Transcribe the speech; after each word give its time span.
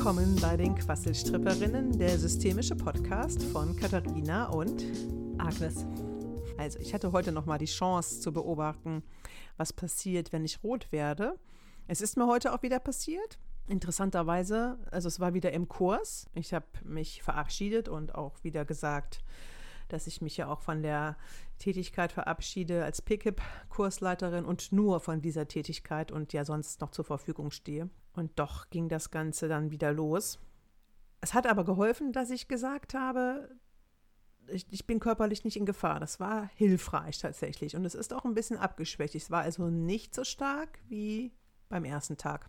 Willkommen 0.00 0.34
bei 0.40 0.56
den 0.56 0.74
Quasselstripperinnen, 0.76 1.98
der 1.98 2.18
systemische 2.18 2.74
Podcast 2.74 3.42
von 3.42 3.76
Katharina 3.76 4.48
und 4.48 4.82
Agnes. 5.36 5.84
Also, 6.56 6.78
ich 6.78 6.94
hatte 6.94 7.12
heute 7.12 7.32
noch 7.32 7.44
mal 7.44 7.58
die 7.58 7.66
Chance 7.66 8.18
zu 8.20 8.32
beobachten, 8.32 9.02
was 9.58 9.74
passiert, 9.74 10.32
wenn 10.32 10.42
ich 10.42 10.64
rot 10.64 10.90
werde. 10.90 11.38
Es 11.86 12.00
ist 12.00 12.16
mir 12.16 12.26
heute 12.26 12.54
auch 12.54 12.62
wieder 12.62 12.78
passiert. 12.78 13.38
Interessanterweise, 13.68 14.78
also 14.90 15.06
es 15.06 15.20
war 15.20 15.34
wieder 15.34 15.52
im 15.52 15.68
Kurs. 15.68 16.30
Ich 16.32 16.54
habe 16.54 16.64
mich 16.82 17.22
verabschiedet 17.22 17.90
und 17.90 18.14
auch 18.14 18.42
wieder 18.42 18.64
gesagt, 18.64 19.22
dass 19.88 20.06
ich 20.06 20.22
mich 20.22 20.34
ja 20.38 20.48
auch 20.48 20.62
von 20.62 20.82
der 20.82 21.18
Tätigkeit 21.58 22.10
verabschiede 22.10 22.84
als 22.84 23.02
PKIP-Kursleiterin 23.02 24.46
und 24.46 24.72
nur 24.72 24.98
von 25.00 25.20
dieser 25.20 25.46
Tätigkeit 25.46 26.10
und 26.10 26.32
ja 26.32 26.46
sonst 26.46 26.80
noch 26.80 26.90
zur 26.90 27.04
Verfügung 27.04 27.50
stehe. 27.50 27.90
Und 28.12 28.38
doch 28.38 28.70
ging 28.70 28.88
das 28.88 29.10
Ganze 29.10 29.48
dann 29.48 29.70
wieder 29.70 29.92
los. 29.92 30.38
Es 31.20 31.34
hat 31.34 31.46
aber 31.46 31.64
geholfen, 31.64 32.12
dass 32.12 32.30
ich 32.30 32.48
gesagt 32.48 32.94
habe, 32.94 33.48
ich, 34.48 34.66
ich, 34.70 34.86
bin 34.86 35.00
körperlich 35.00 35.44
nicht 35.44 35.56
in 35.56 35.66
Gefahr. 35.66 36.00
Das 36.00 36.18
war 36.18 36.48
hilfreich 36.54 37.18
tatsächlich. 37.18 37.76
Und 37.76 37.84
es 37.84 37.94
ist 37.94 38.12
auch 38.12 38.24
ein 38.24 38.34
bisschen 38.34 38.58
abgeschwächt. 38.58 39.14
Es 39.14 39.30
war 39.30 39.42
also 39.42 39.68
nicht 39.68 40.14
so 40.14 40.24
stark 40.24 40.80
wie 40.88 41.32
beim 41.68 41.84
ersten 41.84 42.16
Tag. 42.16 42.48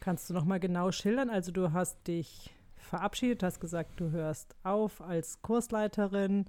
Kannst 0.00 0.30
du 0.30 0.34
noch 0.34 0.44
mal 0.44 0.60
genau 0.60 0.90
schildern? 0.92 1.30
Also 1.30 1.52
du 1.52 1.72
hast 1.72 2.06
dich 2.06 2.54
verabschiedet, 2.76 3.42
hast 3.42 3.60
gesagt, 3.60 4.00
du 4.00 4.10
hörst 4.10 4.54
auf 4.62 5.00
als 5.00 5.42
Kursleiterin. 5.42 6.46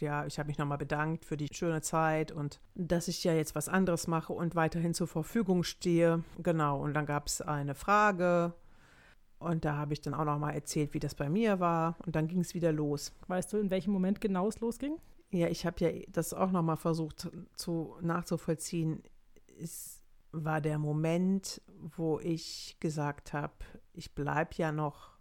Ja, 0.00 0.26
ich 0.26 0.38
habe 0.38 0.48
mich 0.48 0.58
nochmal 0.58 0.78
bedankt 0.78 1.24
für 1.24 1.36
die 1.36 1.48
schöne 1.52 1.80
Zeit 1.80 2.32
und 2.32 2.60
dass 2.74 3.08
ich 3.08 3.24
ja 3.24 3.32
jetzt 3.32 3.54
was 3.54 3.68
anderes 3.68 4.06
mache 4.06 4.32
und 4.32 4.54
weiterhin 4.54 4.94
zur 4.94 5.06
Verfügung 5.06 5.62
stehe. 5.62 6.22
Genau, 6.38 6.82
und 6.82 6.94
dann 6.94 7.06
gab 7.06 7.26
es 7.26 7.40
eine 7.40 7.74
Frage 7.74 8.54
und 9.38 9.64
da 9.64 9.76
habe 9.76 9.92
ich 9.92 10.00
dann 10.00 10.14
auch 10.14 10.24
nochmal 10.24 10.54
erzählt, 10.54 10.94
wie 10.94 10.98
das 10.98 11.14
bei 11.14 11.28
mir 11.28 11.60
war 11.60 11.96
und 12.04 12.16
dann 12.16 12.28
ging 12.28 12.40
es 12.40 12.54
wieder 12.54 12.72
los. 12.72 13.12
Weißt 13.28 13.52
du, 13.52 13.58
in 13.58 13.70
welchem 13.70 13.92
Moment 13.92 14.20
genau 14.20 14.48
es 14.48 14.60
losging? 14.60 14.98
Ja, 15.30 15.48
ich 15.48 15.66
habe 15.66 15.84
ja 15.84 15.90
das 16.08 16.32
auch 16.32 16.50
nochmal 16.50 16.76
versucht 16.76 17.30
zu, 17.56 17.96
nachzuvollziehen. 18.00 19.02
Es 19.60 20.02
war 20.32 20.60
der 20.60 20.78
Moment, 20.78 21.60
wo 21.96 22.20
ich 22.20 22.76
gesagt 22.80 23.32
habe, 23.32 23.54
ich 23.92 24.14
bleibe 24.14 24.54
ja 24.56 24.72
noch 24.72 25.16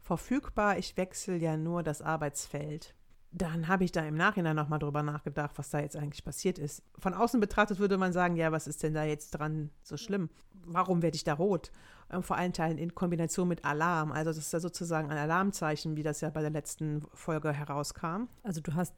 verfügbar, 0.00 0.78
ich 0.78 0.96
wechsle 0.96 1.36
ja 1.36 1.56
nur 1.56 1.82
das 1.82 2.02
Arbeitsfeld 2.02 2.94
dann 3.36 3.66
habe 3.66 3.82
ich 3.82 3.90
da 3.90 4.00
im 4.02 4.14
Nachhinein 4.14 4.54
nochmal 4.54 4.78
drüber 4.78 5.02
nachgedacht, 5.02 5.50
was 5.56 5.70
da 5.70 5.80
jetzt 5.80 5.96
eigentlich 5.96 6.24
passiert 6.24 6.56
ist. 6.56 6.84
Von 6.98 7.14
außen 7.14 7.40
betrachtet 7.40 7.80
würde 7.80 7.98
man 7.98 8.12
sagen, 8.12 8.36
ja, 8.36 8.52
was 8.52 8.68
ist 8.68 8.84
denn 8.84 8.94
da 8.94 9.02
jetzt 9.02 9.32
dran 9.32 9.70
so 9.82 9.96
schlimm? 9.96 10.30
Warum 10.64 11.02
werde 11.02 11.16
ich 11.16 11.24
da 11.24 11.34
rot? 11.34 11.72
Ähm, 12.10 12.22
vor 12.22 12.36
allen 12.36 12.52
Teilen 12.52 12.78
in 12.78 12.94
Kombination 12.94 13.48
mit 13.48 13.64
Alarm. 13.64 14.12
Also 14.12 14.30
das 14.30 14.38
ist 14.38 14.52
ja 14.52 14.60
sozusagen 14.60 15.10
ein 15.10 15.18
Alarmzeichen, 15.18 15.96
wie 15.96 16.04
das 16.04 16.20
ja 16.20 16.30
bei 16.30 16.42
der 16.42 16.50
letzten 16.50 17.02
Folge 17.12 17.52
herauskam. 17.52 18.28
Also 18.44 18.60
du 18.60 18.74
hast 18.74 18.94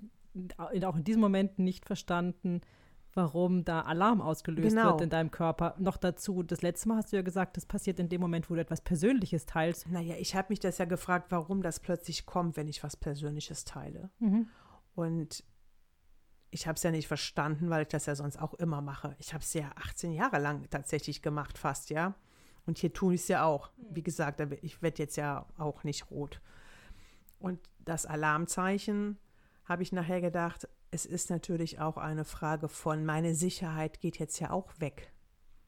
auch 0.58 0.96
in 0.96 1.04
diesem 1.04 1.22
Moment 1.22 1.58
nicht 1.58 1.86
verstanden, 1.86 2.60
warum 3.16 3.64
da 3.64 3.80
Alarm 3.80 4.20
ausgelöst 4.20 4.76
genau. 4.76 4.92
wird 4.92 5.00
in 5.00 5.10
deinem 5.10 5.30
Körper. 5.30 5.74
Noch 5.78 5.96
dazu, 5.96 6.42
das 6.42 6.62
letzte 6.62 6.88
Mal 6.88 6.98
hast 6.98 7.12
du 7.12 7.16
ja 7.16 7.22
gesagt, 7.22 7.56
das 7.56 7.64
passiert 7.64 7.98
in 7.98 8.08
dem 8.08 8.20
Moment, 8.20 8.50
wo 8.50 8.54
du 8.54 8.60
etwas 8.60 8.82
Persönliches 8.82 9.46
teilst. 9.46 9.88
Naja, 9.88 10.16
ich 10.18 10.36
habe 10.36 10.48
mich 10.50 10.60
das 10.60 10.78
ja 10.78 10.84
gefragt, 10.84 11.26
warum 11.30 11.62
das 11.62 11.80
plötzlich 11.80 12.26
kommt, 12.26 12.56
wenn 12.56 12.68
ich 12.68 12.84
was 12.84 12.96
Persönliches 12.96 13.64
teile. 13.64 14.10
Mhm. 14.18 14.48
Und 14.94 15.42
ich 16.50 16.66
habe 16.66 16.76
es 16.76 16.82
ja 16.82 16.90
nicht 16.90 17.08
verstanden, 17.08 17.70
weil 17.70 17.82
ich 17.82 17.88
das 17.88 18.06
ja 18.06 18.14
sonst 18.14 18.40
auch 18.40 18.54
immer 18.54 18.82
mache. 18.82 19.16
Ich 19.18 19.32
habe 19.32 19.42
es 19.42 19.52
ja 19.54 19.70
18 19.76 20.12
Jahre 20.12 20.38
lang 20.38 20.68
tatsächlich 20.70 21.22
gemacht, 21.22 21.58
fast, 21.58 21.90
ja. 21.90 22.14
Und 22.66 22.78
hier 22.78 22.92
tue 22.92 23.14
ich 23.14 23.22
es 23.22 23.28
ja 23.28 23.44
auch. 23.44 23.70
Wie 23.90 24.02
gesagt, 24.02 24.40
ich 24.62 24.82
werde 24.82 25.02
jetzt 25.02 25.16
ja 25.16 25.46
auch 25.56 25.84
nicht 25.84 26.10
rot. 26.10 26.40
Und 27.38 27.60
das 27.78 28.06
Alarmzeichen 28.06 29.18
habe 29.64 29.82
ich 29.82 29.92
nachher 29.92 30.20
gedacht, 30.20 30.68
es 30.96 31.04
ist 31.04 31.28
natürlich 31.28 31.78
auch 31.78 31.98
eine 31.98 32.24
Frage 32.24 32.68
von, 32.68 33.04
meine 33.04 33.34
Sicherheit 33.34 34.00
geht 34.00 34.18
jetzt 34.18 34.40
ja 34.40 34.50
auch 34.50 34.72
weg. 34.78 35.12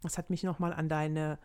Das 0.03 0.17
hat 0.17 0.31
mich 0.31 0.43
nochmal 0.43 0.73
an 0.73 0.89
deine 0.89 1.39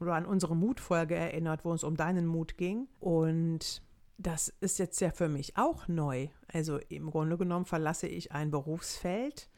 oder 0.00 0.14
an 0.14 0.26
unsere 0.26 0.56
Mutfolge 0.56 1.14
erinnert, 1.14 1.64
wo 1.64 1.72
es 1.72 1.84
um 1.84 1.96
deinen 1.96 2.26
Mut 2.26 2.56
ging. 2.56 2.88
Und 2.98 3.82
das 4.16 4.48
ist 4.60 4.80
jetzt 4.80 5.00
ja 5.00 5.12
für 5.12 5.28
mich 5.28 5.56
auch 5.56 5.86
neu. 5.86 6.28
Also 6.52 6.78
im 6.88 7.10
Grunde 7.10 7.38
genommen 7.38 7.64
verlasse 7.64 8.08
ich 8.08 8.32
ein 8.32 8.50
Berufsfeld, 8.50 9.48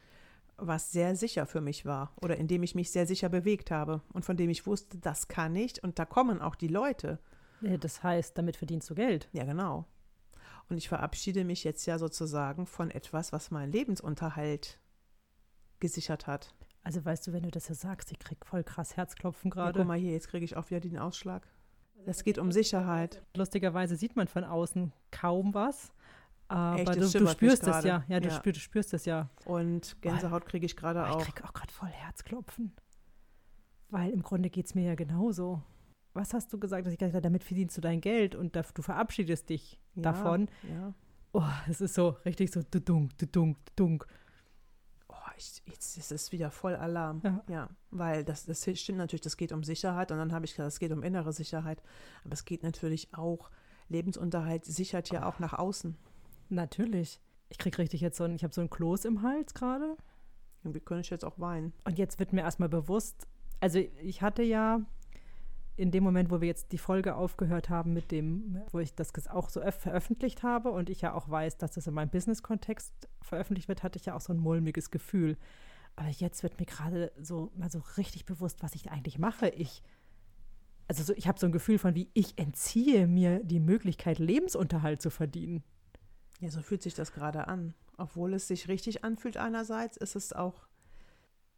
was 0.58 0.92
sehr 0.92 1.16
sicher 1.16 1.46
für 1.46 1.62
mich 1.62 1.86
war 1.86 2.12
oder 2.20 2.36
in 2.36 2.48
dem 2.48 2.62
ich 2.62 2.74
mich 2.74 2.90
sehr 2.90 3.06
sicher 3.06 3.30
bewegt 3.30 3.70
habe 3.70 4.02
und 4.12 4.26
von 4.26 4.36
dem 4.36 4.50
ich 4.50 4.66
wusste, 4.66 4.98
das 4.98 5.28
kann 5.28 5.56
ich 5.56 5.82
und 5.82 5.98
da 5.98 6.04
kommen 6.04 6.42
auch 6.42 6.54
die 6.54 6.68
Leute. 6.68 7.18
Das 7.80 8.02
heißt, 8.02 8.36
damit 8.36 8.56
verdienst 8.56 8.90
du 8.90 8.94
Geld. 8.94 9.28
Ja, 9.32 9.44
genau. 9.44 9.86
Und 10.70 10.78
ich 10.78 10.88
verabschiede 10.88 11.44
mich 11.44 11.64
jetzt 11.64 11.84
ja 11.86 11.98
sozusagen 11.98 12.64
von 12.64 12.92
etwas, 12.92 13.32
was 13.32 13.50
meinen 13.50 13.72
Lebensunterhalt 13.72 14.78
gesichert 15.80 16.28
hat. 16.28 16.54
Also 16.82 17.04
weißt 17.04 17.26
du, 17.26 17.32
wenn 17.32 17.42
du 17.42 17.50
das 17.50 17.68
ja 17.68 17.74
sagst, 17.74 18.12
ich 18.12 18.20
krieg 18.20 18.46
voll 18.46 18.62
krass 18.62 18.96
Herzklopfen 18.96 19.50
gerade. 19.50 19.80
Ja, 19.80 19.82
guck 19.82 19.88
mal 19.88 19.98
hier, 19.98 20.12
jetzt 20.12 20.28
kriege 20.28 20.44
ich 20.44 20.56
auch 20.56 20.70
wieder 20.70 20.80
den 20.80 20.96
Ausschlag. 20.96 21.46
Es 22.06 22.22
geht 22.22 22.38
um 22.38 22.52
Sicherheit. 22.52 23.22
Lustigerweise 23.36 23.96
sieht 23.96 24.16
man 24.16 24.28
von 24.28 24.44
außen 24.44 24.92
kaum 25.10 25.52
was. 25.54 25.92
Aber 26.46 26.80
Echt, 26.80 26.88
du, 26.88 27.00
du, 27.00 27.28
spürst 27.28 27.66
es 27.66 27.84
ja. 27.84 28.04
Ja, 28.08 28.20
du, 28.20 28.28
ja. 28.28 28.34
Spür, 28.34 28.52
du 28.52 28.60
spürst 28.60 28.94
es 28.94 29.04
ja. 29.04 29.28
Und 29.44 30.00
Gänsehaut 30.00 30.46
kriege 30.46 30.66
ich 30.66 30.76
gerade 30.76 31.08
auch. 31.08 31.18
Ich 31.18 31.26
kriege 31.26 31.44
auch 31.44 31.52
gerade 31.52 31.72
voll 31.72 31.90
Herzklopfen. 31.90 32.72
Weil 33.88 34.10
im 34.10 34.22
Grunde 34.22 34.50
geht 34.50 34.66
es 34.66 34.74
mir 34.74 34.84
ja 34.84 34.94
genauso 34.94 35.62
was 36.12 36.34
hast 36.34 36.52
du 36.52 36.58
gesagt, 36.58 36.86
dass 36.86 36.92
ich 36.92 36.98
gesagt 36.98 37.14
habe, 37.14 37.22
damit 37.22 37.44
verdienst 37.44 37.76
du 37.76 37.80
dein 37.80 38.00
Geld 38.00 38.34
und 38.34 38.56
du 38.56 38.82
verabschiedest 38.82 39.48
dich 39.48 39.78
ja, 39.94 40.02
davon. 40.02 40.48
Ja. 40.62 40.94
Oh, 41.32 41.42
es 41.68 41.80
ist 41.80 41.94
so 41.94 42.16
richtig 42.24 42.50
so 42.50 42.62
dudunk, 42.62 43.16
dudunk, 43.18 43.56
dudunk. 43.76 44.06
Oh, 45.08 45.14
ich, 45.36 45.62
jetzt 45.66 45.96
ist 45.96 46.10
es 46.10 46.32
wieder 46.32 46.50
voll 46.50 46.74
Alarm. 46.74 47.20
Ja, 47.24 47.44
ja 47.48 47.68
weil 47.90 48.24
das, 48.24 48.46
das 48.46 48.62
stimmt 48.78 48.98
natürlich, 48.98 49.20
das 49.20 49.36
geht 49.36 49.52
um 49.52 49.62
Sicherheit 49.62 50.10
und 50.12 50.18
dann 50.18 50.32
habe 50.32 50.44
ich 50.44 50.52
gesagt, 50.52 50.68
es 50.68 50.78
geht 50.78 50.92
um 50.92 51.02
innere 51.02 51.32
Sicherheit. 51.32 51.82
Aber 52.24 52.32
es 52.32 52.44
geht 52.44 52.62
natürlich 52.62 53.14
auch, 53.14 53.50
Lebensunterhalt 53.88 54.64
sichert 54.64 55.10
ja 55.10 55.26
auch 55.26 55.38
nach 55.38 55.52
außen. 55.54 55.96
Natürlich. 56.48 57.20
Ich 57.48 57.58
kriege 57.58 57.78
richtig 57.78 58.00
jetzt 58.00 58.16
so 58.16 58.24
ein, 58.24 58.36
ich 58.36 58.44
habe 58.44 58.54
so 58.54 58.60
ein 58.60 58.70
Kloß 58.70 59.04
im 59.04 59.22
Hals 59.22 59.54
gerade. 59.54 59.96
Irgendwie 60.62 60.80
könnte 60.80 61.02
ich 61.02 61.10
jetzt 61.10 61.24
auch 61.24 61.38
weinen. 61.38 61.72
Und 61.84 61.98
jetzt 61.98 62.18
wird 62.18 62.32
mir 62.32 62.42
erstmal 62.42 62.68
bewusst, 62.68 63.26
also 63.60 63.78
ich 63.78 64.22
hatte 64.22 64.42
ja 64.42 64.80
in 65.80 65.90
dem 65.90 66.04
Moment, 66.04 66.30
wo 66.30 66.40
wir 66.40 66.48
jetzt 66.48 66.72
die 66.72 66.78
Folge 66.78 67.14
aufgehört 67.14 67.70
haben 67.70 67.94
mit 67.94 68.10
dem, 68.10 68.60
wo 68.70 68.80
ich 68.80 68.94
das 68.94 69.12
auch 69.28 69.48
so 69.48 69.60
veröffentlicht 69.60 70.42
habe 70.42 70.70
und 70.70 70.90
ich 70.90 71.00
ja 71.00 71.14
auch 71.14 71.30
weiß, 71.30 71.56
dass 71.56 71.72
das 71.72 71.86
in 71.86 71.94
meinem 71.94 72.10
Business-Kontext 72.10 73.08
veröffentlicht 73.22 73.66
wird, 73.66 73.82
hatte 73.82 73.98
ich 73.98 74.04
ja 74.04 74.14
auch 74.14 74.20
so 74.20 74.32
ein 74.34 74.38
mulmiges 74.38 74.90
Gefühl. 74.90 75.38
Aber 75.96 76.08
jetzt 76.08 76.42
wird 76.42 76.60
mir 76.60 76.66
gerade 76.66 77.12
so 77.20 77.50
mal 77.56 77.70
so 77.70 77.82
richtig 77.96 78.26
bewusst, 78.26 78.62
was 78.62 78.74
ich 78.74 78.90
eigentlich 78.90 79.18
mache. 79.18 79.48
Ich, 79.48 79.82
also 80.86 81.02
so, 81.02 81.14
ich 81.14 81.26
habe 81.26 81.38
so 81.38 81.46
ein 81.46 81.52
Gefühl 81.52 81.78
von, 81.78 81.94
wie 81.94 82.10
ich 82.12 82.38
entziehe 82.38 83.06
mir 83.06 83.42
die 83.42 83.60
Möglichkeit, 83.60 84.18
Lebensunterhalt 84.18 85.00
zu 85.00 85.08
verdienen. 85.08 85.64
Ja, 86.40 86.50
so 86.50 86.60
fühlt 86.60 86.82
sich 86.82 86.94
das 86.94 87.12
gerade 87.12 87.48
an. 87.48 87.74
Obwohl 87.96 88.34
es 88.34 88.48
sich 88.48 88.68
richtig 88.68 89.02
anfühlt 89.02 89.38
einerseits, 89.38 89.96
ist 89.96 90.14
es 90.14 90.34
auch 90.34 90.66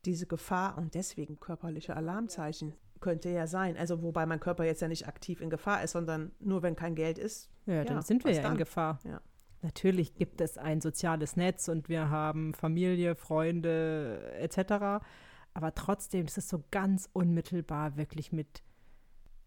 diese 0.04 0.26
Gefahr 0.26 0.78
und 0.78 0.94
deswegen 0.94 1.40
körperliche 1.40 1.96
Alarmzeichen. 1.96 2.74
Könnte 3.02 3.28
ja 3.28 3.46
sein. 3.46 3.76
Also 3.76 4.02
wobei 4.02 4.24
mein 4.24 4.40
Körper 4.40 4.64
jetzt 4.64 4.80
ja 4.80 4.88
nicht 4.88 5.06
aktiv 5.06 5.42
in 5.42 5.50
Gefahr 5.50 5.82
ist, 5.82 5.92
sondern 5.92 6.32
nur 6.40 6.62
wenn 6.62 6.76
kein 6.76 6.94
Geld 6.94 7.18
ist. 7.18 7.50
Ja, 7.66 7.74
ja 7.74 7.84
dann 7.84 8.00
sind 8.00 8.24
wir 8.24 8.32
ja 8.32 8.42
dann? 8.42 8.52
in 8.52 8.58
Gefahr. 8.58 8.98
Ja. 9.04 9.20
Natürlich 9.60 10.14
gibt 10.14 10.40
es 10.40 10.56
ein 10.56 10.80
soziales 10.80 11.36
Netz 11.36 11.68
und 11.68 11.88
wir 11.88 12.08
haben 12.08 12.54
Familie, 12.54 13.14
Freunde 13.14 14.32
etc. 14.38 15.04
Aber 15.54 15.74
trotzdem 15.74 16.26
ist 16.26 16.38
es 16.38 16.48
so 16.48 16.64
ganz 16.70 17.08
unmittelbar 17.12 17.96
wirklich 17.96 18.32
mit 18.32 18.62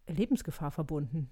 Lebensgefahr 0.06 0.70
verbunden. 0.70 1.28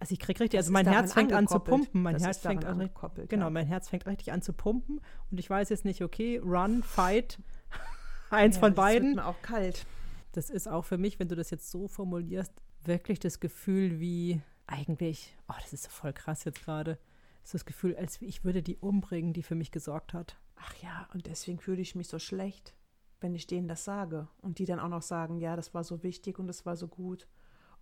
Also 0.00 0.14
ich 0.14 0.18
kriege 0.18 0.40
richtig, 0.40 0.58
also 0.58 0.72
mein 0.72 0.86
Herz 0.86 1.12
fängt 1.12 1.32
an 1.32 1.46
zu 1.46 1.58
pumpen, 1.58 2.02
mein 2.02 2.14
das 2.14 2.24
Herz 2.24 2.38
fängt 2.38 2.64
an, 2.64 2.90
genau, 3.28 3.46
ja. 3.46 3.50
mein 3.50 3.66
Herz 3.66 3.90
fängt 3.90 4.06
richtig 4.06 4.32
an 4.32 4.40
zu 4.40 4.54
pumpen 4.54 5.00
und 5.30 5.38
ich 5.38 5.48
weiß 5.48 5.68
jetzt 5.68 5.84
nicht, 5.84 6.02
okay, 6.02 6.38
run, 6.38 6.82
fight, 6.82 7.38
eins 8.30 8.56
ja, 8.56 8.60
von 8.60 8.74
beiden. 8.74 9.10
Es 9.10 9.16
wird 9.16 9.24
mir 9.24 9.30
auch 9.30 9.42
kalt. 9.42 9.86
Das 10.32 10.50
ist 10.50 10.68
auch 10.68 10.84
für 10.84 10.98
mich, 10.98 11.18
wenn 11.18 11.28
du 11.28 11.36
das 11.36 11.50
jetzt 11.50 11.70
so 11.70 11.88
formulierst, 11.88 12.52
wirklich 12.84 13.18
das 13.18 13.40
Gefühl 13.40 14.00
wie 14.00 14.40
eigentlich, 14.66 15.36
oh, 15.48 15.54
das 15.60 15.72
ist 15.72 15.84
so 15.84 15.90
voll 15.90 16.12
krass 16.12 16.44
jetzt 16.44 16.62
gerade. 16.62 16.98
Das 17.42 17.48
ist 17.48 17.54
das 17.54 17.64
Gefühl, 17.64 17.96
als 17.96 18.20
ich 18.22 18.44
würde 18.44 18.62
die 18.62 18.76
umbringen, 18.76 19.32
die 19.32 19.42
für 19.42 19.54
mich 19.54 19.70
gesorgt 19.72 20.14
hat. 20.14 20.38
Ach 20.56 20.74
ja, 20.82 21.08
und 21.12 21.26
deswegen 21.26 21.58
fühle 21.58 21.80
ich 21.80 21.94
mich 21.94 22.08
so 22.08 22.18
schlecht, 22.18 22.74
wenn 23.20 23.34
ich 23.34 23.46
denen 23.46 23.66
das 23.66 23.84
sage. 23.84 24.28
Und 24.40 24.58
die 24.58 24.66
dann 24.66 24.78
auch 24.78 24.88
noch 24.88 25.02
sagen, 25.02 25.38
ja, 25.38 25.56
das 25.56 25.74
war 25.74 25.84
so 25.84 26.02
wichtig 26.02 26.38
und 26.38 26.46
das 26.46 26.66
war 26.66 26.76
so 26.76 26.86
gut. 26.86 27.26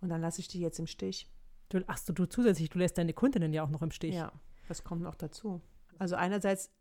Und 0.01 0.09
dann 0.09 0.21
lasse 0.21 0.39
ich 0.41 0.47
die 0.47 0.59
jetzt 0.59 0.79
im 0.79 0.87
Stich. 0.87 1.29
Du, 1.69 1.83
ach 1.87 1.99
du, 1.99 2.13
du 2.13 2.25
zusätzlich, 2.25 2.69
du 2.69 2.79
lässt 2.79 2.97
deine 2.97 3.13
Kundinnen 3.13 3.53
ja 3.53 3.63
auch 3.63 3.69
noch 3.69 3.81
im 3.81 3.91
Stich. 3.91 4.15
Ja, 4.15 4.31
das 4.67 4.83
kommt 4.83 5.03
noch 5.03 5.15
dazu. 5.15 5.61
Also 5.99 6.15
einerseits 6.15 6.71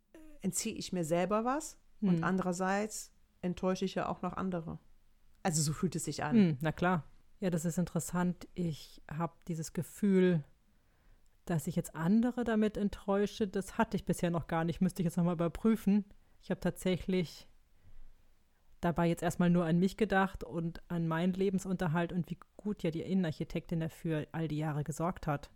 entziehe 0.40 0.74
ich 0.74 0.92
mir 0.92 1.04
selber 1.04 1.44
was 1.44 1.78
hm. 2.00 2.08
und 2.08 2.24
andererseits 2.24 3.12
enttäusche 3.42 3.84
ich 3.84 3.96
ja 3.96 4.08
auch 4.08 4.22
noch 4.22 4.34
andere. 4.34 4.78
Also 5.48 5.62
so 5.62 5.72
fühlt 5.72 5.96
es 5.96 6.04
sich 6.04 6.22
an. 6.22 6.36
Hm, 6.36 6.58
na 6.60 6.72
klar. 6.72 7.04
Ja, 7.40 7.48
das 7.48 7.64
ist 7.64 7.78
interessant. 7.78 8.46
Ich 8.54 9.00
habe 9.10 9.32
dieses 9.48 9.72
Gefühl, 9.72 10.44
dass 11.46 11.66
ich 11.66 11.74
jetzt 11.74 11.94
andere 11.94 12.44
damit 12.44 12.76
enttäusche. 12.76 13.48
Das 13.48 13.78
hatte 13.78 13.96
ich 13.96 14.04
bisher 14.04 14.30
noch 14.30 14.46
gar 14.46 14.64
nicht. 14.64 14.82
Müsste 14.82 15.00
ich 15.00 15.04
jetzt 15.04 15.16
nochmal 15.16 15.34
überprüfen. 15.34 16.04
Ich 16.42 16.50
habe 16.50 16.60
tatsächlich 16.60 17.48
dabei 18.82 19.08
jetzt 19.08 19.22
erstmal 19.22 19.48
nur 19.48 19.64
an 19.64 19.78
mich 19.78 19.96
gedacht 19.96 20.44
und 20.44 20.82
an 20.90 21.08
meinen 21.08 21.32
Lebensunterhalt 21.32 22.12
und 22.12 22.28
wie 22.28 22.38
gut 22.58 22.82
ja 22.82 22.90
die 22.90 23.00
Innenarchitektin 23.00 23.80
dafür 23.80 24.26
all 24.32 24.48
die 24.48 24.58
Jahre 24.58 24.84
gesorgt 24.84 25.26
hat. 25.26 25.50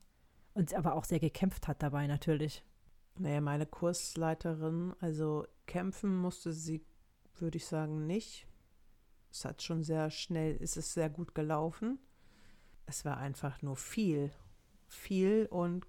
Und 0.54 0.72
aber 0.74 0.94
auch 0.94 1.04
sehr 1.04 1.20
gekämpft 1.20 1.68
hat 1.68 1.82
dabei 1.82 2.06
natürlich. 2.06 2.64
Naja, 3.18 3.42
meine 3.42 3.66
Kursleiterin, 3.66 4.94
also 5.00 5.46
kämpfen 5.66 6.16
musste 6.16 6.52
sie, 6.52 6.82
würde 7.38 7.58
ich 7.58 7.66
sagen, 7.66 8.06
nicht. 8.06 8.46
Es 9.32 9.44
hat 9.44 9.62
schon 9.62 9.82
sehr 9.82 10.11
schnell, 10.11 10.56
ist 10.56 10.76
es 10.76 10.94
sehr 10.94 11.11
gut 11.11 11.34
gelaufen. 11.34 11.99
Es 12.87 13.05
war 13.05 13.17
einfach 13.17 13.62
nur 13.62 13.76
viel, 13.76 14.31
viel 14.87 15.46
und 15.50 15.87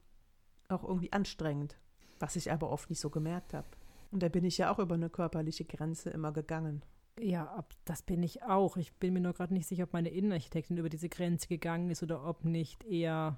auch 0.69 0.83
irgendwie 0.83 1.11
anstrengend, 1.11 1.77
was 2.19 2.35
ich 2.35 2.51
aber 2.51 2.71
oft 2.71 2.89
nicht 2.89 2.99
so 2.99 3.09
gemerkt 3.09 3.53
habe. 3.53 3.67
Und 4.11 4.23
da 4.23 4.29
bin 4.29 4.45
ich 4.45 4.57
ja 4.57 4.71
auch 4.71 4.79
über 4.79 4.95
eine 4.95 5.09
körperliche 5.09 5.65
Grenze 5.65 6.09
immer 6.09 6.31
gegangen. 6.31 6.83
Ja, 7.19 7.63
das 7.85 8.01
bin 8.01 8.23
ich 8.23 8.41
auch. 8.43 8.77
Ich 8.77 8.93
bin 8.95 9.13
mir 9.13 9.19
nur 9.19 9.33
gerade 9.33 9.53
nicht 9.53 9.67
sicher, 9.67 9.83
ob 9.83 9.93
meine 9.93 10.09
Innenarchitektin 10.09 10.77
über 10.77 10.89
diese 10.89 11.09
Grenze 11.09 11.47
gegangen 11.47 11.91
ist 11.91 12.01
oder 12.01 12.25
ob 12.25 12.45
nicht 12.45 12.83
eher 12.85 13.37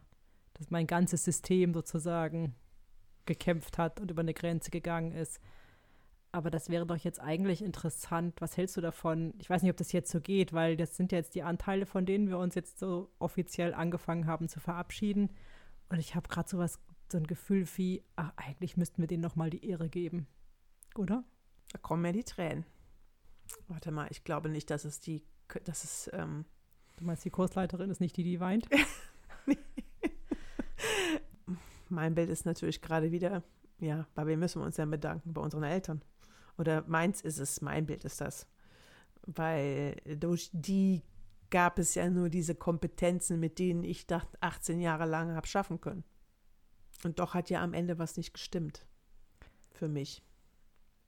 dass 0.55 0.71
mein 0.71 0.87
ganzes 0.87 1.23
System 1.23 1.73
sozusagen 1.73 2.55
gekämpft 3.25 3.77
hat 3.77 3.99
und 3.99 4.09
über 4.09 4.21
eine 4.21 4.33
Grenze 4.33 4.71
gegangen 4.71 5.11
ist. 5.11 5.39
Aber 6.35 6.51
das 6.51 6.67
wäre 6.67 6.85
doch 6.85 6.97
jetzt 6.97 7.21
eigentlich 7.21 7.61
interessant. 7.61 8.41
Was 8.41 8.57
hältst 8.57 8.75
du 8.75 8.81
davon? 8.81 9.33
Ich 9.39 9.49
weiß 9.49 9.61
nicht, 9.61 9.71
ob 9.71 9.77
das 9.77 9.93
jetzt 9.93 10.11
so 10.11 10.19
geht, 10.19 10.51
weil 10.51 10.75
das 10.75 10.97
sind 10.97 11.13
ja 11.13 11.17
jetzt 11.17 11.33
die 11.33 11.43
Anteile, 11.43 11.85
von 11.85 12.05
denen 12.05 12.27
wir 12.27 12.37
uns 12.37 12.55
jetzt 12.55 12.77
so 12.77 13.09
offiziell 13.19 13.73
angefangen 13.73 14.27
haben 14.27 14.49
zu 14.49 14.59
verabschieden. 14.59 15.29
Und 15.87 15.99
ich 15.99 16.13
habe 16.13 16.27
gerade 16.27 16.49
so 16.49 16.57
was, 16.57 16.77
so 17.09 17.19
ein 17.19 17.25
Gefühl 17.25 17.65
wie, 17.77 18.03
ach, 18.17 18.33
eigentlich 18.35 18.75
müssten 18.75 19.01
wir 19.01 19.07
denen 19.07 19.23
nochmal 19.23 19.49
die 19.49 19.65
Ehre 19.65 19.87
geben. 19.87 20.27
Oder? 20.97 21.23
Da 21.71 21.77
kommen 21.77 22.01
mir 22.01 22.11
die 22.11 22.25
Tränen. 22.25 22.65
Warte 23.69 23.91
mal, 23.91 24.07
ich 24.11 24.25
glaube 24.25 24.49
nicht, 24.49 24.69
dass 24.69 24.83
es 24.83 24.99
die, 24.99 25.23
dass 25.63 25.85
es, 25.85 26.09
ähm 26.11 26.43
Du 26.97 27.05
meinst, 27.05 27.23
die 27.23 27.29
Kursleiterin 27.29 27.89
ist 27.89 28.01
nicht 28.01 28.17
die, 28.17 28.23
die 28.23 28.41
weint? 28.41 28.67
mein 31.89 32.13
Bild 32.13 32.29
ist 32.29 32.45
natürlich 32.45 32.81
gerade 32.81 33.13
wieder, 33.13 33.41
ja, 33.79 34.05
bei 34.15 34.25
wem 34.25 34.39
müssen 34.39 34.61
wir 34.61 34.65
uns 34.65 34.75
denn 34.75 34.91
bedanken? 34.91 35.33
Bei 35.33 35.41
unseren 35.41 35.63
Eltern. 35.63 36.01
Oder 36.57 36.83
meins 36.87 37.21
ist 37.21 37.39
es, 37.39 37.61
mein 37.61 37.85
Bild 37.85 38.05
ist 38.05 38.21
das. 38.21 38.47
Weil 39.25 39.95
durch 40.17 40.49
die 40.53 41.01
gab 41.49 41.79
es 41.79 41.95
ja 41.95 42.09
nur 42.09 42.29
diese 42.29 42.55
Kompetenzen, 42.55 43.39
mit 43.39 43.59
denen 43.59 43.83
ich 43.83 44.07
dachte, 44.07 44.37
18 44.41 44.79
Jahre 44.79 45.05
lang 45.05 45.35
habe 45.35 45.47
schaffen 45.47 45.81
können. 45.81 46.03
Und 47.03 47.19
doch 47.19 47.33
hat 47.33 47.49
ja 47.49 47.61
am 47.61 47.73
Ende 47.73 47.99
was 47.99 48.17
nicht 48.17 48.33
gestimmt. 48.33 48.85
Für 49.71 49.87
mich. 49.87 50.23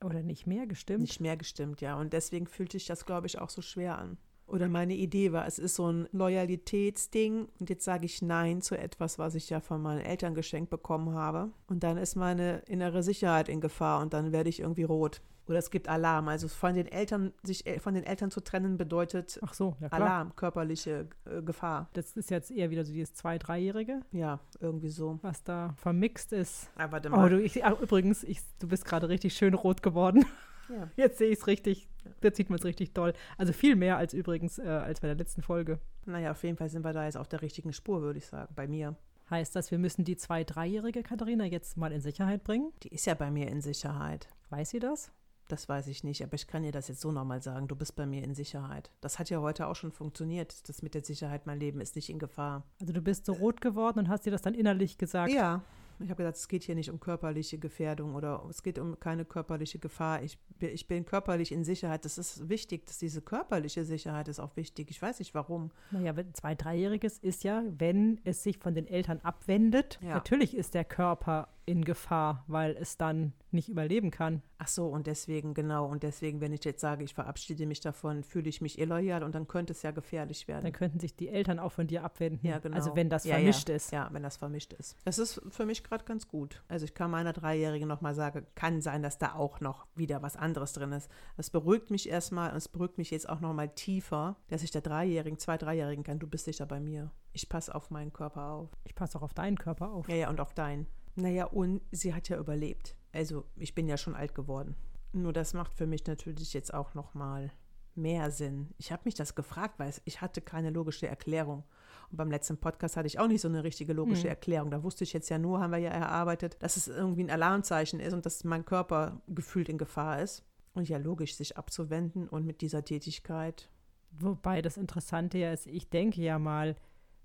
Oder 0.04 0.22
nicht 0.22 0.46
mehr 0.46 0.66
gestimmt? 0.66 1.00
Nicht 1.00 1.20
mehr 1.20 1.36
gestimmt, 1.36 1.80
ja. 1.80 1.98
Und 1.98 2.12
deswegen 2.12 2.46
fühlte 2.46 2.78
sich 2.78 2.86
das, 2.86 3.04
glaube 3.04 3.26
ich, 3.26 3.38
auch 3.38 3.50
so 3.50 3.62
schwer 3.62 3.98
an 3.98 4.18
oder 4.48 4.68
meine 4.68 4.94
Idee 4.94 5.32
war, 5.32 5.46
es 5.46 5.58
ist 5.58 5.76
so 5.76 5.90
ein 5.90 6.08
Loyalitätsding 6.12 7.48
und 7.60 7.70
jetzt 7.70 7.84
sage 7.84 8.06
ich 8.06 8.22
Nein 8.22 8.62
zu 8.62 8.76
etwas, 8.76 9.18
was 9.18 9.34
ich 9.34 9.50
ja 9.50 9.60
von 9.60 9.82
meinen 9.82 10.00
Eltern 10.00 10.34
geschenkt 10.34 10.70
bekommen 10.70 11.14
habe. 11.14 11.50
Und 11.66 11.82
dann 11.82 11.98
ist 11.98 12.16
meine 12.16 12.58
innere 12.66 13.02
Sicherheit 13.02 13.48
in 13.48 13.60
Gefahr 13.60 14.00
und 14.00 14.12
dann 14.12 14.32
werde 14.32 14.48
ich 14.48 14.60
irgendwie 14.60 14.84
rot. 14.84 15.20
Oder 15.48 15.58
es 15.58 15.70
gibt 15.70 15.88
Alarm. 15.88 16.28
Also 16.28 16.46
von 16.48 16.74
den 16.74 16.86
Eltern, 16.86 17.32
sich 17.42 17.66
äh, 17.66 17.78
von 17.78 17.94
den 17.94 18.04
Eltern 18.04 18.30
zu 18.30 18.40
trennen, 18.40 18.76
bedeutet 18.76 19.40
so, 19.52 19.76
ja, 19.80 19.88
Alarm, 19.88 20.36
körperliche 20.36 21.08
äh, 21.24 21.42
Gefahr. 21.42 21.88
Das 21.94 22.12
ist 22.16 22.30
jetzt 22.30 22.50
eher 22.50 22.70
wieder 22.70 22.84
so 22.84 22.92
dieses 22.92 23.14
Zwei-, 23.14 23.38
Dreijährige. 23.38 24.02
Ja, 24.12 24.40
irgendwie 24.60 24.90
so. 24.90 25.18
Was 25.22 25.42
da 25.44 25.74
vermixt 25.78 26.32
ist. 26.32 26.70
Aber 26.76 26.92
warte 26.92 27.10
mal. 27.10 27.24
Oh, 27.24 27.28
du, 27.28 27.40
ich, 27.40 27.64
ach, 27.64 27.80
übrigens, 27.80 28.24
ich, 28.24 28.40
du 28.58 28.68
bist 28.68 28.84
gerade 28.84 29.08
richtig 29.08 29.34
schön 29.34 29.54
rot 29.54 29.82
geworden. 29.82 30.26
Ja. 30.68 30.90
Jetzt 30.96 31.18
sehe 31.18 31.30
ich 31.30 31.38
es 31.38 31.46
richtig. 31.46 31.88
Jetzt 32.22 32.36
sieht 32.36 32.50
man 32.50 32.58
es 32.58 32.64
richtig 32.64 32.94
toll. 32.94 33.12
Also 33.36 33.52
viel 33.52 33.76
mehr 33.76 33.96
als 33.96 34.14
übrigens 34.14 34.58
äh, 34.58 34.66
als 34.66 35.00
bei 35.00 35.08
der 35.08 35.16
letzten 35.16 35.42
Folge. 35.42 35.78
Naja, 36.06 36.30
auf 36.32 36.42
jeden 36.42 36.56
Fall 36.56 36.68
sind 36.68 36.84
wir 36.84 36.92
da 36.92 37.04
jetzt 37.04 37.16
auf 37.16 37.28
der 37.28 37.42
richtigen 37.42 37.72
Spur, 37.72 38.02
würde 38.02 38.18
ich 38.18 38.26
sagen, 38.26 38.52
bei 38.54 38.66
mir. 38.66 38.96
Heißt 39.30 39.54
das, 39.54 39.70
wir 39.70 39.78
müssen 39.78 40.04
die 40.04 40.16
zwei-, 40.16 40.44
dreijährige 40.44 41.02
Katharina 41.02 41.44
jetzt 41.44 41.76
mal 41.76 41.92
in 41.92 42.00
Sicherheit 42.00 42.44
bringen? 42.44 42.72
Die 42.82 42.88
ist 42.88 43.06
ja 43.06 43.14
bei 43.14 43.30
mir 43.30 43.48
in 43.48 43.60
Sicherheit. 43.60 44.28
Weiß 44.48 44.70
sie 44.70 44.78
das? 44.78 45.12
Das 45.48 45.68
weiß 45.68 45.86
ich 45.86 46.04
nicht, 46.04 46.22
aber 46.22 46.34
ich 46.34 46.46
kann 46.46 46.62
dir 46.62 46.72
das 46.72 46.88
jetzt 46.88 47.00
so 47.00 47.10
nochmal 47.10 47.42
sagen. 47.42 47.68
Du 47.68 47.76
bist 47.76 47.96
bei 47.96 48.04
mir 48.04 48.22
in 48.22 48.34
Sicherheit. 48.34 48.90
Das 49.00 49.18
hat 49.18 49.30
ja 49.30 49.40
heute 49.40 49.66
auch 49.66 49.76
schon 49.76 49.92
funktioniert. 49.92 50.68
Das 50.68 50.82
mit 50.82 50.94
der 50.94 51.02
Sicherheit, 51.02 51.46
mein 51.46 51.58
Leben 51.58 51.80
ist 51.80 51.96
nicht 51.96 52.10
in 52.10 52.18
Gefahr. 52.18 52.64
Also 52.80 52.92
du 52.92 53.00
bist 53.00 53.24
so 53.24 53.32
rot 53.32 53.62
geworden 53.62 53.98
und 53.98 54.08
hast 54.08 54.26
dir 54.26 54.30
das 54.30 54.42
dann 54.42 54.54
innerlich 54.54 54.98
gesagt? 54.98 55.32
Ja, 55.32 55.62
ich 56.00 56.10
habe 56.10 56.22
gesagt, 56.22 56.36
es 56.36 56.48
geht 56.48 56.64
hier 56.64 56.74
nicht 56.74 56.90
um 56.90 57.00
körperliche 57.00 57.58
Gefährdung 57.58 58.14
oder 58.14 58.44
es 58.48 58.62
geht 58.62 58.78
um 58.78 58.98
keine 59.00 59.24
körperliche 59.24 59.78
Gefahr. 59.78 60.22
Ich, 60.22 60.38
ich 60.60 60.86
bin 60.86 61.04
körperlich 61.04 61.52
in 61.52 61.64
Sicherheit. 61.64 62.04
Das 62.04 62.18
ist 62.18 62.48
wichtig, 62.48 62.86
dass 62.86 62.98
diese 62.98 63.20
körperliche 63.20 63.84
Sicherheit 63.84 64.28
ist 64.28 64.40
auch 64.40 64.56
wichtig. 64.56 64.90
Ich 64.90 65.02
weiß 65.02 65.18
nicht 65.18 65.34
warum. 65.34 65.70
Naja, 65.90 66.12
ein 66.12 66.34
zwei-, 66.34 66.54
dreijähriges 66.54 67.18
ist 67.18 67.44
ja, 67.44 67.64
wenn 67.66 68.20
es 68.24 68.42
sich 68.42 68.58
von 68.58 68.74
den 68.74 68.86
Eltern 68.86 69.20
abwendet, 69.22 69.98
ja. 70.02 70.14
natürlich 70.14 70.56
ist 70.56 70.74
der 70.74 70.84
Körper 70.84 71.48
in 71.68 71.84
Gefahr, 71.84 72.44
weil 72.46 72.76
es 72.80 72.96
dann 72.96 73.34
nicht 73.50 73.68
überleben 73.68 74.10
kann. 74.10 74.42
Ach 74.56 74.68
so, 74.68 74.86
und 74.88 75.06
deswegen, 75.06 75.52
genau, 75.52 75.86
und 75.86 76.02
deswegen, 76.02 76.40
wenn 76.40 76.52
ich 76.52 76.64
jetzt 76.64 76.80
sage, 76.80 77.04
ich 77.04 77.14
verabschiede 77.14 77.66
mich 77.66 77.80
davon, 77.80 78.24
fühle 78.24 78.48
ich 78.48 78.60
mich 78.60 78.78
illoyal 78.78 79.22
und 79.22 79.34
dann 79.34 79.46
könnte 79.46 79.72
es 79.72 79.82
ja 79.82 79.90
gefährlich 79.90 80.48
werden. 80.48 80.64
Dann 80.64 80.72
könnten 80.72 80.98
sich 80.98 81.14
die 81.14 81.28
Eltern 81.28 81.58
auch 81.58 81.72
von 81.72 81.86
dir 81.86 82.04
abwenden. 82.04 82.46
Ja, 82.46 82.58
genau. 82.58 82.74
Also 82.74 82.96
wenn 82.96 83.10
das 83.10 83.24
ja, 83.24 83.34
vermischt 83.34 83.68
ja. 83.68 83.74
ist. 83.76 83.92
Ja, 83.92 84.08
wenn 84.12 84.22
das 84.22 84.38
vermischt 84.38 84.72
ist. 84.72 84.96
Das 85.04 85.18
ist 85.18 85.42
für 85.50 85.66
mich 85.66 85.84
gerade 85.84 86.04
ganz 86.04 86.26
gut. 86.26 86.62
Also 86.68 86.86
ich 86.86 86.94
kann 86.94 87.10
meiner 87.10 87.34
Dreijährigen 87.34 87.86
nochmal 87.86 88.14
sagen, 88.14 88.46
kann 88.54 88.80
sein, 88.80 89.02
dass 89.02 89.18
da 89.18 89.34
auch 89.34 89.60
noch 89.60 89.86
wieder 89.94 90.22
was 90.22 90.36
anderes 90.36 90.72
drin 90.72 90.92
ist. 90.92 91.10
Das 91.36 91.50
beruhigt 91.50 91.90
mich 91.90 92.08
erstmal 92.08 92.50
und 92.50 92.56
es 92.56 92.68
beruhigt 92.68 92.96
mich 92.96 93.10
jetzt 93.10 93.28
auch 93.28 93.40
nochmal 93.40 93.68
tiefer, 93.68 94.36
dass 94.48 94.62
ich 94.62 94.70
der 94.70 94.80
Dreijährigen, 94.80 95.38
zwei 95.38 95.58
Dreijährigen 95.58 96.02
kann, 96.02 96.18
du 96.18 96.26
bist 96.26 96.46
sicher 96.46 96.64
bei 96.64 96.80
mir. 96.80 97.10
Ich 97.32 97.48
passe 97.48 97.74
auf 97.74 97.90
meinen 97.90 98.12
Körper 98.12 98.48
auf. 98.48 98.70
Ich 98.84 98.94
passe 98.94 99.18
auch 99.18 99.22
auf 99.22 99.34
deinen 99.34 99.58
Körper 99.58 99.92
auf. 99.92 100.08
Ja, 100.08 100.16
ja, 100.16 100.30
und 100.30 100.40
auf 100.40 100.54
deinen. 100.54 100.86
Naja, 101.18 101.46
und 101.46 101.82
sie 101.90 102.14
hat 102.14 102.28
ja 102.28 102.38
überlebt. 102.38 102.94
Also 103.12 103.44
ich 103.56 103.74
bin 103.74 103.88
ja 103.88 103.96
schon 103.96 104.14
alt 104.14 104.34
geworden. 104.34 104.76
Nur 105.12 105.32
das 105.32 105.52
macht 105.52 105.74
für 105.74 105.86
mich 105.86 106.06
natürlich 106.06 106.52
jetzt 106.52 106.72
auch 106.72 106.94
noch 106.94 107.14
mal 107.14 107.50
mehr 107.96 108.30
Sinn. 108.30 108.68
Ich 108.78 108.92
habe 108.92 109.02
mich 109.04 109.14
das 109.14 109.34
gefragt, 109.34 109.80
weil 109.80 109.92
ich 110.04 110.20
hatte 110.20 110.40
keine 110.40 110.70
logische 110.70 111.08
Erklärung. 111.08 111.64
Und 112.10 112.16
beim 112.18 112.30
letzten 112.30 112.58
Podcast 112.58 112.96
hatte 112.96 113.08
ich 113.08 113.18
auch 113.18 113.26
nicht 113.26 113.40
so 113.40 113.48
eine 113.48 113.64
richtige 113.64 113.94
logische 113.94 114.24
hm. 114.24 114.30
Erklärung. 114.30 114.70
Da 114.70 114.84
wusste 114.84 115.02
ich 115.02 115.12
jetzt 115.12 115.28
ja 115.28 115.38
nur, 115.38 115.58
haben 115.58 115.72
wir 115.72 115.78
ja 115.78 115.90
erarbeitet, 115.90 116.56
dass 116.60 116.76
es 116.76 116.86
irgendwie 116.86 117.24
ein 117.24 117.30
Alarmzeichen 117.30 117.98
ist 117.98 118.12
und 118.12 118.24
dass 118.24 118.44
mein 118.44 118.64
Körper 118.64 119.20
gefühlt 119.26 119.68
in 119.68 119.78
Gefahr 119.78 120.22
ist. 120.22 120.44
Und 120.74 120.88
ja, 120.88 120.98
logisch, 120.98 121.34
sich 121.34 121.56
abzuwenden 121.56 122.28
und 122.28 122.46
mit 122.46 122.60
dieser 122.60 122.84
Tätigkeit. 122.84 123.68
Wobei 124.12 124.62
das 124.62 124.76
Interessante 124.76 125.38
ja 125.38 125.52
ist, 125.52 125.66
ich 125.66 125.90
denke 125.90 126.20
ja 126.22 126.38
mal, 126.38 126.76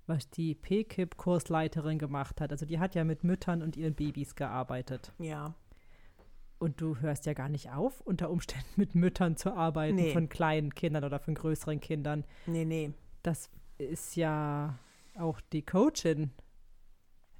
was 0.06 0.30
die 0.30 0.54
PKIP-Kursleiterin 0.54 1.98
gemacht 1.98 2.40
hat. 2.40 2.52
Also 2.52 2.66
die 2.66 2.78
hat 2.78 2.94
ja 2.94 3.04
mit 3.04 3.24
Müttern 3.24 3.62
und 3.62 3.76
ihren 3.76 3.94
Babys 3.94 4.34
gearbeitet. 4.34 5.12
Ja. 5.18 5.54
Und 6.58 6.80
du 6.80 6.98
hörst 6.98 7.26
ja 7.26 7.32
gar 7.32 7.48
nicht 7.48 7.70
auf, 7.70 8.00
unter 8.00 8.30
Umständen 8.30 8.68
mit 8.76 8.94
Müttern 8.94 9.36
zu 9.36 9.54
arbeiten 9.54 9.96
nee. 9.96 10.12
von 10.12 10.28
kleinen 10.28 10.74
Kindern 10.74 11.04
oder 11.04 11.18
von 11.18 11.34
größeren 11.34 11.80
Kindern. 11.80 12.24
Nee, 12.46 12.64
nee. 12.64 12.92
Das 13.22 13.50
ist 13.78 14.16
ja 14.16 14.78
auch 15.16 15.40
die 15.52 15.62
Coachin 15.62 16.30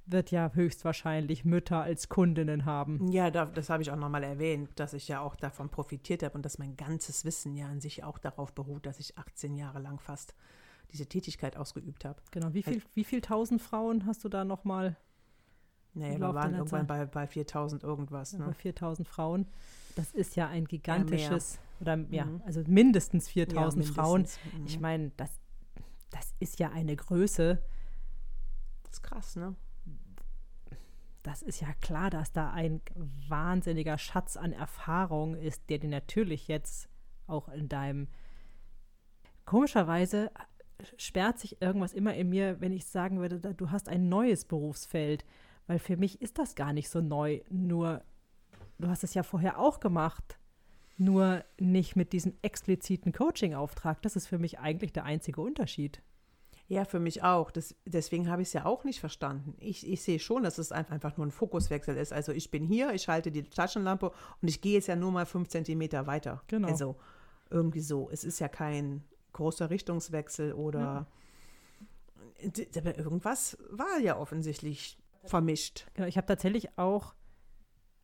wird 0.05 0.31
ja 0.31 0.51
höchstwahrscheinlich 0.53 1.45
Mütter 1.45 1.81
als 1.81 2.09
Kundinnen 2.09 2.65
haben. 2.65 3.11
Ja, 3.11 3.31
da, 3.31 3.45
das 3.45 3.69
habe 3.69 3.81
ich 3.81 3.91
auch 3.91 3.95
nochmal 3.95 4.23
erwähnt, 4.23 4.69
dass 4.75 4.93
ich 4.93 5.07
ja 5.07 5.21
auch 5.21 5.35
davon 5.35 5.69
profitiert 5.69 6.23
habe 6.23 6.35
und 6.35 6.45
dass 6.45 6.59
mein 6.59 6.77
ganzes 6.77 7.25
Wissen 7.25 7.55
ja 7.55 7.67
an 7.67 7.81
sich 7.81 8.03
auch 8.03 8.19
darauf 8.19 8.53
beruht, 8.53 8.85
dass 8.85 8.99
ich 8.99 9.17
18 9.17 9.55
Jahre 9.55 9.79
lang 9.79 9.99
fast 9.99 10.35
diese 10.91 11.07
Tätigkeit 11.07 11.57
ausgeübt 11.57 12.05
habe. 12.05 12.21
Genau, 12.31 12.53
wie 12.53 12.63
viel, 12.63 12.81
wie 12.93 13.03
viel 13.03 13.21
tausend 13.21 13.61
Frauen 13.61 14.05
hast 14.05 14.23
du 14.23 14.29
da 14.29 14.43
nochmal? 14.45 14.95
Naja, 15.93 16.19
wir 16.19 16.33
waren 16.33 16.53
irgendwann 16.53 16.87
bei, 16.87 17.05
bei 17.05 17.25
4000 17.25 17.83
irgendwas. 17.83 18.33
Ne? 18.33 18.45
Bei 18.45 18.53
4000 18.53 19.07
Frauen. 19.07 19.47
Das 19.95 20.11
ist 20.11 20.35
ja 20.35 20.49
ein 20.49 20.65
gigantisches, 20.65 21.55
ja, 21.55 21.81
oder 21.81 22.05
ja, 22.09 22.25
mhm. 22.25 22.41
also 22.45 22.61
mindestens 22.67 23.29
4000 23.29 23.85
ja. 23.85 23.93
Frauen. 23.93 24.21
Mhm. 24.21 24.65
Ich 24.65 24.79
meine, 24.79 25.11
das, 25.15 25.31
das 26.11 26.33
ist 26.39 26.59
ja 26.59 26.69
eine 26.71 26.95
Größe. 26.95 27.63
Das 28.83 28.91
ist 28.91 29.03
krass, 29.03 29.35
ne? 29.37 29.55
Das 31.23 31.41
ist 31.41 31.61
ja 31.61 31.73
klar, 31.81 32.09
dass 32.11 32.33
da 32.33 32.51
ein 32.51 32.81
wahnsinniger 33.27 33.97
Schatz 33.97 34.37
an 34.37 34.51
Erfahrung 34.51 35.33
ist, 35.33 35.69
der 35.69 35.79
dir 35.79 35.89
natürlich 35.89 36.47
jetzt 36.47 36.87
auch 37.25 37.49
in 37.49 37.67
deinem 37.67 38.09
komischerweise 39.45 40.29
sperrt 40.97 41.39
sich 41.39 41.61
irgendwas 41.61 41.93
immer 41.93 42.13
in 42.13 42.29
mir, 42.29 42.59
wenn 42.61 42.71
ich 42.71 42.85
sagen 42.85 43.19
würde, 43.19 43.39
du 43.39 43.71
hast 43.71 43.89
ein 43.89 44.09
neues 44.09 44.45
Berufsfeld. 44.45 45.25
Weil 45.67 45.79
für 45.79 45.97
mich 45.97 46.21
ist 46.21 46.37
das 46.37 46.55
gar 46.55 46.73
nicht 46.73 46.89
so 46.89 47.01
neu. 47.01 47.41
Nur, 47.49 48.03
du 48.77 48.87
hast 48.87 49.03
es 49.03 49.13
ja 49.13 49.23
vorher 49.23 49.59
auch 49.59 49.79
gemacht. 49.79 50.37
Nur 50.97 51.43
nicht 51.59 51.95
mit 51.95 52.13
diesem 52.13 52.35
expliziten 52.41 53.11
Coaching-Auftrag. 53.11 54.01
Das 54.01 54.15
ist 54.15 54.27
für 54.27 54.37
mich 54.37 54.59
eigentlich 54.59 54.93
der 54.93 55.05
einzige 55.05 55.41
Unterschied. 55.41 56.01
Ja, 56.67 56.85
für 56.85 56.99
mich 56.99 57.21
auch. 57.21 57.51
Das, 57.51 57.75
deswegen 57.85 58.29
habe 58.29 58.41
ich 58.41 58.47
es 58.49 58.53
ja 58.53 58.65
auch 58.65 58.83
nicht 58.85 58.99
verstanden. 58.99 59.55
Ich, 59.59 59.87
ich 59.87 60.01
sehe 60.01 60.19
schon, 60.19 60.43
dass 60.43 60.57
es 60.57 60.71
einfach 60.71 61.17
nur 61.17 61.27
ein 61.27 61.31
Fokuswechsel 61.31 61.95
ist. 61.97 62.13
Also 62.13 62.31
ich 62.31 62.49
bin 62.49 62.65
hier, 62.65 62.93
ich 62.93 63.07
halte 63.07 63.31
die 63.31 63.43
Taschenlampe 63.43 64.11
und 64.41 64.47
ich 64.47 64.61
gehe 64.61 64.73
jetzt 64.73 64.87
ja 64.87 64.95
nur 64.95 65.11
mal 65.11 65.25
fünf 65.25 65.49
Zentimeter 65.49 66.07
weiter. 66.07 66.41
Genau. 66.47 66.67
Also 66.67 66.95
irgendwie 67.49 67.81
so. 67.81 68.09
Es 68.09 68.23
ist 68.23 68.39
ja 68.39 68.47
kein 68.47 69.03
großer 69.35 69.69
Richtungswechsel 69.69 70.53
oder 70.53 71.07
ja. 72.41 72.65
aber 72.77 72.97
irgendwas 72.97 73.57
war 73.69 73.99
ja 73.99 74.17
offensichtlich 74.17 74.97
vermischt. 75.25 75.85
Genau, 75.93 76.07
ich 76.07 76.17
habe 76.17 76.27
tatsächlich 76.27 76.77
auch, 76.77 77.13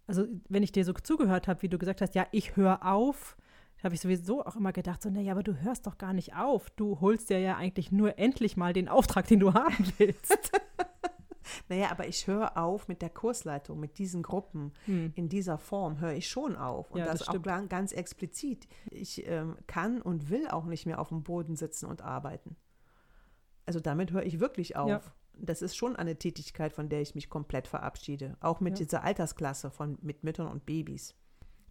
also 0.07 0.25
wenn 0.49 0.63
ich 0.63 0.71
dir 0.71 0.85
so 0.85 0.93
zugehört 0.93 1.47
habe, 1.47 1.61
wie 1.61 1.69
du 1.69 1.77
gesagt 1.77 2.01
hast, 2.01 2.15
ja, 2.15 2.27
ich 2.31 2.55
höre 2.55 2.85
auf, 2.85 3.37
habe 3.83 3.95
ich 3.95 4.01
sowieso 4.01 4.45
auch 4.45 4.55
immer 4.55 4.73
gedacht, 4.73 5.01
so, 5.01 5.09
naja, 5.09 5.31
aber 5.31 5.43
du 5.43 5.55
hörst 5.61 5.87
doch 5.87 5.97
gar 5.97 6.13
nicht 6.13 6.35
auf. 6.35 6.69
Du 6.71 7.01
holst 7.01 7.29
dir 7.29 7.39
ja 7.39 7.57
eigentlich 7.57 7.91
nur 7.91 8.19
endlich 8.19 8.55
mal 8.55 8.73
den 8.73 8.87
Auftrag, 8.87 9.27
den 9.27 9.39
du 9.39 9.53
haben 9.53 9.91
willst. 9.97 10.51
naja, 11.69 11.91
aber 11.91 12.07
ich 12.07 12.27
höre 12.27 12.57
auf 12.57 12.87
mit 12.87 13.01
der 13.01 13.09
Kursleitung, 13.09 13.79
mit 13.79 13.97
diesen 13.97 14.23
Gruppen, 14.23 14.73
hm. 14.85 15.13
in 15.15 15.29
dieser 15.29 15.57
Form 15.57 15.99
höre 15.99 16.13
ich 16.13 16.27
schon 16.27 16.55
auf. 16.55 16.91
Und 16.91 16.99
ja, 16.99 17.05
das, 17.05 17.19
das 17.19 17.29
auch 17.29 17.69
ganz 17.69 17.91
explizit. 17.91 18.67
Ich 18.89 19.27
ähm, 19.27 19.57
kann 19.67 20.01
und 20.01 20.29
will 20.29 20.47
auch 20.47 20.65
nicht 20.65 20.85
mehr 20.85 20.99
auf 20.99 21.09
dem 21.09 21.23
Boden 21.23 21.55
sitzen 21.55 21.85
und 21.85 22.01
arbeiten. 22.01 22.55
Also 23.65 23.79
damit 23.79 24.11
höre 24.11 24.23
ich 24.23 24.39
wirklich 24.39 24.75
auf. 24.75 24.89
Ja. 24.89 25.01
Das 25.33 25.61
ist 25.61 25.75
schon 25.75 25.95
eine 25.95 26.17
Tätigkeit, 26.17 26.73
von 26.73 26.89
der 26.89 27.01
ich 27.01 27.15
mich 27.15 27.29
komplett 27.29 27.67
verabschiede. 27.67 28.37
Auch 28.41 28.59
mit 28.59 28.79
ja. 28.79 28.85
dieser 28.85 29.03
Altersklasse 29.03 29.71
von, 29.71 29.97
mit 30.01 30.23
Müttern 30.23 30.47
und 30.47 30.65
Babys. 30.65 31.15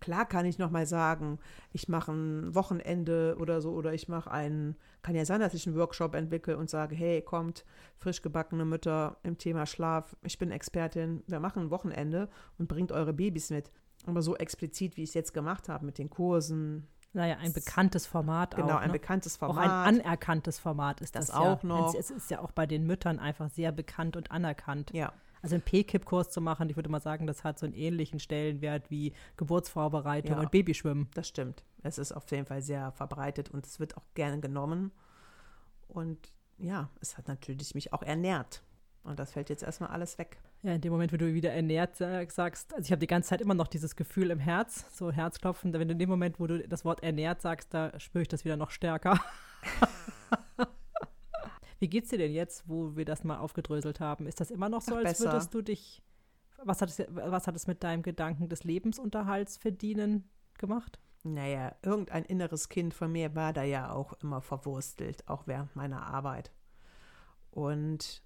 Klar 0.01 0.27
kann 0.27 0.47
ich 0.47 0.59
noch 0.59 0.71
mal 0.71 0.87
sagen, 0.87 1.39
ich 1.73 1.89
mache 1.89 2.13
ein 2.13 2.55
Wochenende 2.55 3.37
oder 3.39 3.61
so 3.61 3.73
oder 3.73 3.93
ich 3.93 4.09
mache 4.09 4.31
einen, 4.31 4.77
kann 5.03 5.15
ja 5.15 5.25
sein, 5.25 5.41
dass 5.41 5.55
ich 5.55 5.67
einen 5.67 5.77
Workshop 5.77 6.15
entwickle 6.15 6.57
und 6.57 6.71
sage, 6.71 6.95
hey, 6.95 7.23
kommt, 7.23 7.65
frisch 7.97 8.23
gebackene 8.23 8.65
Mütter 8.65 9.19
im 9.23 9.37
Thema 9.37 9.67
Schlaf, 9.67 10.17
ich 10.23 10.39
bin 10.39 10.51
Expertin, 10.51 11.23
wir 11.27 11.41
machen 11.41 11.65
ein 11.65 11.71
Wochenende 11.71 12.29
und 12.59 12.69
bringt 12.69 12.93
eure 12.93 13.13
Babys 13.13 13.51
mit. 13.51 13.71
Aber 14.07 14.23
so 14.23 14.35
explizit, 14.37 14.97
wie 14.97 15.03
ich 15.03 15.11
es 15.11 15.15
jetzt 15.15 15.35
gemacht 15.35 15.69
habe 15.69 15.85
mit 15.85 15.99
den 15.99 16.09
Kursen. 16.09 16.89
Naja, 17.13 17.37
ein 17.39 17.53
bekanntes 17.53 18.07
Format 18.07 18.55
genau, 18.55 18.63
auch. 18.63 18.69
Genau, 18.69 18.81
ein 18.81 18.89
ne? 18.89 18.93
bekanntes 18.93 19.37
Format. 19.37 19.67
Auch 19.67 19.71
ein 19.71 20.01
anerkanntes 20.01 20.59
Format 20.59 21.01
ist 21.01 21.17
das, 21.17 21.27
das 21.27 21.37
auch 21.37 21.63
ja. 21.63 21.69
noch. 21.69 21.95
Es 21.95 22.11
ist 22.11 22.31
ja 22.31 22.41
auch 22.41 22.53
bei 22.53 22.67
den 22.67 22.87
Müttern 22.87 23.19
einfach 23.19 23.51
sehr 23.51 23.73
bekannt 23.73 24.17
und 24.17 24.31
anerkannt. 24.31 24.93
Ja. 24.95 25.13
Also 25.43 25.55
einen 25.55 25.63
P-Kip-Kurs 25.63 26.31
zu 26.31 26.41
machen, 26.41 26.69
ich 26.69 26.77
würde 26.77 26.91
mal 26.91 27.01
sagen, 27.01 27.27
das 27.27 27.45
hat 27.45 27.59
so 27.59 27.67
einen 27.67 27.75
ähnlichen 27.75 28.21
Stellenwert 28.21 28.91
wie 28.91 29.13
Geburtsvorbereitung 29.37 30.37
ja, 30.37 30.41
und 30.41 30.51
Babyschwimmen. 30.51 31.09
Das 31.15 31.29
stimmt. 31.29 31.65
Es 31.83 31.99
ist 31.99 32.13
auf 32.13 32.31
jeden 32.31 32.47
Fall 32.47 32.63
sehr 32.63 32.93
verbreitet 32.93 33.51
und 33.51 33.67
es 33.67 33.81
wird 33.81 33.97
auch 33.97 34.05
gerne 34.15 34.41
genommen. 34.41 34.93
Und 35.89 36.19
ja, 36.59 36.91
es 37.01 37.17
hat 37.17 37.29
natürlich 37.29 37.75
mich 37.75 37.93
auch 37.93 38.03
ernährt. 38.03 38.63
Und 39.03 39.19
das 39.19 39.33
fällt 39.33 39.49
jetzt 39.49 39.63
erstmal 39.63 39.91
alles 39.91 40.19
weg. 40.19 40.39
Ja, 40.63 40.75
in 40.75 40.81
dem 40.83 40.93
Moment, 40.93 41.11
wenn 41.11 41.19
du 41.19 41.33
wieder 41.33 41.53
ernährt 41.53 41.97
sagst, 41.97 42.75
also 42.75 42.85
ich 42.85 42.93
habe 42.93 43.01
die 43.01 43.07
ganze 43.07 43.31
Zeit 43.31 43.41
immer 43.41 43.55
noch 43.55 43.69
dieses 43.69 43.97
Gefühl 43.97 44.31
im 44.31 44.39
Herz, 44.39 44.85
so 44.95 45.11
Herzklopfen, 45.11 45.73
wenn 45.73 45.89
du 45.89 45.93
in 45.93 45.99
dem 45.99 46.11
Moment, 46.11 46.39
wo 46.39 46.47
du 46.47 46.69
das 46.69 46.85
Wort 46.85 47.03
ernährt 47.03 47.41
sagst, 47.41 47.73
da 47.73 47.99
spüre 47.99 48.23
ich 48.23 48.29
das 48.29 48.45
wieder 48.45 48.59
noch 48.59 48.71
stärker. 48.71 49.19
Wie 51.81 51.89
geht's 51.89 52.11
dir 52.11 52.19
denn 52.19 52.33
jetzt, 52.33 52.69
wo 52.69 52.95
wir 52.95 53.07
das 53.07 53.25
mal 53.25 53.39
aufgedröselt 53.39 54.01
haben? 54.01 54.27
Ist 54.27 54.39
das 54.39 54.51
immer 54.51 54.69
noch 54.69 54.83
so, 54.83 54.93
Ach, 54.93 54.99
als 54.99 55.19
besser. 55.19 55.33
würdest 55.33 55.55
du 55.55 55.63
dich, 55.63 56.03
was 56.63 56.83
hat, 56.83 56.91
es, 56.91 57.07
was 57.09 57.47
hat 57.47 57.57
es 57.57 57.67
mit 57.67 57.83
deinem 57.83 58.03
Gedanken 58.03 58.49
des 58.51 58.65
Lebensunterhalts 58.65 59.57
verdienen 59.57 60.29
gemacht? 60.59 61.01
Naja, 61.23 61.75
irgendein 61.83 62.25
inneres 62.25 62.69
Kind 62.69 62.93
von 62.93 63.11
mir 63.11 63.35
war 63.35 63.55
da 63.55 63.63
ja 63.63 63.93
auch 63.93 64.13
immer 64.23 64.43
verwurstelt, 64.43 65.27
auch 65.27 65.47
während 65.47 65.75
meiner 65.75 66.07
Arbeit. 66.07 66.53
Und 67.51 68.23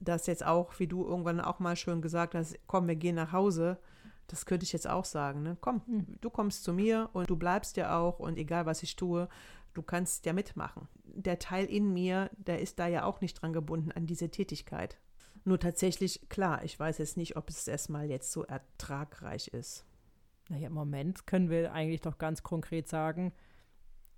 das 0.00 0.26
jetzt 0.26 0.44
auch, 0.44 0.78
wie 0.78 0.88
du 0.88 1.04
irgendwann 1.04 1.40
auch 1.40 1.60
mal 1.60 1.76
schön 1.76 2.02
gesagt 2.02 2.34
hast, 2.34 2.58
komm, 2.66 2.88
wir 2.88 2.96
gehen 2.96 3.16
nach 3.16 3.32
Hause, 3.32 3.78
das 4.26 4.46
könnte 4.46 4.64
ich 4.64 4.72
jetzt 4.72 4.88
auch 4.88 5.04
sagen, 5.04 5.42
ne? 5.42 5.56
Komm, 5.60 5.82
hm. 5.86 6.06
du 6.20 6.30
kommst 6.30 6.64
zu 6.64 6.72
mir 6.72 7.10
und 7.12 7.28
du 7.28 7.36
bleibst 7.36 7.76
ja 7.76 7.98
auch 7.98 8.20
und 8.20 8.38
egal 8.38 8.64
was 8.64 8.82
ich 8.82 8.96
tue, 8.96 9.28
du 9.74 9.82
kannst 9.82 10.26
ja 10.26 10.32
mitmachen. 10.32 10.88
Der 11.04 11.38
Teil 11.38 11.66
in 11.66 11.92
mir, 11.92 12.30
der 12.36 12.60
ist 12.60 12.78
da 12.78 12.86
ja 12.86 13.04
auch 13.04 13.20
nicht 13.20 13.34
dran 13.34 13.52
gebunden 13.52 13.92
an 13.92 14.06
diese 14.06 14.30
Tätigkeit. 14.30 14.98
Nur 15.44 15.58
tatsächlich, 15.58 16.28
klar, 16.28 16.64
ich 16.64 16.78
weiß 16.78 16.98
jetzt 16.98 17.16
nicht, 17.16 17.36
ob 17.36 17.48
es 17.48 17.66
erstmal 17.66 18.08
jetzt 18.08 18.30
so 18.32 18.44
ertragreich 18.44 19.48
ist. 19.48 19.86
Naja, 20.48 20.66
im 20.66 20.74
Moment 20.74 21.26
können 21.26 21.48
wir 21.48 21.72
eigentlich 21.72 22.00
doch 22.00 22.18
ganz 22.18 22.42
konkret 22.42 22.88
sagen, 22.88 23.32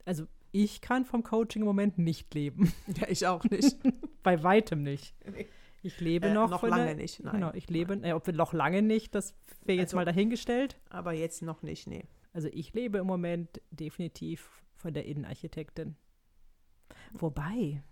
also 0.04 0.26
ich 0.50 0.80
kann 0.80 1.04
vom 1.04 1.22
Coaching 1.22 1.62
im 1.62 1.66
Moment 1.66 1.98
nicht 1.98 2.34
leben. 2.34 2.72
Ja, 2.96 3.08
ich 3.08 3.26
auch 3.26 3.44
nicht. 3.44 3.76
Bei 4.22 4.42
weitem 4.42 4.82
nicht. 4.82 5.14
Ich 5.82 6.00
lebe 6.00 6.28
äh, 6.28 6.34
noch. 6.34 6.50
Noch 6.50 6.62
lange 6.62 6.86
der, 6.86 6.94
nicht, 6.94 7.20
nein. 7.20 7.34
Genau, 7.34 7.52
ich 7.54 7.68
lebe, 7.68 7.94
äh, 8.02 8.12
ob 8.12 8.26
wir 8.26 8.34
noch 8.34 8.52
lange 8.52 8.82
nicht, 8.82 9.14
das 9.14 9.34
wäre 9.64 9.78
jetzt 9.78 9.90
also, 9.90 9.96
mal 9.96 10.04
dahingestellt. 10.04 10.78
Aber 10.90 11.12
jetzt 11.12 11.42
noch 11.42 11.62
nicht, 11.62 11.86
nee. 11.86 12.04
Also 12.32 12.48
ich 12.52 12.72
lebe 12.72 12.98
im 12.98 13.06
Moment 13.06 13.60
definitiv 13.70 14.62
von 14.82 14.92
der 14.92 15.06
Innenarchitektin. 15.06 15.96
Wobei, 17.12 17.82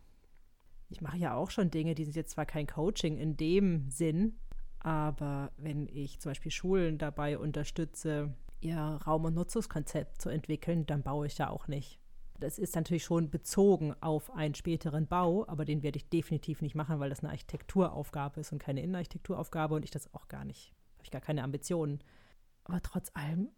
ich 0.89 1.01
mache 1.01 1.17
ja 1.17 1.35
auch 1.35 1.51
schon 1.51 1.71
Dinge, 1.71 1.95
die 1.95 2.05
sind 2.05 2.17
jetzt 2.17 2.33
zwar 2.33 2.47
kein 2.47 2.67
Coaching 2.67 3.17
in 3.17 3.37
dem 3.37 3.89
Sinn, 3.89 4.39
aber 4.81 5.53
wenn 5.57 5.87
ich 5.87 6.21
zum 6.21 6.31
Beispiel 6.31 6.51
Schulen 6.51 6.99
dabei 6.99 7.39
unterstütze, 7.39 8.35
ihr 8.61 8.79
Raum- 8.79 9.25
und 9.25 9.35
Nutzungskonzept 9.35 10.21
zu 10.21 10.29
entwickeln, 10.29 10.85
dann 10.87 11.03
baue 11.03 11.27
ich 11.27 11.39
ja 11.39 11.49
auch 11.49 11.69
nicht. 11.69 11.99
Das 12.39 12.59
ist 12.59 12.75
natürlich 12.75 13.05
schon 13.05 13.31
bezogen 13.31 13.95
auf 14.01 14.35
einen 14.35 14.55
späteren 14.55 15.07
Bau, 15.07 15.47
aber 15.47 15.67
den 15.67 15.83
werde 15.83 15.99
ich 15.99 16.09
definitiv 16.09 16.63
nicht 16.63 16.75
machen, 16.75 16.99
weil 16.99 17.11
das 17.11 17.21
eine 17.21 17.31
Architekturaufgabe 17.31 18.41
ist 18.41 18.53
und 18.53 18.59
keine 18.59 18.83
Innenarchitekturaufgabe 18.83 19.75
und 19.75 19.85
ich 19.85 19.91
das 19.91 20.13
auch 20.15 20.29
gar 20.29 20.45
nicht, 20.45 20.73
habe 20.95 21.05
ich 21.05 21.11
gar 21.11 21.21
keine 21.21 21.45
Ambitionen. 21.45 22.03
Aber 22.65 22.81
trotz 22.83 23.11
allem 23.15 23.51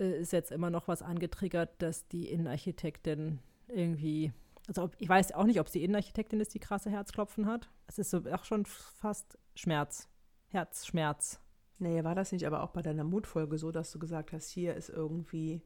äh, 0.00 0.20
ist 0.20 0.32
jetzt 0.32 0.50
immer 0.50 0.70
noch 0.70 0.88
was 0.88 1.02
angetriggert, 1.02 1.70
dass 1.82 2.08
die 2.08 2.28
Innenarchitektin 2.28 3.38
irgendwie, 3.68 4.32
also 4.66 4.84
ob, 4.84 4.96
ich 4.98 5.08
weiß 5.08 5.32
auch 5.32 5.44
nicht, 5.44 5.60
ob 5.60 5.68
sie 5.68 5.84
Innenarchitektin 5.84 6.40
ist, 6.40 6.54
die 6.54 6.60
krasse 6.60 6.90
Herzklopfen 6.90 7.46
hat. 7.46 7.70
Es 7.86 7.98
ist 7.98 8.10
so 8.10 8.22
auch 8.32 8.44
schon 8.44 8.66
fast 8.66 9.38
Schmerz, 9.54 10.08
Herzschmerz. 10.48 11.40
Nee, 11.78 12.04
war 12.04 12.14
das 12.14 12.32
nicht 12.32 12.46
aber 12.46 12.62
auch 12.62 12.70
bei 12.70 12.82
deiner 12.82 13.04
Mutfolge 13.04 13.56
so, 13.58 13.70
dass 13.70 13.90
du 13.90 13.98
gesagt 13.98 14.32
hast, 14.32 14.50
hier 14.50 14.74
ist 14.74 14.90
irgendwie 14.90 15.62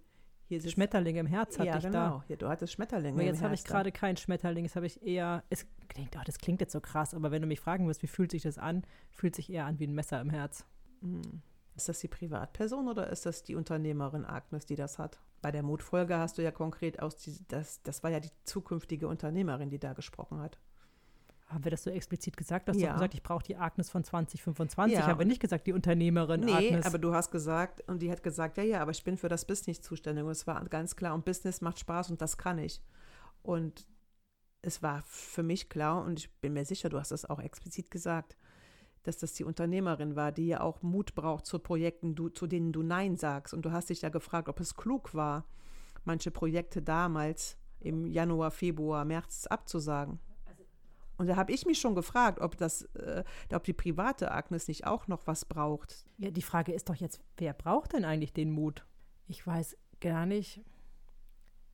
hier 0.47 0.61
sitzt 0.61 0.75
Schmetterling 0.75 1.17
im 1.17 1.27
Herz 1.27 1.59
hatte 1.59 1.69
ja, 1.69 1.77
ich 1.79 1.85
genau. 1.85 2.19
da. 2.19 2.25
Ja, 2.29 2.37
du 2.37 2.49
hattest 2.49 2.75
Schmetterlinge 2.75 3.15
aber 3.15 3.25
jetzt 3.25 3.43
habe 3.43 3.55
ich 3.55 3.65
gerade 3.65 3.93
keinen 3.93 4.17
Schmetterling, 4.17 4.65
jetzt 4.65 4.77
habe 4.77 4.87
ich 4.87 5.03
eher, 5.03 5.43
es 5.49 5.67
klingt, 5.89 6.17
oh, 6.17 6.23
das 6.25 6.39
klingt 6.39 6.61
jetzt 6.61 6.73
so 6.73 6.81
krass, 6.81 7.15
aber 7.15 7.31
wenn 7.31 7.41
du 7.41 7.49
mich 7.49 7.61
fragen 7.61 7.89
wirst, 7.89 8.03
wie 8.03 8.07
fühlt 8.07 8.31
sich 8.31 8.43
das 8.43 8.59
an, 8.59 8.85
fühlt 9.11 9.35
sich 9.35 9.51
eher 9.51 9.65
an 9.65 9.79
wie 9.79 9.87
ein 9.87 9.95
Messer 9.95 10.21
im 10.21 10.31
Herz. 10.31 10.67
Mhm. 11.01 11.43
Ist 11.77 11.89
das 11.89 11.99
die 11.99 12.09
Privatperson 12.09 12.89
oder 12.89 13.11
ist 13.11 13.27
das 13.27 13.43
die 13.43 13.57
Unternehmerin 13.57 14.25
Agnes, 14.25 14.65
die 14.65 14.77
das 14.77 14.99
hat? 14.99 15.19
Bei 15.43 15.51
der 15.51 15.63
Mutfolge 15.63 16.17
hast 16.17 16.39
du 16.39 16.43
ja 16.43 16.53
konkret 16.53 17.01
aus, 17.01 17.17
die, 17.17 17.37
das, 17.49 17.83
das 17.83 18.03
war 18.03 18.11
ja 18.11 18.21
die 18.21 18.31
zukünftige 18.45 19.09
Unternehmerin, 19.09 19.71
die 19.71 19.81
da 19.81 19.93
gesprochen 19.93 20.41
hat. 20.41 20.59
Haben 21.47 21.65
wir 21.65 21.71
das 21.71 21.83
so 21.83 21.91
explizit 21.91 22.37
gesagt? 22.37 22.69
Du 22.69 22.73
hast 22.73 22.81
ja. 22.81 22.89
doch 22.89 22.95
gesagt, 22.95 23.15
ich 23.15 23.23
brauche 23.23 23.45
die 23.45 23.57
Agnes 23.57 23.91
von 23.91 24.03
2025. 24.03 24.97
Ja. 24.97 25.05
Ich 25.05 25.07
habe 25.07 25.27
nicht 25.27 25.41
gesagt, 25.41 25.67
die 25.67 25.73
Unternehmerin 25.73 26.41
nee, 26.41 26.53
Agnes. 26.53 26.87
aber 26.87 26.99
du 26.99 27.13
hast 27.13 27.31
gesagt, 27.31 27.87
und 27.89 28.01
die 28.01 28.11
hat 28.11 28.23
gesagt, 28.23 28.57
ja, 28.57 28.63
ja, 28.63 28.81
aber 28.81 28.93
ich 28.93 29.05
bin 29.05 29.19
für 29.19 29.29
das 29.29 29.45
Business 29.45 29.83
zuständig. 29.83 30.25
Und 30.25 30.31
es 30.31 30.47
war 30.47 30.65
ganz 30.67 30.97
klar, 30.97 31.15
und 31.15 31.25
Business 31.25 31.61
macht 31.61 31.79
Spaß 31.79 32.11
und 32.11 32.23
das 32.23 32.39
kann 32.39 32.59
ich. 32.59 32.81
Und 33.43 33.87
es 34.63 34.83
war 34.83 35.03
für 35.07 35.43
mich 35.43 35.69
klar, 35.69 36.03
und 36.05 36.21
ich 36.21 36.33
bin 36.41 36.55
mir 36.55 36.65
sicher, 36.65 36.89
du 36.89 36.99
hast 36.99 37.11
das 37.11 37.29
auch 37.29 37.41
explizit 37.41 37.91
gesagt, 37.91 38.37
dass 39.05 39.19
das 39.19 39.35
die 39.35 39.45
Unternehmerin 39.45 40.17
war, 40.17 40.33
die 40.33 40.49
ja 40.49 40.61
auch 40.61 40.83
Mut 40.83 41.15
braucht 41.15 41.47
zu 41.47 41.59
Projekten, 41.59 42.15
du, 42.15 42.29
zu 42.29 42.47
denen 42.47 42.73
du 42.73 42.83
Nein 42.83 43.17
sagst. 43.17 43.55
Und 43.55 43.63
du 43.63 43.73
hast 43.73 43.91
dich 43.91 44.03
ja 44.03 44.09
gefragt, 44.09 44.49
ob 44.49 44.59
es 44.61 44.75
klug 44.75 45.15
war, 45.15 45.45
manche 46.05 46.31
Projekte 46.31 46.83
damals 46.83 47.57
im 47.81 48.07
Januar, 48.07 48.51
Februar, 48.51 49.05
März 49.05 49.47
abzusagen. 49.47 50.19
Und 51.17 51.29
da 51.29 51.37
habe 51.37 51.53
ich 51.53 51.65
mich 51.65 51.79
schon 51.79 51.95
gefragt, 51.95 52.41
ob 52.41 52.57
das, 52.57 52.83
äh, 52.97 53.23
ob 53.53 53.63
die 53.65 53.73
private 53.73 54.33
Agnes 54.33 54.67
nicht 54.67 54.87
auch 54.87 55.07
noch 55.07 55.27
was 55.27 55.45
braucht. 55.45 56.07
Ja, 56.19 56.31
die 56.31 56.43
Frage 56.43 56.73
ist 56.73 56.89
doch 56.89 56.97
jetzt, 56.97 57.21
wer 57.37 57.53
braucht 57.53 57.93
denn 57.93 58.05
eigentlich 58.05 58.33
den 58.33 58.51
Mut? 58.51 58.85
Ich 59.29 59.47
weiß 59.47 59.77
gar 60.01 60.27
nicht, 60.27 60.61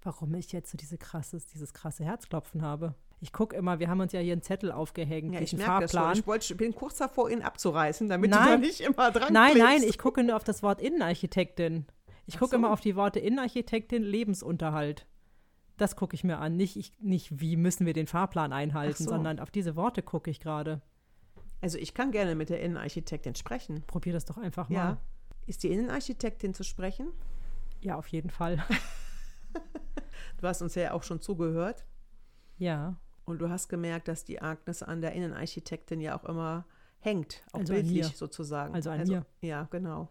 warum 0.03 0.35
ich 0.35 0.53
jetzt 0.53 0.71
so 0.71 0.77
diese 0.77 0.99
krasses, 0.99 1.47
dieses 1.47 1.73
krasse 1.73 2.05
Herzklopfen 2.05 2.63
habe. 2.63 2.95
Ich 3.23 3.33
gucke 3.35 3.55
immer, 3.55 3.79
wir 3.79 3.89
haben 3.89 4.01
uns 4.01 4.13
ja 4.13 4.21
hier 4.21 4.33
einen 4.33 4.43
Zettel 4.43 4.73
aufgehängt, 4.73 5.35
ja, 5.35 5.41
ich 5.41 5.51
Das 5.51 5.93
schon. 5.93 6.13
Ich, 6.13 6.27
wollte, 6.27 6.55
bin 6.55 6.75
kurz 6.75 6.97
davor, 6.97 7.31
ihn 7.31 7.43
abzureißen, 7.43 8.09
damit 8.09 8.31
nein, 8.31 8.43
du 8.43 8.51
da 8.51 8.57
nicht 8.57 8.81
immer 8.81 9.11
dran 9.11 9.33
Nein, 9.33 9.53
klickst. 9.53 9.69
nein, 9.69 9.83
ich 9.83 9.99
gucke 9.99 10.23
nur 10.25 10.37
auf 10.37 10.45
das 10.45 10.63
Wort 10.63 10.81
Innenarchitektin. 10.81 11.87
Ich 12.27 12.39
gucke 12.39 12.53
so. 12.53 12.57
immer 12.57 12.71
auf 12.71 12.81
die 12.81 12.97
Worte 12.97 13.19
Innenarchitektin, 13.19 14.03
Lebensunterhalt. 14.03 15.07
Das 15.77 15.97
gucke 15.97 16.15
ich 16.15 16.25
mir 16.25 16.39
an. 16.39 16.57
Nicht, 16.57 16.77
ich, 16.77 16.93
nicht, 17.01 17.41
wie 17.41 17.57
müssen 17.57 17.87
wir 17.87 17.93
den 17.93 18.07
Fahrplan 18.07 18.53
einhalten, 18.53 19.05
so. 19.05 19.11
sondern 19.11 19.39
auf 19.39 19.51
diese 19.51 19.77
Worte 19.77 20.03
gucke 20.03 20.31
ich 20.31 20.41
gerade. 20.41 20.81
Also 21.61 21.77
ich 21.77 21.93
kann 21.93 22.13
gerne 22.13 22.35
mit 22.35 22.49
der 22.49 22.61
Innenarchitektin 22.61 23.35
sprechen. 23.35 23.83
Probier 23.87 24.13
das 24.13 24.25
doch 24.25 24.39
einfach 24.39 24.69
mal. 24.69 24.75
Ja. 24.77 24.99
Ist 25.47 25.63
die 25.63 25.69
Innenarchitektin 25.69 26.55
zu 26.55 26.65
sprechen? 26.65 27.09
Ja, 27.81 27.97
auf 27.97 28.07
jeden 28.09 28.31
Fall. 28.31 28.65
du 30.41 30.47
hast 30.47 30.63
uns 30.63 30.75
ja 30.75 30.93
auch 30.93 31.03
schon 31.03 31.21
zugehört. 31.21 31.85
Ja. 32.59 32.97
Und 33.31 33.39
du 33.39 33.49
hast 33.49 33.69
gemerkt, 33.69 34.09
dass 34.09 34.25
die 34.25 34.43
Agnes 34.43 34.83
an 34.83 35.01
der 35.01 35.13
Innenarchitektin 35.13 36.01
ja 36.01 36.19
auch 36.19 36.25
immer 36.25 36.67
hängt, 36.99 37.43
auch 37.53 37.61
Also 37.61 37.75
bildlich 37.75 38.07
sozusagen. 38.09 38.75
Also 38.75 38.91
an 38.91 39.07
mir. 39.07 39.27
Ja, 39.41 39.69
genau. 39.71 40.09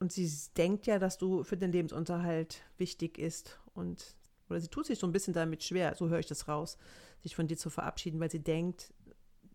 Und 0.00 0.12
sie 0.12 0.30
denkt 0.56 0.86
ja, 0.86 0.98
dass 0.98 1.18
du 1.18 1.44
für 1.44 1.56
den 1.56 1.72
Lebensunterhalt 1.72 2.62
wichtig 2.78 3.18
ist 3.18 3.58
und 3.74 4.16
oder 4.48 4.60
sie 4.60 4.68
tut 4.68 4.86
sich 4.86 4.98
so 4.98 5.06
ein 5.06 5.12
bisschen 5.12 5.32
damit 5.32 5.62
schwer, 5.64 5.94
so 5.94 6.08
höre 6.08 6.18
ich 6.18 6.26
das 6.26 6.48
raus, 6.48 6.76
sich 7.22 7.34
von 7.34 7.46
dir 7.46 7.56
zu 7.56 7.70
verabschieden, 7.70 8.20
weil 8.20 8.30
sie 8.30 8.42
denkt, 8.42 8.92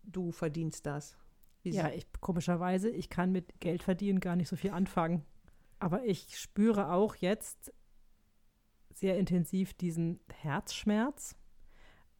du 0.02 0.32
verdienst 0.32 0.84
das. 0.84 1.16
Wie 1.62 1.70
Ja, 1.70 1.90
ich, 1.90 2.06
komischerweise, 2.20 2.90
ich 2.90 3.08
kann 3.08 3.32
mit 3.32 3.60
Geld 3.60 3.82
verdienen 3.82 4.20
gar 4.20 4.34
nicht 4.36 4.48
so 4.48 4.56
viel 4.56 4.72
anfangen. 4.72 5.24
Aber 5.78 6.04
ich 6.04 6.36
spüre 6.38 6.92
auch 6.92 7.14
jetzt 7.16 7.72
sehr 8.92 9.16
intensiv 9.16 9.74
diesen 9.74 10.20
Herzschmerz. 10.32 11.36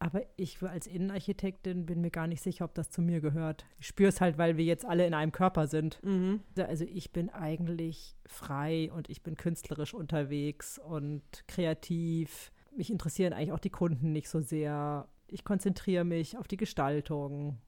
Aber 0.00 0.22
ich 0.36 0.62
als 0.62 0.86
Innenarchitektin 0.86 1.84
bin 1.84 2.00
mir 2.00 2.10
gar 2.10 2.26
nicht 2.26 2.42
sicher, 2.42 2.64
ob 2.64 2.74
das 2.74 2.90
zu 2.90 3.02
mir 3.02 3.20
gehört. 3.20 3.66
Ich 3.78 3.86
spüre 3.86 4.08
es 4.08 4.20
halt, 4.20 4.38
weil 4.38 4.56
wir 4.56 4.64
jetzt 4.64 4.86
alle 4.86 5.06
in 5.06 5.12
einem 5.12 5.30
Körper 5.30 5.66
sind. 5.66 6.02
mhm. 6.02 6.40
Also 6.56 6.84
ich 6.84 7.12
bin 7.12 7.28
eigentlich 7.28 8.16
frei 8.26 8.90
und 8.92 9.10
ich 9.10 9.22
bin 9.22 9.36
künstlerisch 9.36 9.92
unterwegs 9.92 10.78
und 10.78 11.22
kreativ. 11.46 12.50
Mich 12.74 12.90
interessieren 12.90 13.34
eigentlich 13.34 13.52
auch 13.52 13.58
die 13.58 13.70
Kunden 13.70 14.12
nicht 14.12 14.30
so 14.30 14.40
sehr. 14.40 15.06
Ich 15.28 15.44
konzentriere 15.44 16.04
mich 16.04 16.38
auf 16.38 16.48
die 16.48 16.56
Gestaltung. 16.56 17.58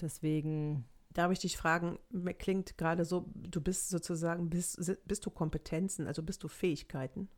Deswegen 0.00 0.84
Darf 1.14 1.32
ich 1.32 1.38
dich 1.38 1.56
fragen, 1.56 1.98
mir 2.10 2.34
klingt 2.34 2.76
gerade 2.76 3.04
so, 3.04 3.26
du 3.34 3.60
bist 3.60 3.88
sozusagen, 3.88 4.50
bist, 4.50 4.78
bist 5.06 5.26
du 5.26 5.30
Kompetenzen, 5.30 6.06
also 6.06 6.22
bist 6.22 6.44
du 6.44 6.48
Fähigkeiten? 6.48 7.28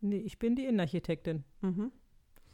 Nee, 0.00 0.18
ich 0.18 0.38
bin 0.38 0.54
die 0.54 0.66
Innenarchitektin. 0.66 1.42
Mhm. 1.62 1.90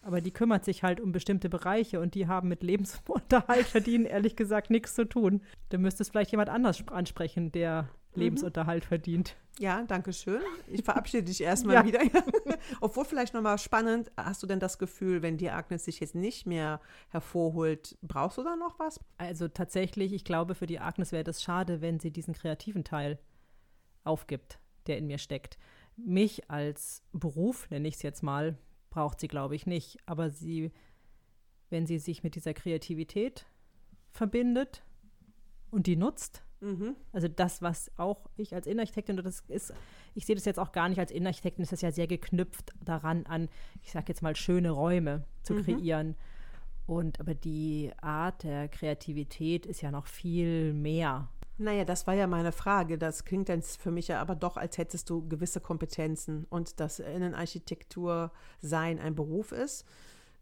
Aber 0.02 0.20
die 0.20 0.30
kümmert 0.30 0.64
sich 0.64 0.82
halt 0.82 1.00
um 1.00 1.12
bestimmte 1.12 1.48
Bereiche 1.50 2.00
und 2.00 2.14
die 2.14 2.26
haben 2.26 2.48
mit 2.48 2.62
Lebensunterhalt 2.62 3.66
verdienen 3.66 4.06
ehrlich 4.06 4.34
gesagt 4.34 4.70
nichts 4.70 4.94
zu 4.94 5.04
tun. 5.04 5.42
Da 5.68 5.76
müsste 5.78 6.02
es 6.02 6.08
vielleicht 6.08 6.30
jemand 6.30 6.48
anders 6.48 6.78
sp- 6.80 6.92
ansprechen, 6.94 7.52
der 7.52 7.88
Lebensunterhalt 8.14 8.84
verdient. 8.86 9.36
Ja, 9.58 9.84
danke 9.86 10.12
schön. 10.12 10.40
Ich 10.68 10.82
verabschiede 10.82 11.24
dich 11.24 11.40
erstmal 11.42 11.74
Ja. 11.76 11.84
wieder. 11.84 12.00
Obwohl 12.80 13.04
vielleicht 13.04 13.34
nochmal 13.34 13.58
spannend, 13.58 14.10
hast 14.16 14.42
du 14.42 14.46
denn 14.46 14.58
das 14.58 14.78
Gefühl, 14.78 15.20
wenn 15.22 15.36
die 15.36 15.50
Agnes 15.50 15.84
sich 15.84 16.00
jetzt 16.00 16.14
nicht 16.14 16.46
mehr 16.46 16.80
hervorholt, 17.10 17.96
brauchst 18.00 18.38
du 18.38 18.42
da 18.42 18.56
noch 18.56 18.78
was? 18.78 19.00
Also 19.18 19.48
tatsächlich, 19.48 20.12
ich 20.14 20.24
glaube, 20.24 20.54
für 20.54 20.66
die 20.66 20.80
Agnes 20.80 21.12
wäre 21.12 21.24
das 21.24 21.42
schade, 21.42 21.82
wenn 21.82 22.00
sie 22.00 22.10
diesen 22.10 22.32
kreativen 22.34 22.84
Teil 22.84 23.18
aufgibt, 24.04 24.58
der 24.86 24.98
in 24.98 25.06
mir 25.06 25.18
steckt. 25.18 25.58
Mich 25.96 26.50
als 26.50 27.02
Beruf, 27.12 27.68
nenne 27.70 27.86
ich 27.86 27.96
es 27.96 28.02
jetzt 28.02 28.22
mal, 28.22 28.56
braucht 28.90 29.20
sie, 29.20 29.28
glaube 29.28 29.54
ich, 29.54 29.66
nicht. 29.66 29.98
Aber 30.06 30.30
sie, 30.30 30.72
wenn 31.70 31.86
sie 31.86 31.98
sich 31.98 32.22
mit 32.22 32.34
dieser 32.34 32.54
Kreativität 32.54 33.46
verbindet 34.10 34.82
und 35.70 35.86
die 35.86 35.96
nutzt, 35.96 36.42
Mhm. 36.62 36.94
Also 37.12 37.26
das, 37.26 37.62
was 37.62 37.90
auch 37.96 38.28
ich 38.36 38.54
als 38.54 38.66
Innenarchitektin, 38.66 39.16
das 39.16 39.40
ist, 39.48 39.72
ich 40.14 40.26
sehe 40.26 40.34
das 40.34 40.44
jetzt 40.44 40.58
auch 40.58 40.72
gar 40.72 40.88
nicht 40.88 40.98
als 40.98 41.10
Innenarchitektin, 41.10 41.62
ist 41.62 41.72
das 41.72 41.80
ja 41.80 41.90
sehr 41.90 42.06
geknüpft 42.06 42.72
daran 42.84 43.24
an, 43.26 43.48
ich 43.82 43.90
sage 43.90 44.06
jetzt 44.08 44.22
mal, 44.22 44.36
schöne 44.36 44.70
Räume 44.70 45.24
zu 45.42 45.54
Mhm. 45.54 45.62
kreieren. 45.62 46.16
Und 46.86 47.20
aber 47.20 47.34
die 47.34 47.92
Art 48.02 48.42
der 48.42 48.68
Kreativität 48.68 49.64
ist 49.64 49.80
ja 49.80 49.90
noch 49.90 50.06
viel 50.06 50.74
mehr. 50.74 51.28
Naja, 51.60 51.84
das 51.84 52.06
war 52.06 52.14
ja 52.14 52.26
meine 52.26 52.52
Frage. 52.52 52.96
Das 52.96 53.24
klingt 53.26 53.48
dann 53.50 53.60
für 53.62 53.90
mich 53.90 54.08
ja 54.08 54.20
aber 54.20 54.34
doch, 54.34 54.56
als 54.56 54.78
hättest 54.78 55.10
du 55.10 55.28
gewisse 55.28 55.60
Kompetenzen 55.60 56.46
und 56.48 56.80
dass 56.80 57.00
Innenarchitektur 57.00 58.32
sein 58.60 58.98
ein 58.98 59.14
Beruf 59.14 59.52
ist. 59.52 59.84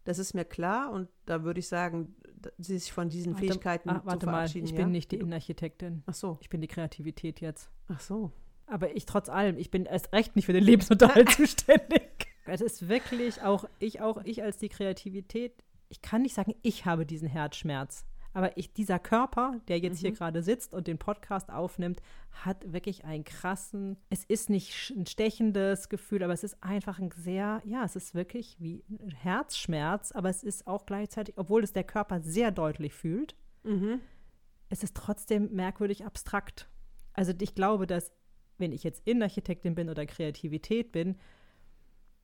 Das 0.05 0.17
ist 0.17 0.33
mir 0.33 0.45
klar 0.45 0.91
und 0.91 1.09
da 1.25 1.43
würde 1.43 1.59
ich 1.59 1.67
sagen, 1.67 2.15
sich 2.57 2.93
von 2.93 3.09
diesen 3.09 3.33
Warte- 3.33 3.47
Fähigkeiten 3.47 3.89
zu 3.89 4.05
warte 4.05 4.25
mal, 4.25 4.31
verabschieden. 4.33 4.65
ich 4.65 4.71
ja? 4.71 4.77
bin 4.77 4.91
nicht 4.91 5.11
die 5.11 5.17
Innenarchitektin. 5.17 6.03
Ach 6.05 6.13
so, 6.13 6.37
Ich 6.41 6.49
bin 6.49 6.61
die 6.61 6.67
Kreativität 6.67 7.41
jetzt. 7.41 7.69
ach 7.89 7.99
so. 7.99 8.31
Aber 8.65 8.95
ich 8.95 9.05
trotz 9.07 9.29
allem, 9.29 9.57
ich 9.57 9.71
bin 9.71 9.85
erst 9.85 10.13
recht 10.13 10.35
nicht 10.35 10.45
für 10.45 10.53
den 10.53 10.63
Lebensunterhalt 10.63 11.29
zuständig. 11.31 12.27
Es 12.45 12.61
ist 12.61 12.87
wirklich 12.87 13.41
auch 13.41 13.65
ich, 13.79 13.99
auch 13.99 14.23
ich 14.23 14.41
als 14.43 14.57
die 14.57 14.69
Kreativität, 14.69 15.63
ich 15.89 16.01
kann 16.01 16.21
nicht 16.21 16.35
sagen, 16.35 16.53
ich 16.61 16.85
habe 16.85 17.05
diesen 17.05 17.27
Herzschmerz. 17.27 18.05
Aber 18.33 18.55
ich, 18.57 18.73
dieser 18.73 18.99
Körper, 18.99 19.59
der 19.67 19.79
jetzt 19.79 19.99
hier 19.99 20.11
gerade 20.11 20.43
sitzt 20.43 20.73
und 20.73 20.85
den 20.87 20.99
Podcast 20.99 21.49
aufnimmt, 21.49 22.01
hat 22.31 22.71
wirklich 22.71 23.03
einen 23.03 23.23
krassen, 23.23 23.97
es 24.09 24.23
ist 24.23 24.49
nicht 24.49 24.91
ein 24.95 25.07
stechendes 25.07 25.89
Gefühl, 25.89 26.21
aber 26.23 26.33
es 26.33 26.43
ist 26.43 26.63
einfach 26.63 26.99
ein 26.99 27.09
sehr, 27.17 27.61
ja, 27.65 27.83
es 27.83 27.95
ist 27.95 28.13
wirklich 28.13 28.55
wie 28.59 28.83
ein 28.89 29.09
Herzschmerz, 29.11 30.11
aber 30.11 30.29
es 30.29 30.43
ist 30.43 30.67
auch 30.67 30.85
gleichzeitig, 30.85 31.35
obwohl 31.37 31.63
es 31.63 31.73
der 31.73 31.83
Körper 31.83 32.21
sehr 32.21 32.51
deutlich 32.51 32.93
fühlt, 32.93 33.35
Mhm. 33.63 33.99
es 34.69 34.83
ist 34.83 34.95
trotzdem 34.95 35.49
merkwürdig 35.53 36.05
abstrakt. 36.05 36.69
Also 37.13 37.33
ich 37.41 37.55
glaube, 37.55 37.87
dass 37.87 38.13
wenn 38.59 38.71
ich 38.71 38.83
jetzt 38.83 39.01
Innenarchitektin 39.05 39.73
bin 39.73 39.89
oder 39.89 40.05
Kreativität 40.05 40.91
bin, 40.91 41.17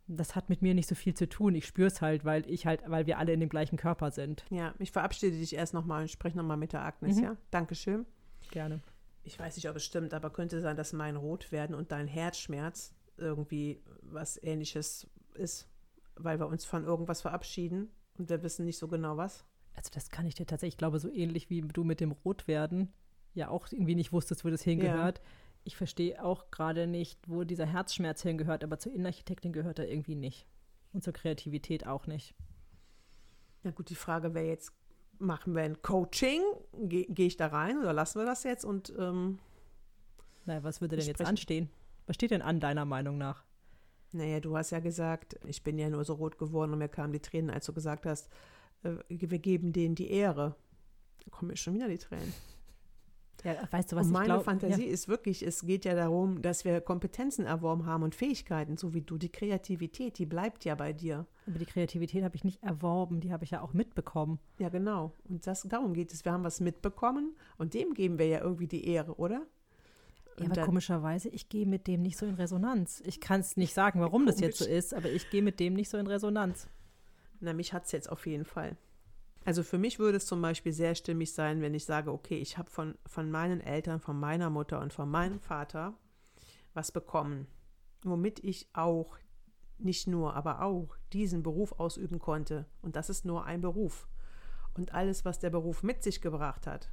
das 0.08 0.36
hat 0.36 0.50
mit 0.50 0.62
mir 0.62 0.74
nicht 0.74 0.88
so 0.88 0.96
viel 0.96 1.13
zu 1.15 1.28
tun. 1.28 1.56
Ich 1.56 1.65
spüre 1.65 1.88
es 1.88 2.02
halt, 2.02 2.26
weil 2.26 2.50
ich 2.50 2.65
halt, 2.65 2.82
weil 2.88 3.08
wir 3.08 3.18
alle 3.18 3.34
in 3.34 3.39
dem 3.39 3.50
gleichen 3.50 3.78
Körper 3.78 4.12
sind. 4.12 4.46
Ja, 4.52 4.74
ich 4.80 4.91
verabschiede 4.91 5.38
dich 5.38 5.56
erst 5.56 5.74
nochmal 5.74 6.02
und 6.04 6.10
spreche 6.12 6.38
nochmal 6.38 6.58
mit 6.58 6.74
der 6.74 6.84
Agnes, 6.86 7.18
Mhm. 7.18 7.24
ja? 7.24 7.38
Dankeschön. 7.52 8.06
Gerne. 8.52 8.82
Ich 9.24 9.39
weiß 9.39 9.56
nicht, 9.56 9.68
ob 9.70 9.76
es 9.76 9.84
stimmt, 9.84 10.13
aber 10.13 10.30
könnte 10.30 10.62
sein, 10.62 10.78
dass 10.78 10.94
mein 10.94 11.15
Rotwerden 11.15 11.76
und 11.76 11.91
dein 11.91 12.08
Herzschmerz 12.08 12.94
irgendwie 13.18 13.82
was 14.02 14.41
ähnliches 14.44 15.08
ist, 15.34 15.68
weil 16.15 16.39
wir 16.39 16.48
uns 16.48 16.65
von 16.65 16.84
irgendwas 16.84 17.22
verabschieden 17.22 17.89
und 18.20 18.30
wir 18.30 18.44
wissen 18.44 18.65
nicht 18.65 18.78
so 18.78 18.88
genau 18.88 19.18
was. 19.18 19.46
Also 19.74 19.89
das 19.94 20.10
kann 20.12 20.28
ich 20.28 20.36
dir 20.36 20.46
tatsächlich, 20.46 20.76
ich 20.76 20.78
glaube, 20.78 21.00
so 21.00 21.10
ähnlich 21.12 21.50
wie 21.50 21.62
du 21.62 21.84
mit 21.84 22.00
dem 22.00 22.12
Rotwerden 22.12 22.94
ja 23.34 23.50
auch 23.50 23.68
irgendwie 23.72 23.96
nicht 23.96 24.13
wusstest, 24.13 24.46
wo 24.46 24.50
das 24.50 24.62
hingehört. 24.62 25.22
Ich 25.65 25.75
verstehe 25.75 26.23
auch 26.23 26.51
gerade 26.51 26.88
nicht, 26.88 27.19
wo 27.28 27.43
dieser 27.43 27.65
Herzschmerz 27.65 28.21
hingehört, 28.21 28.63
aber 28.63 28.80
zur 28.80 28.93
Innenarchitektin 28.93 29.51
gehört 29.51 29.80
er 29.80 29.89
irgendwie 29.89 30.15
nicht. 30.15 30.47
Und 30.93 31.04
zur 31.04 31.12
Kreativität 31.12 31.86
auch 31.86 32.08
nicht. 32.08 32.34
Ja 33.63 33.71
gut, 33.71 33.89
die 33.89 33.95
Frage 33.95 34.34
wäre 34.34 34.45
jetzt, 34.45 34.71
machen 35.19 35.54
wir 35.54 35.63
ein 35.63 35.82
Coaching? 35.82 36.41
Ge 36.84 37.08
Gehe 37.10 37.28
ich 37.28 37.36
da 37.36 37.47
rein 37.47 37.80
oder 37.80 37.91
lassen 37.91 38.19
wir 38.19 38.25
das 38.25 38.43
jetzt? 38.43 38.63
Und 38.63 38.93
ähm, 38.97 39.39
Na, 40.45 40.63
was 40.63 40.80
würde 40.80 40.95
denn 40.95 41.06
jetzt 41.06 41.25
anstehen? 41.25 41.69
Was 42.06 42.15
steht 42.15 42.32
denn 42.32 42.43
an, 42.43 42.62
deiner 42.62 42.86
Meinung 42.86 43.17
nach? 43.17 43.43
naja, 44.15 44.39
du 44.39 44.58
hast 44.58 44.71
ja 44.71 44.80
gesagt, 44.80 45.38
ich 45.45 45.63
bin 45.63 45.78
ja 45.78 45.89
nur 45.89 46.04
so 46.06 46.13
rot 46.13 46.38
geworden 46.38 46.73
und 46.73 46.80
mir 46.80 46.89
kamen 46.89 47.13
die 47.13 47.19
Tränen, 47.19 47.49
als 47.49 47.65
du 47.65 47.73
gesagt 47.73 48.06
hast, 48.06 48.30
äh, 48.84 48.95
wir 49.10 49.39
geben 49.39 49.73
denen 49.73 49.95
die 49.95 50.10
Ehre. 50.10 50.56
Da 51.23 51.32
kommen 51.32 51.49
mir 51.49 51.58
schon 51.58 51.73
wieder 51.73 51.88
die 51.88 51.97
Tränen. 51.97 52.34
Ja, 53.45 53.55
weißt 53.71 53.91
du, 53.91 53.95
was 53.95 54.08
und 54.08 54.12
ich 54.12 54.13
meine 54.13 54.25
glaube? 54.25 54.43
Fantasie 54.43 54.84
ist 54.86 55.08
wirklich, 55.08 55.45
es 55.45 55.62
geht 55.62 55.86
ja 55.86 55.93
darum, 55.93 56.41
dass 56.41 56.65
wir 56.65 56.81
Kompetenzen 56.81 57.45
erworben 57.45 57.86
haben 57.86 58.01
und 58.03 58.15
Fähigkeiten, 58.15 58.75
so 58.75 58.93
wie 58.95 59.01
du. 59.01 59.17
Die 59.17 59.29
Kreativität, 59.29 60.17
die 60.17 60.25
bleibt 60.25 60.65
ja 60.65 60.73
bei 60.75 60.91
dir. 60.93 61.27
Aber 61.47 61.60
die 61.60 61.65
Kreativität 61.65 62.23
habe 62.23 62.36
ich 62.36 62.43
nicht 62.43 62.62
erworben, 62.63 63.21
die 63.21 63.31
habe 63.31 63.43
ich 63.43 63.51
ja 63.51 63.62
auch 63.62 63.73
mitbekommen. 63.73 64.39
Ja, 64.58 64.69
genau. 64.69 65.13
Und 65.29 65.45
das, 65.45 65.62
darum 65.63 65.93
geht 65.93 66.12
es. 66.12 66.25
Wir 66.25 66.31
haben 66.34 66.43
was 66.43 66.60
mitbekommen 66.60 67.36
und 67.58 67.73
dem 67.75 67.93
geben 67.93 68.17
wir 68.19 68.27
ja 68.27 68.41
irgendwie 68.41 68.67
die 68.67 68.88
Ehre, 68.88 69.15
oder? 69.15 69.45
Ja, 70.39 70.45
aber 70.47 70.55
dann- 70.55 70.65
komischerweise, 70.65 71.29
ich 71.29 71.47
gehe 71.47 71.65
mit 71.67 71.88
dem 71.88 72.01
nicht 72.01 72.17
so 72.17 72.25
in 72.25 72.34
Resonanz. 72.36 73.01
Ich 73.05 73.21
kann 73.21 73.39
es 73.41 73.55
nicht 73.58 73.73
sagen, 73.73 74.01
warum 74.01 74.25
das 74.25 74.39
jetzt 74.39 74.58
so 74.58 74.65
Komisch. 74.65 74.79
ist, 74.79 74.93
aber 74.93 75.10
ich 75.12 75.29
gehe 75.29 75.41
mit 75.43 75.60
dem 75.60 75.73
nicht 75.75 75.89
so 75.89 75.97
in 75.97 76.08
Resonanz. 76.08 76.67
Na, 77.39 77.53
mich 77.53 77.73
hat 77.73 77.86
es 77.86 77.91
jetzt 77.91 78.10
auf 78.12 78.25
jeden 78.25 78.43
Fall. 78.45 78.75
Also 79.45 79.62
für 79.62 79.77
mich 79.77 79.99
würde 79.99 80.17
es 80.17 80.25
zum 80.25 80.41
Beispiel 80.41 80.73
sehr 80.73 80.95
stimmig 80.95 81.31
sein, 81.34 81.62
wenn 81.62 81.75
ich 81.75 81.86
sage, 81.86 82.12
okay, 82.12 82.38
ich 82.38 82.58
habe 82.58 82.69
von, 82.69 82.97
von 83.05 83.29
meinen 83.29 83.62
Eltern, 83.62 83.99
von 83.99 84.19
meiner 84.19 84.49
Mutter 84.49 84.81
und 84.81 84.91
von 84.91 85.10
meinem 85.10 85.39
Vater 85.39 85.93
was 86.73 86.91
bekommen, 86.91 87.47
womit 88.03 88.43
ich 88.43 88.67
auch, 88.73 89.17
nicht 89.77 90.08
nur, 90.08 90.36
aber 90.36 90.62
auch 90.62 90.95
diesen 91.13 91.43
Beruf 91.43 91.73
ausüben 91.79 92.17
konnte. 92.17 92.65
Und 92.81 92.95
das 92.95 93.10
ist 93.10 93.23
nur 93.25 93.45
ein 93.45 93.62
Beruf. 93.62 94.08
Und 94.73 94.93
alles, 94.93 95.25
was 95.25 95.38
der 95.39 95.49
Beruf 95.49 95.84
mit 95.84 96.01
sich 96.01 96.21
gebracht 96.21 96.65
hat, 96.65 96.89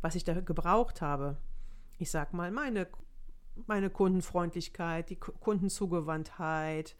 was 0.00 0.14
ich 0.14 0.24
da 0.24 0.40
gebraucht 0.40 1.02
habe, 1.02 1.36
ich 1.98 2.10
sag 2.10 2.32
mal, 2.32 2.50
meine, 2.50 2.88
meine 3.66 3.90
Kundenfreundlichkeit, 3.90 5.08
die 5.10 5.16
Ku- 5.16 5.32
Kundenzugewandtheit, 5.32 6.96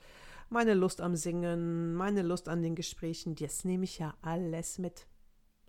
meine 0.52 0.74
Lust 0.74 1.00
am 1.00 1.16
Singen, 1.16 1.94
meine 1.94 2.22
Lust 2.22 2.48
an 2.48 2.62
den 2.62 2.74
Gesprächen, 2.74 3.34
das 3.34 3.64
nehme 3.64 3.84
ich 3.84 3.98
ja 3.98 4.14
alles 4.22 4.78
mit. 4.78 5.06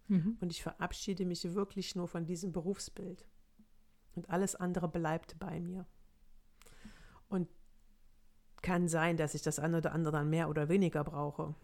Mhm. 0.08 0.38
Und 0.42 0.52
ich 0.52 0.62
verabschiede 0.62 1.26
mich 1.26 1.54
wirklich 1.54 1.96
nur 1.96 2.08
von 2.08 2.26
diesem 2.26 2.52
Berufsbild. 2.52 3.26
Und 4.16 4.30
alles 4.30 4.56
andere 4.56 4.88
bleibt 4.88 5.40
bei 5.40 5.60
mir. 5.60 5.88
Und 7.28 7.50
kann 8.62 8.88
sein, 8.88 9.18
dass 9.18 9.34
ich 9.34 9.42
das 9.42 9.60
eine 9.60 9.78
oder 9.78 9.92
andere 9.92 10.14
dann 10.14 10.30
mehr 10.30 10.50
oder 10.50 10.70
weniger 10.70 11.04
brauche. 11.04 11.56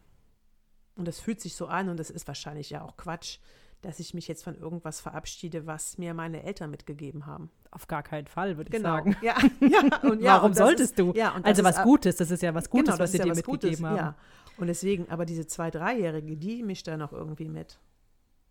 Und 0.95 1.07
das 1.07 1.19
fühlt 1.19 1.39
sich 1.39 1.55
so 1.55 1.67
an 1.67 1.89
und 1.89 1.97
das 1.97 2.09
ist 2.09 2.27
wahrscheinlich 2.27 2.69
ja 2.69 2.83
auch 2.83 2.97
Quatsch, 2.97 3.39
dass 3.81 3.99
ich 3.99 4.13
mich 4.13 4.27
jetzt 4.27 4.43
von 4.43 4.55
irgendwas 4.55 4.99
verabschiede, 4.99 5.65
was 5.65 5.97
mir 5.97 6.13
meine 6.13 6.43
Eltern 6.43 6.69
mitgegeben 6.69 7.25
haben. 7.25 7.49
Auf 7.71 7.87
gar 7.87 8.03
keinen 8.03 8.27
Fall, 8.27 8.57
würde 8.57 8.69
ich 8.69 8.75
Genau. 8.75 8.97
sagen. 8.97 9.15
Ja, 9.21 9.35
ja, 9.61 9.99
und 10.09 10.21
ja, 10.21 10.33
Warum 10.33 10.51
und 10.51 10.57
solltest 10.57 10.91
ist, 10.91 10.99
du? 10.99 11.13
Ja, 11.13 11.33
also 11.43 11.63
was 11.63 11.77
ist, 11.77 11.83
Gutes, 11.83 12.17
das 12.17 12.31
ist 12.31 12.43
ja 12.43 12.53
was 12.53 12.69
Gutes, 12.69 12.93
genau, 12.93 12.99
was 12.99 13.11
sie 13.11 13.19
ja 13.19 13.23
dir 13.23 13.35
mitgegeben 13.35 13.61
Gutes, 13.61 13.83
haben. 13.83 13.95
Ja. 13.95 14.15
Und 14.57 14.67
deswegen, 14.67 15.09
aber 15.09 15.25
diese 15.25 15.47
zwei, 15.47 15.71
dreijährige, 15.71 16.35
die 16.35 16.63
mischt 16.63 16.87
da 16.87 16.97
noch 16.97 17.13
irgendwie 17.13 17.47
mit. 17.47 17.79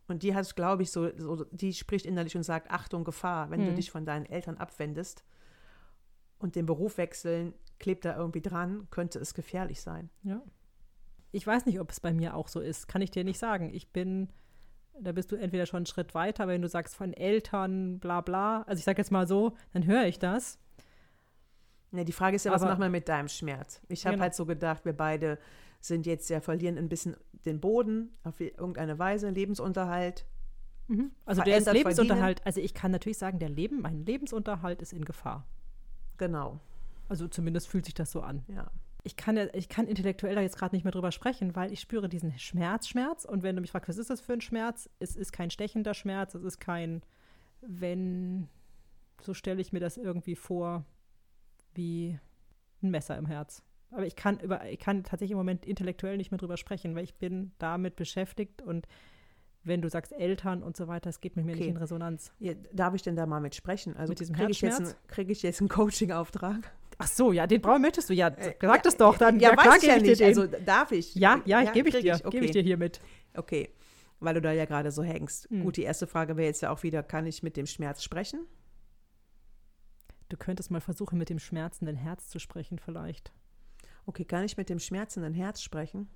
Und 0.07 0.23
die 0.23 0.35
hat, 0.35 0.57
glaube 0.57 0.83
ich, 0.83 0.91
so, 0.91 1.11
so, 1.19 1.45
die 1.51 1.75
spricht 1.75 2.07
innerlich 2.07 2.35
und 2.35 2.43
sagt, 2.43 2.71
Achtung, 2.71 3.05
Gefahr, 3.05 3.51
wenn 3.51 3.61
hm. 3.61 3.67
du 3.69 3.75
dich 3.75 3.91
von 3.91 4.07
deinen 4.07 4.25
Eltern 4.25 4.57
abwendest 4.57 5.23
und 6.39 6.57
den 6.57 6.65
Beruf 6.65 6.97
wechseln, 6.97 7.53
klebt 7.79 8.07
da 8.07 8.17
irgendwie 8.17 8.41
dran, 8.41 8.89
könnte 8.91 9.19
es 9.19 9.35
gefährlich 9.35 9.83
sein. 9.83 10.09
Ja. 10.23 10.43
Ich 11.31 11.47
weiß 11.47 11.67
nicht, 11.67 11.79
ob 11.79 11.91
es 11.91 12.01
bei 12.01 12.15
mir 12.15 12.35
auch 12.35 12.49
so 12.49 12.61
ist. 12.61 12.89
Kann 12.89 13.03
ich 13.03 13.11
dir 13.11 13.23
nicht 13.23 13.39
sagen. 13.39 13.71
Ich 13.75 13.93
bin, 13.93 14.31
da 15.01 15.13
bist 15.13 15.33
du 15.33 15.37
entweder 15.37 15.67
schon 15.67 15.79
einen 15.79 15.87
Schritt 15.87 16.15
weiter, 16.15 16.49
wenn 16.49 16.63
du 16.63 16.69
sagst 16.69 16.97
von 16.97 17.13
Eltern, 17.13 17.99
bla 17.99 18.21
bla. 18.21 18.63
Also 18.63 18.79
ich 18.79 18.85
sage 18.85 18.99
jetzt 18.99 19.11
mal 19.11 19.27
so, 19.27 19.57
dann 19.73 19.87
höre 19.87 20.07
ich 20.07 20.19
das. 20.19 20.59
Ne, 21.91 22.05
die 22.05 22.13
Frage 22.13 22.37
ist 22.37 22.45
ja, 22.45 22.53
was 22.53 22.63
machen 22.63 22.81
wir 22.81 22.91
mit 22.91 23.09
deinem 23.09 23.29
Schmerz? 23.29 23.81
Ich 23.89 24.05
habe 24.05 24.15
genau. 24.15 24.25
halt 24.25 24.35
so 24.35 24.45
gedacht, 24.45 24.85
wir 24.85 24.93
beide 24.93 25.39
sind 25.81 26.07
jetzt 26.07 26.29
ja, 26.29 26.41
verlieren 26.41 26.77
ein 26.77 26.89
bisschen 26.89 27.17
den 27.45 27.61
Boden 27.61 28.11
auf 28.25 28.41
irgendeine 28.41 28.99
Weise, 28.99 29.31
Lebensunterhalt. 29.31 30.27
Mhm. 30.89 31.13
Also 31.25 31.43
der 31.43 31.61
Lebensunterhalt, 31.73 32.45
also 32.45 32.61
ich 32.61 32.75
kann 32.75 32.91
natürlich 32.91 33.19
sagen, 33.19 33.39
der 33.39 33.49
Leben, 33.49 33.81
mein 33.81 34.05
Lebensunterhalt 34.05 34.83
ist 34.83 34.93
in 34.93 35.05
Gefahr. 35.05 35.47
Genau. 36.17 36.61
Also 37.09 37.29
zumindest 37.29 37.69
fühlt 37.69 37.85
sich 37.85 37.95
das 37.95 38.11
so 38.11 38.21
an. 38.21 38.43
Ja. 38.49 38.71
Ich 39.09 39.17
kann, 39.17 39.39
ich 39.55 39.71
kann 39.71 39.87
intellektuell 39.87 40.35
da 40.35 40.43
jetzt 40.43 40.59
gerade 40.59 40.77
nicht 40.77 40.85
mehr 40.85 40.93
drüber 40.93 41.13
sprechen, 41.13 41.57
weil 41.57 41.73
ich 41.73 41.81
spüre 41.81 42.11
diesen 42.11 42.39
Schmerz, 42.39 42.87
Schmerz. 42.87 43.25
Und 43.25 43.43
wenn 43.43 43.57
du 43.57 43.63
mich 43.63 43.71
fragst, 43.71 43.89
was 43.89 43.97
ist 43.97 44.11
das 44.11 44.21
für 44.21 44.35
ein 44.35 44.43
Schmerz? 44.43 44.91
Es 44.99 45.17
ist 45.17 45.33
kein 45.33 45.49
stechender 45.49 45.95
Schmerz, 45.95 46.35
es 46.35 46.45
ist 46.45 46.61
kein, 46.61 47.03
wenn, 47.63 48.49
so 49.23 49.33
stelle 49.33 49.63
ich 49.63 49.73
mir 49.73 49.81
das 49.81 49.97
irgendwie 49.97 50.37
vor, 50.37 50.85
wie 51.75 52.19
ein 52.83 52.91
Messer 52.91 53.17
im 53.17 53.25
Herz. 53.25 53.63
Aber 53.93 54.05
ich 54.05 54.15
kann 54.15 54.39
über, 54.41 54.69
ich 54.69 54.79
kann 54.79 55.05
tatsächlich 55.05 55.31
im 55.31 55.39
Moment 55.39 55.65
intellektuell 55.65 56.19
nicht 56.19 56.31
mehr 56.31 56.37
drüber 56.37 56.59
sprechen, 56.59 56.95
weil 56.95 57.05
ich 57.05 57.15
bin 57.15 57.53
damit 57.59 57.97
beschäftigt 57.97 58.61
und 58.61 58.87
wenn 59.65 59.81
du 59.81 59.89
sagst 59.89 60.13
Eltern 60.13 60.63
und 60.63 60.77
so 60.77 60.87
weiter, 60.87 61.09
es 61.09 61.23
geht 61.23 61.35
mit 61.35 61.47
mir 61.47 61.53
okay. 61.53 61.61
nicht 61.61 61.71
in 61.71 61.77
Resonanz. 61.79 62.33
Ja, 62.39 62.53
darf 62.75 62.95
ich 62.95 63.03
denn 63.03 63.17
da 63.17 63.25
mal 63.25 63.41
mit 63.41 63.55
sprechen? 63.55 63.97
Also 63.97 64.11
mit 64.11 64.21
diesem 64.21 64.37
kriege 64.37 64.51
ich, 64.51 64.61
jetzt 64.61 65.09
krieg 65.09 65.31
ich 65.31 65.43
jetzt 65.43 65.61
einen 65.61 65.69
Coaching-Auftrag? 65.71 66.71
Ach 66.99 67.07
so, 67.07 67.33
ja, 67.33 67.47
den 67.47 67.61
brauchen 67.61 67.83
möchtest 67.83 68.11
du. 68.11 68.15
Ja, 68.15 68.29
äh, 68.29 68.55
sag 68.61 68.83
das 68.83 68.97
doch. 68.97 69.17
Dann, 69.17 69.39
ja, 69.39 69.51
ja 69.51 69.57
weiß 69.57 69.83
ich 69.83 69.89
ja 69.89 69.99
nicht. 69.99 70.21
Also 70.21 70.47
darf 70.47 70.91
ich? 70.91 71.15
Ja, 71.15 71.41
ja, 71.45 71.61
ja 71.61 71.71
gebe 71.71 71.89
ich 71.89 72.01
dir. 72.01 72.15
Okay. 72.15 72.31
Gebe 72.31 72.45
ich 72.47 72.51
dir 72.51 72.63
hiermit. 72.63 73.01
Okay, 73.35 73.73
weil 74.19 74.35
du 74.35 74.41
da 74.41 74.53
ja 74.53 74.65
gerade 74.65 74.91
so 74.91 75.03
hängst. 75.05 75.49
Hm. 75.49 75.63
Gut, 75.63 75.77
die 75.77 75.85
erste 75.85 76.09
Frage 76.09 76.37
wäre 76.37 76.49
jetzt 76.49 76.61
ja 76.61 76.71
auch 76.71 76.83
wieder, 76.83 77.05
kann 77.05 77.27
ich 77.27 77.43
mit 77.45 77.57
dem 77.57 77.67
Schmerz 77.67 78.03
sprechen? 78.03 78.47
Du 80.29 80.37
könntest 80.37 80.71
mal 80.71 80.81
versuchen, 80.81 81.19
mit 81.19 81.31
dem 81.31 81.39
schmerzenden 81.39 81.97
Herz 81.97 82.29
zu 82.29 82.39
sprechen 82.39 82.79
vielleicht. 82.79 83.33
Okay, 84.05 84.25
kann 84.25 84.45
ich 84.45 84.57
mit 84.57 84.69
dem 84.69 84.81
schmerzenden 84.81 85.35
Herz 85.35 85.63
sprechen? 85.63 86.09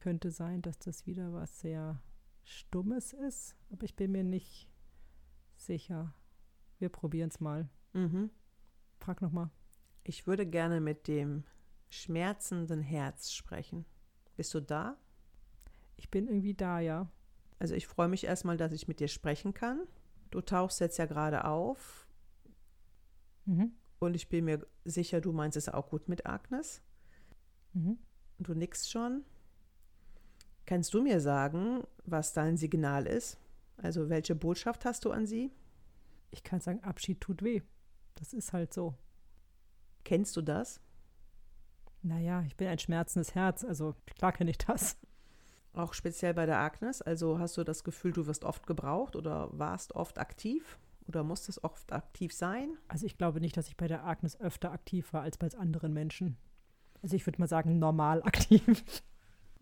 Könnte 0.00 0.30
sein, 0.30 0.62
dass 0.62 0.78
das 0.78 1.06
wieder 1.06 1.32
was 1.32 1.60
sehr 1.60 2.00
Stummes 2.42 3.12
ist, 3.12 3.54
aber 3.70 3.84
ich 3.84 3.94
bin 3.94 4.12
mir 4.12 4.24
nicht 4.24 4.68
sicher. 5.56 6.14
Wir 6.78 6.88
probieren 6.88 7.28
es 7.28 7.38
mal. 7.38 7.68
Mhm. 7.92 8.30
Frag 8.98 9.20
nochmal. 9.20 9.50
Ich 10.10 10.26
würde 10.26 10.44
gerne 10.44 10.80
mit 10.80 11.06
dem 11.06 11.44
schmerzenden 11.88 12.80
Herz 12.80 13.30
sprechen. 13.30 13.84
Bist 14.34 14.52
du 14.54 14.60
da? 14.60 14.96
Ich 15.96 16.10
bin 16.10 16.26
irgendwie 16.26 16.54
da, 16.54 16.80
ja. 16.80 17.08
Also 17.60 17.76
ich 17.76 17.86
freue 17.86 18.08
mich 18.08 18.24
erstmal, 18.24 18.56
dass 18.56 18.72
ich 18.72 18.88
mit 18.88 18.98
dir 18.98 19.06
sprechen 19.06 19.54
kann. 19.54 19.86
Du 20.32 20.40
tauchst 20.40 20.80
jetzt 20.80 20.98
ja 20.98 21.06
gerade 21.06 21.44
auf. 21.44 22.08
Mhm. 23.44 23.70
Und 24.00 24.14
ich 24.14 24.28
bin 24.28 24.46
mir 24.46 24.66
sicher, 24.84 25.20
du 25.20 25.30
meinst 25.30 25.56
es 25.56 25.68
auch 25.68 25.90
gut 25.90 26.08
mit 26.08 26.26
Agnes. 26.26 26.82
Mhm. 27.72 27.96
Du 28.40 28.54
nickst 28.54 28.90
schon. 28.90 29.24
Kannst 30.66 30.92
du 30.92 31.02
mir 31.02 31.20
sagen, 31.20 31.84
was 32.04 32.32
dein 32.32 32.56
Signal 32.56 33.06
ist? 33.06 33.38
Also 33.76 34.08
welche 34.08 34.34
Botschaft 34.34 34.84
hast 34.84 35.04
du 35.04 35.12
an 35.12 35.28
sie? 35.28 35.52
Ich 36.32 36.42
kann 36.42 36.60
sagen, 36.60 36.82
Abschied 36.82 37.20
tut 37.20 37.44
weh. 37.44 37.62
Das 38.16 38.32
ist 38.32 38.52
halt 38.52 38.74
so. 38.74 38.96
Kennst 40.04 40.36
du 40.36 40.42
das? 40.42 40.80
Naja, 42.02 42.42
ich 42.46 42.56
bin 42.56 42.68
ein 42.68 42.78
schmerzendes 42.78 43.34
Herz, 43.34 43.64
also 43.64 43.94
klar 44.16 44.32
kenne 44.32 44.50
ich 44.50 44.58
das. 44.58 44.96
Auch 45.72 45.94
speziell 45.94 46.34
bei 46.34 46.46
der 46.46 46.58
Agnes? 46.58 47.02
Also 47.02 47.38
hast 47.38 47.56
du 47.56 47.64
das 47.64 47.84
Gefühl, 47.84 48.12
du 48.12 48.26
wirst 48.26 48.44
oft 48.44 48.66
gebraucht 48.66 49.14
oder 49.14 49.48
warst 49.52 49.94
oft 49.94 50.18
aktiv? 50.18 50.78
Oder 51.06 51.22
musstest 51.24 51.62
oft 51.64 51.92
aktiv 51.92 52.32
sein? 52.32 52.76
Also 52.88 53.06
ich 53.06 53.18
glaube 53.18 53.40
nicht, 53.40 53.56
dass 53.56 53.68
ich 53.68 53.76
bei 53.76 53.88
der 53.88 54.04
Agnes 54.04 54.40
öfter 54.40 54.72
aktiv 54.72 55.12
war 55.12 55.22
als 55.22 55.38
bei 55.38 55.48
anderen 55.56 55.92
Menschen. 55.92 56.36
Also 57.02 57.16
ich 57.16 57.26
würde 57.26 57.40
mal 57.40 57.48
sagen, 57.48 57.78
normal 57.78 58.22
aktiv. 58.22 58.84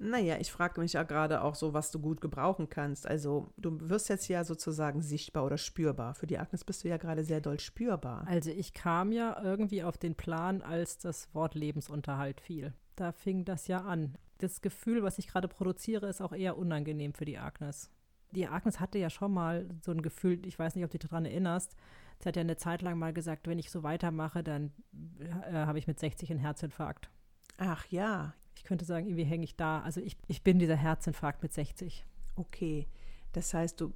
Naja, 0.00 0.36
ich 0.38 0.52
frage 0.52 0.80
mich 0.80 0.92
ja 0.92 1.02
gerade 1.02 1.42
auch 1.42 1.56
so, 1.56 1.74
was 1.74 1.90
du 1.90 1.98
gut 1.98 2.20
gebrauchen 2.20 2.68
kannst. 2.68 3.06
Also 3.06 3.52
du 3.56 3.88
wirst 3.88 4.08
jetzt 4.08 4.28
ja 4.28 4.44
sozusagen 4.44 5.02
sichtbar 5.02 5.44
oder 5.44 5.58
spürbar. 5.58 6.14
Für 6.14 6.28
die 6.28 6.38
Agnes 6.38 6.64
bist 6.64 6.84
du 6.84 6.88
ja 6.88 6.98
gerade 6.98 7.24
sehr 7.24 7.40
doll 7.40 7.58
spürbar. 7.58 8.24
Also 8.28 8.50
ich 8.50 8.74
kam 8.74 9.10
ja 9.10 9.42
irgendwie 9.42 9.82
auf 9.82 9.98
den 9.98 10.14
Plan, 10.14 10.62
als 10.62 10.98
das 10.98 11.34
Wort 11.34 11.56
Lebensunterhalt 11.56 12.40
fiel. 12.40 12.74
Da 12.94 13.10
fing 13.10 13.44
das 13.44 13.66
ja 13.66 13.80
an. 13.80 14.16
Das 14.38 14.60
Gefühl, 14.60 15.02
was 15.02 15.18
ich 15.18 15.26
gerade 15.26 15.48
produziere, 15.48 16.06
ist 16.06 16.20
auch 16.20 16.32
eher 16.32 16.56
unangenehm 16.56 17.12
für 17.12 17.24
die 17.24 17.38
Agnes. 17.38 17.90
Die 18.30 18.46
Agnes 18.46 18.78
hatte 18.78 18.98
ja 18.98 19.10
schon 19.10 19.32
mal 19.32 19.68
so 19.84 19.90
ein 19.90 20.02
Gefühl, 20.02 20.46
ich 20.46 20.58
weiß 20.58 20.76
nicht, 20.76 20.84
ob 20.84 20.92
du 20.92 20.98
dich 20.98 21.08
daran 21.08 21.24
erinnerst, 21.24 21.74
sie 22.20 22.28
hat 22.28 22.36
ja 22.36 22.42
eine 22.42 22.56
Zeit 22.56 22.82
lang 22.82 22.98
mal 22.98 23.12
gesagt, 23.12 23.48
wenn 23.48 23.58
ich 23.58 23.70
so 23.70 23.82
weitermache, 23.82 24.44
dann 24.44 24.70
äh, 25.18 25.52
habe 25.52 25.78
ich 25.78 25.86
mit 25.88 25.98
60 25.98 26.30
einen 26.30 26.40
Herzinfarkt. 26.40 27.10
Ach 27.56 27.86
ja. 27.86 28.34
Ich 28.58 28.64
könnte 28.64 28.84
sagen, 28.84 29.06
irgendwie 29.06 29.24
hänge 29.24 29.44
ich 29.44 29.54
da. 29.54 29.80
Also 29.82 30.00
ich, 30.00 30.16
ich 30.26 30.42
bin 30.42 30.58
dieser 30.58 30.74
Herzinfarkt 30.74 31.44
mit 31.44 31.52
60. 31.52 32.04
Okay. 32.34 32.88
Das 33.32 33.54
heißt, 33.54 33.80
du 33.80 33.94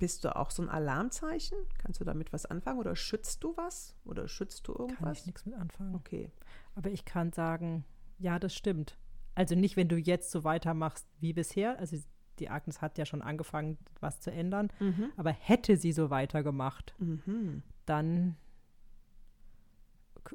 bist 0.00 0.24
du 0.24 0.34
auch 0.34 0.50
so 0.50 0.60
ein 0.60 0.68
Alarmzeichen? 0.68 1.56
Kannst 1.78 2.00
du 2.00 2.04
damit 2.04 2.32
was 2.32 2.46
anfangen 2.46 2.80
oder 2.80 2.96
schützt 2.96 3.44
du 3.44 3.56
was? 3.56 3.94
Oder 4.04 4.26
schützt 4.26 4.66
du 4.66 4.72
irgendwas? 4.72 4.98
Kann 4.98 5.12
ich 5.12 5.26
nichts 5.26 5.46
mit 5.46 5.54
anfangen. 5.54 5.94
Okay. 5.94 6.32
Aber 6.74 6.90
ich 6.90 7.04
kann 7.04 7.32
sagen, 7.32 7.84
ja, 8.18 8.40
das 8.40 8.54
stimmt. 8.54 8.98
Also 9.36 9.54
nicht, 9.54 9.76
wenn 9.76 9.88
du 9.88 9.96
jetzt 9.96 10.32
so 10.32 10.42
weitermachst 10.42 11.06
wie 11.20 11.32
bisher. 11.32 11.78
Also 11.78 11.96
die 12.40 12.50
Agnes 12.50 12.82
hat 12.82 12.98
ja 12.98 13.06
schon 13.06 13.22
angefangen, 13.22 13.78
was 14.00 14.20
zu 14.20 14.32
ändern. 14.32 14.68
Mhm. 14.80 15.12
Aber 15.16 15.30
hätte 15.30 15.76
sie 15.76 15.92
so 15.92 16.10
weitergemacht, 16.10 16.94
mhm. 16.98 17.62
dann 17.86 18.36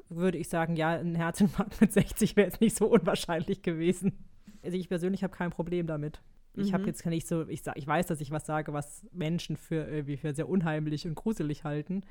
würde 0.08 0.38
ich 0.38 0.48
sagen, 0.48 0.76
ja, 0.76 0.90
ein 0.90 1.14
Herzinfarkt 1.14 1.80
mit 1.80 1.92
60 1.92 2.36
wäre 2.36 2.48
jetzt 2.48 2.60
nicht 2.60 2.76
so 2.76 2.86
unwahrscheinlich 2.86 3.62
gewesen. 3.62 4.24
Also 4.62 4.76
ich 4.76 4.88
persönlich 4.88 5.22
habe 5.22 5.34
kein 5.34 5.50
Problem 5.50 5.86
damit. 5.86 6.22
Ich 6.54 6.68
mhm. 6.68 6.74
habe 6.74 6.86
jetzt 6.86 7.04
ich 7.06 7.26
so, 7.26 7.48
ich 7.48 7.62
sag, 7.62 7.76
ich 7.78 7.86
weiß, 7.86 8.06
dass 8.06 8.20
ich 8.20 8.30
was 8.30 8.44
sage, 8.44 8.72
was 8.72 9.06
Menschen 9.12 9.56
für 9.56 9.86
irgendwie 9.88 10.16
für 10.16 10.34
sehr 10.34 10.48
unheimlich 10.48 11.06
und 11.06 11.14
gruselig 11.14 11.64
halten. 11.64 12.02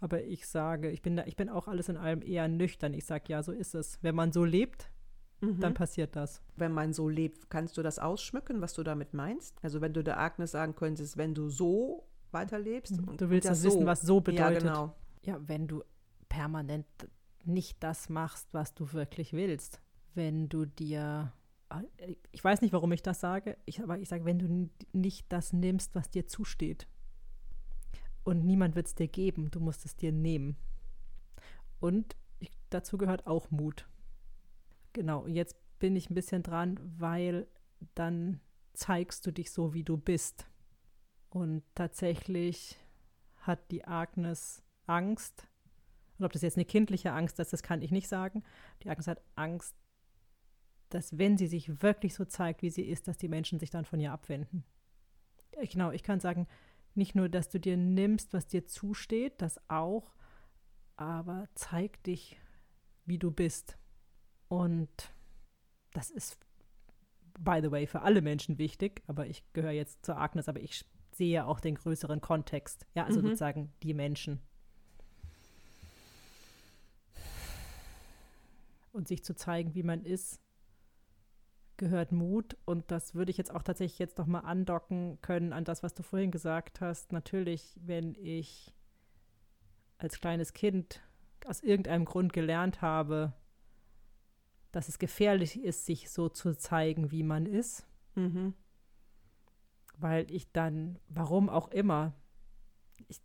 Aber 0.00 0.22
ich 0.22 0.46
sage, 0.46 0.90
ich 0.90 1.02
bin 1.02 1.16
da, 1.16 1.24
ich 1.26 1.36
bin 1.36 1.48
auch 1.48 1.66
alles 1.66 1.88
in 1.88 1.96
allem 1.96 2.22
eher 2.22 2.46
nüchtern. 2.46 2.94
Ich 2.94 3.04
sage, 3.04 3.24
ja, 3.28 3.42
so 3.42 3.50
ist 3.52 3.74
es. 3.74 3.98
Wenn 4.00 4.14
man 4.14 4.30
so 4.30 4.44
lebt, 4.44 4.90
mhm. 5.40 5.58
dann 5.58 5.74
passiert 5.74 6.14
das. 6.14 6.40
Wenn 6.54 6.72
man 6.72 6.92
so 6.92 7.08
lebt, 7.08 7.50
kannst 7.50 7.76
du 7.76 7.82
das 7.82 7.98
ausschmücken, 7.98 8.60
was 8.60 8.74
du 8.74 8.84
damit 8.84 9.14
meinst? 9.14 9.56
Also 9.62 9.80
wenn 9.80 9.92
du 9.92 10.04
der 10.04 10.20
Agnes 10.20 10.52
sagen 10.52 10.76
könntest, 10.76 11.16
wenn 11.16 11.34
du 11.34 11.48
so 11.48 12.06
weiterlebst. 12.30 13.00
Mhm. 13.00 13.16
Du 13.16 13.30
willst 13.30 13.48
das 13.48 13.64
wissen, 13.64 13.86
was 13.86 14.02
so 14.02 14.20
bedeutet. 14.20 14.62
Ja, 14.62 14.70
genau. 14.70 14.94
Ja, 15.24 15.40
wenn 15.46 15.66
du 15.66 15.82
permanent 16.28 16.86
nicht 17.44 17.82
das 17.82 18.08
machst, 18.08 18.52
was 18.54 18.74
du 18.74 18.92
wirklich 18.92 19.32
willst. 19.32 19.80
Wenn 20.14 20.48
du 20.48 20.66
dir, 20.66 21.32
ich 22.32 22.42
weiß 22.42 22.60
nicht, 22.60 22.72
warum 22.72 22.92
ich 22.92 23.02
das 23.02 23.20
sage, 23.20 23.56
ich, 23.64 23.82
aber 23.82 23.98
ich 23.98 24.08
sage, 24.08 24.24
wenn 24.24 24.38
du 24.38 24.70
nicht 24.92 25.26
das 25.32 25.52
nimmst, 25.52 25.94
was 25.94 26.10
dir 26.10 26.26
zusteht. 26.26 26.86
Und 28.24 28.44
niemand 28.44 28.74
wird 28.74 28.86
es 28.86 28.94
dir 28.94 29.08
geben, 29.08 29.50
du 29.50 29.60
musst 29.60 29.84
es 29.84 29.96
dir 29.96 30.12
nehmen. 30.12 30.56
Und 31.80 32.16
ich, 32.40 32.50
dazu 32.70 32.98
gehört 32.98 33.26
auch 33.26 33.50
Mut. 33.50 33.88
Genau, 34.92 35.26
jetzt 35.26 35.56
bin 35.78 35.96
ich 35.96 36.10
ein 36.10 36.14
bisschen 36.14 36.42
dran, 36.42 36.78
weil 36.98 37.46
dann 37.94 38.40
zeigst 38.74 39.26
du 39.26 39.32
dich 39.32 39.50
so, 39.50 39.74
wie 39.74 39.84
du 39.84 39.96
bist. 39.96 40.46
Und 41.30 41.62
tatsächlich 41.74 42.78
hat 43.36 43.70
die 43.70 43.84
Agnes 43.84 44.62
Angst, 44.86 45.47
und 46.18 46.24
ob 46.24 46.32
das 46.32 46.42
jetzt 46.42 46.56
eine 46.56 46.64
kindliche 46.64 47.12
Angst 47.12 47.38
ist, 47.38 47.52
das 47.52 47.62
kann 47.62 47.82
ich 47.82 47.90
nicht 47.90 48.08
sagen. 48.08 48.42
Die 48.82 48.90
Agnes 48.90 49.06
hat 49.06 49.22
Angst, 49.36 49.74
dass 50.88 51.16
wenn 51.18 51.36
sie 51.36 51.46
sich 51.46 51.82
wirklich 51.82 52.14
so 52.14 52.24
zeigt, 52.24 52.62
wie 52.62 52.70
sie 52.70 52.82
ist, 52.82 53.08
dass 53.08 53.18
die 53.18 53.28
Menschen 53.28 53.60
sich 53.60 53.70
dann 53.70 53.84
von 53.84 54.00
ihr 54.00 54.12
abwenden. 54.12 54.64
Genau, 55.70 55.90
ich 55.90 56.02
kann 56.02 56.20
sagen, 56.20 56.46
nicht 56.94 57.14
nur, 57.14 57.28
dass 57.28 57.48
du 57.48 57.60
dir 57.60 57.76
nimmst, 57.76 58.32
was 58.32 58.46
dir 58.46 58.66
zusteht, 58.66 59.40
das 59.40 59.60
auch, 59.68 60.14
aber 60.96 61.48
zeig 61.54 62.02
dich, 62.04 62.40
wie 63.04 63.18
du 63.18 63.30
bist. 63.30 63.78
Und 64.48 65.12
das 65.92 66.10
ist, 66.10 66.38
by 67.38 67.60
the 67.62 67.70
way, 67.70 67.86
für 67.86 68.02
alle 68.02 68.22
Menschen 68.22 68.58
wichtig, 68.58 69.02
aber 69.06 69.26
ich 69.26 69.44
gehöre 69.52 69.72
jetzt 69.72 70.04
zur 70.04 70.18
Agnes, 70.18 70.48
aber 70.48 70.60
ich 70.60 70.84
sehe 71.12 71.46
auch 71.46 71.60
den 71.60 71.74
größeren 71.76 72.20
Kontext. 72.20 72.86
Ja, 72.94 73.04
also 73.04 73.20
mhm. 73.20 73.26
sozusagen 73.26 73.72
die 73.82 73.94
Menschen. 73.94 74.40
Und 78.92 79.08
sich 79.08 79.24
zu 79.24 79.34
zeigen, 79.34 79.74
wie 79.74 79.82
man 79.82 80.04
ist, 80.04 80.40
gehört 81.76 82.12
Mut 82.12 82.56
und 82.64 82.90
das 82.90 83.14
würde 83.14 83.30
ich 83.30 83.38
jetzt 83.38 83.54
auch 83.54 83.62
tatsächlich 83.62 83.98
jetzt 83.98 84.18
nochmal 84.18 84.44
andocken 84.44 85.18
können 85.22 85.52
an 85.52 85.64
das, 85.64 85.82
was 85.82 85.94
du 85.94 86.02
vorhin 86.02 86.30
gesagt 86.30 86.80
hast. 86.80 87.12
Natürlich, 87.12 87.78
wenn 87.80 88.14
ich 88.14 88.74
als 89.96 90.20
kleines 90.20 90.52
Kind 90.52 91.00
aus 91.46 91.62
irgendeinem 91.62 92.04
Grund 92.04 92.32
gelernt 92.32 92.82
habe, 92.82 93.32
dass 94.72 94.88
es 94.88 94.98
gefährlich 94.98 95.62
ist, 95.62 95.86
sich 95.86 96.10
so 96.10 96.28
zu 96.28 96.54
zeigen, 96.56 97.10
wie 97.10 97.22
man 97.22 97.46
ist, 97.46 97.86
mhm. 98.14 98.54
weil 99.96 100.30
ich 100.30 100.52
dann, 100.52 100.98
warum 101.08 101.48
auch 101.48 101.68
immer, 101.68 102.12
ich, 103.06 103.20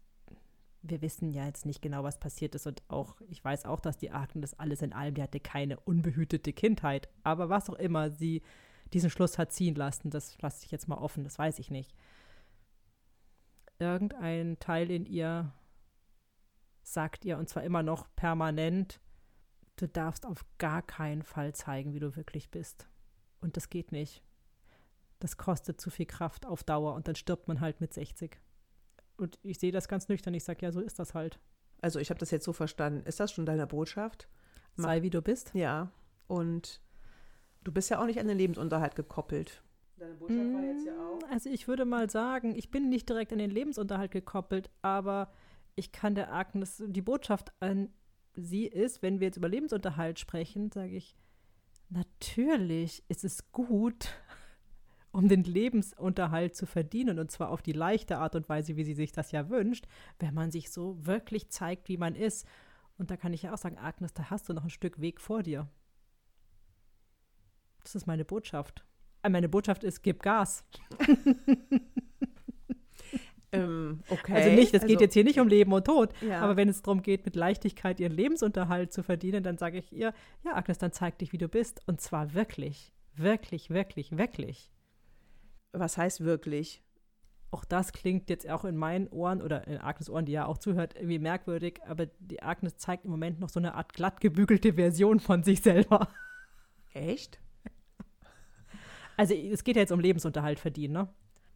wir 0.83 1.01
wissen 1.01 1.31
ja 1.31 1.45
jetzt 1.45 1.65
nicht 1.65 1.81
genau, 1.81 2.03
was 2.03 2.19
passiert 2.19 2.55
ist 2.55 2.67
und 2.67 2.83
auch, 2.89 3.15
ich 3.29 3.43
weiß 3.43 3.65
auch, 3.65 3.79
dass 3.79 3.97
die 3.97 4.11
Agnes 4.11 4.59
alles 4.59 4.81
in 4.81 4.93
allem, 4.93 5.15
die 5.15 5.23
hatte 5.23 5.39
keine 5.39 5.79
unbehütete 5.79 6.51
Kindheit, 6.51 7.09
aber 7.23 7.49
was 7.49 7.69
auch 7.69 7.75
immer 7.75 8.11
sie 8.11 8.41
diesen 8.91 9.09
Schluss 9.09 9.37
hat 9.37 9.51
ziehen 9.51 9.75
lassen, 9.75 10.09
das 10.11 10.39
lasse 10.41 10.65
ich 10.65 10.71
jetzt 10.71 10.87
mal 10.87 10.97
offen, 10.97 11.23
das 11.23 11.39
weiß 11.39 11.57
ich 11.59 11.71
nicht. 11.71 11.95
Irgendein 13.79 14.59
Teil 14.59 14.91
in 14.91 15.05
ihr 15.05 15.53
sagt 16.83 17.25
ihr, 17.25 17.37
und 17.37 17.49
zwar 17.49 17.63
immer 17.63 17.81
noch 17.81 18.13
permanent, 18.15 18.99
du 19.77 19.87
darfst 19.87 20.25
auf 20.25 20.45
gar 20.57 20.81
keinen 20.81 21.23
Fall 21.23 21.55
zeigen, 21.55 21.93
wie 21.93 21.99
du 21.99 22.15
wirklich 22.15 22.51
bist. 22.51 22.87
Und 23.39 23.57
das 23.57 23.69
geht 23.69 23.91
nicht. 23.91 24.21
Das 25.19 25.37
kostet 25.37 25.79
zu 25.79 25.89
viel 25.89 26.05
Kraft 26.05 26.45
auf 26.45 26.63
Dauer 26.63 26.93
und 26.93 27.07
dann 27.07 27.15
stirbt 27.15 27.47
man 27.47 27.61
halt 27.61 27.79
mit 27.79 27.93
60. 27.93 28.37
Und 29.17 29.39
ich 29.43 29.59
sehe 29.59 29.71
das 29.71 29.87
ganz 29.87 30.09
nüchtern. 30.09 30.33
Ich 30.33 30.43
sage, 30.43 30.65
ja, 30.65 30.71
so 30.71 30.81
ist 30.81 30.99
das 30.99 31.13
halt. 31.13 31.39
Also 31.81 31.99
ich 31.99 32.09
habe 32.09 32.19
das 32.19 32.31
jetzt 32.31 32.45
so 32.45 32.53
verstanden. 32.53 33.05
Ist 33.05 33.19
das 33.19 33.31
schon 33.31 33.45
deine 33.45 33.67
Botschaft? 33.67 34.27
Sei 34.75 35.01
wie 35.03 35.09
du 35.09 35.21
bist? 35.21 35.51
Ja. 35.53 35.91
Und 36.27 36.81
du 37.63 37.71
bist 37.71 37.89
ja 37.89 38.01
auch 38.01 38.05
nicht 38.05 38.19
an 38.19 38.27
den 38.27 38.37
Lebensunterhalt 38.37 38.95
gekoppelt. 38.95 39.61
Deine 39.97 40.15
Botschaft 40.15 40.39
mm, 40.39 40.55
war 40.55 40.63
jetzt 40.63 40.85
ja 40.85 40.93
auch. 40.93 41.19
Also 41.29 41.49
ich 41.49 41.67
würde 41.67 41.85
mal 41.85 42.09
sagen, 42.09 42.55
ich 42.55 42.71
bin 42.71 42.89
nicht 42.89 43.07
direkt 43.07 43.31
an 43.31 43.37
den 43.37 43.51
Lebensunterhalt 43.51 44.11
gekoppelt, 44.11 44.69
aber 44.81 45.31
ich 45.75 45.91
kann 45.91 46.15
der 46.15 46.33
Agnes, 46.33 46.81
die 46.85 47.01
Botschaft 47.01 47.51
an 47.59 47.89
sie 48.35 48.65
ist, 48.65 49.01
wenn 49.01 49.19
wir 49.19 49.27
jetzt 49.27 49.37
über 49.37 49.49
Lebensunterhalt 49.49 50.19
sprechen, 50.19 50.71
sage 50.71 50.95
ich, 50.95 51.15
natürlich 51.89 53.03
ist 53.07 53.23
es 53.23 53.51
gut, 53.51 54.09
um 55.13 55.29
den 55.29 55.43
Lebensunterhalt 55.43 56.55
zu 56.55 56.65
verdienen 56.65 57.19
und 57.19 57.31
zwar 57.31 57.49
auf 57.49 57.61
die 57.61 57.71
leichte 57.71 58.17
Art 58.17 58.35
und 58.35 58.49
Weise, 58.49 58.75
wie 58.75 58.83
sie 58.83 58.95
sich 58.95 59.11
das 59.11 59.31
ja 59.31 59.47
wünscht, 59.47 59.87
wenn 60.19 60.33
man 60.33 60.51
sich 60.51 60.71
so 60.71 60.97
wirklich 61.05 61.49
zeigt, 61.49 61.87
wie 61.87 61.97
man 61.97 62.15
ist. 62.15 62.47
Und 62.97 63.11
da 63.11 63.15
kann 63.15 63.31
ich 63.31 63.43
ja 63.43 63.53
auch 63.53 63.57
sagen, 63.57 63.77
Agnes, 63.77 64.13
da 64.13 64.29
hast 64.31 64.49
du 64.49 64.53
noch 64.53 64.63
ein 64.63 64.69
Stück 64.71 64.99
Weg 64.99 65.21
vor 65.21 65.43
dir. 65.43 65.69
Das 67.83 67.95
ist 67.95 68.07
meine 68.07 68.25
Botschaft. 68.25 68.83
Äh, 69.21 69.29
meine 69.29 69.49
Botschaft 69.49 69.83
ist, 69.83 70.01
gib 70.01 70.21
Gas. 70.21 70.65
Ähm, 73.55 73.99
okay. 74.09 74.33
Also 74.33 74.49
nicht, 74.49 74.73
es 74.73 74.81
also, 74.81 74.87
geht 74.87 74.99
jetzt 74.99 75.13
hier 75.13 75.23
nicht 75.23 75.39
um 75.39 75.47
Leben 75.47 75.73
und 75.73 75.85
Tod, 75.85 76.11
ja. 76.27 76.41
aber 76.41 76.57
wenn 76.57 76.69
es 76.69 76.81
darum 76.81 77.03
geht, 77.03 77.23
mit 77.23 77.35
Leichtigkeit 77.35 77.99
ihren 77.99 78.11
Lebensunterhalt 78.11 78.91
zu 78.91 79.03
verdienen, 79.03 79.43
dann 79.43 79.59
sage 79.59 79.77
ich 79.77 79.93
ihr, 79.93 80.11
ja, 80.43 80.55
Agnes, 80.55 80.79
dann 80.79 80.91
zeig 80.91 81.19
dich, 81.19 81.33
wie 81.33 81.37
du 81.37 81.47
bist. 81.47 81.81
Und 81.85 82.01
zwar 82.01 82.33
wirklich, 82.33 82.91
wirklich, 83.15 83.69
wirklich, 83.69 84.17
wirklich. 84.17 84.71
Was 85.73 85.97
heißt 85.97 86.21
wirklich? 86.21 86.81
Auch 87.51 87.65
das 87.65 87.91
klingt 87.91 88.29
jetzt 88.29 88.49
auch 88.49 88.65
in 88.65 88.75
meinen 88.77 89.07
Ohren 89.09 89.41
oder 89.41 89.67
in 89.67 89.77
Agnes 89.77 90.09
Ohren, 90.09 90.25
die 90.25 90.31
ja 90.31 90.45
auch 90.45 90.57
zuhört, 90.57 90.95
irgendwie 90.95 91.19
merkwürdig, 91.19 91.81
aber 91.85 92.07
die 92.19 92.41
Agnes 92.41 92.77
zeigt 92.77 93.05
im 93.05 93.11
Moment 93.11 93.39
noch 93.39 93.49
so 93.49 93.59
eine 93.59 93.75
Art 93.75 93.93
glatt 93.93 94.21
gebügelte 94.21 94.73
Version 94.73 95.19
von 95.19 95.43
sich 95.43 95.61
selber. 95.61 96.07
Echt? 96.93 97.39
Also 99.17 99.35
es 99.35 99.63
geht 99.63 99.75
ja 99.75 99.81
jetzt 99.81 99.91
um 99.91 99.99
Lebensunterhalt 99.99 100.59
verdienen, 100.59 100.93
ne? 100.93 101.09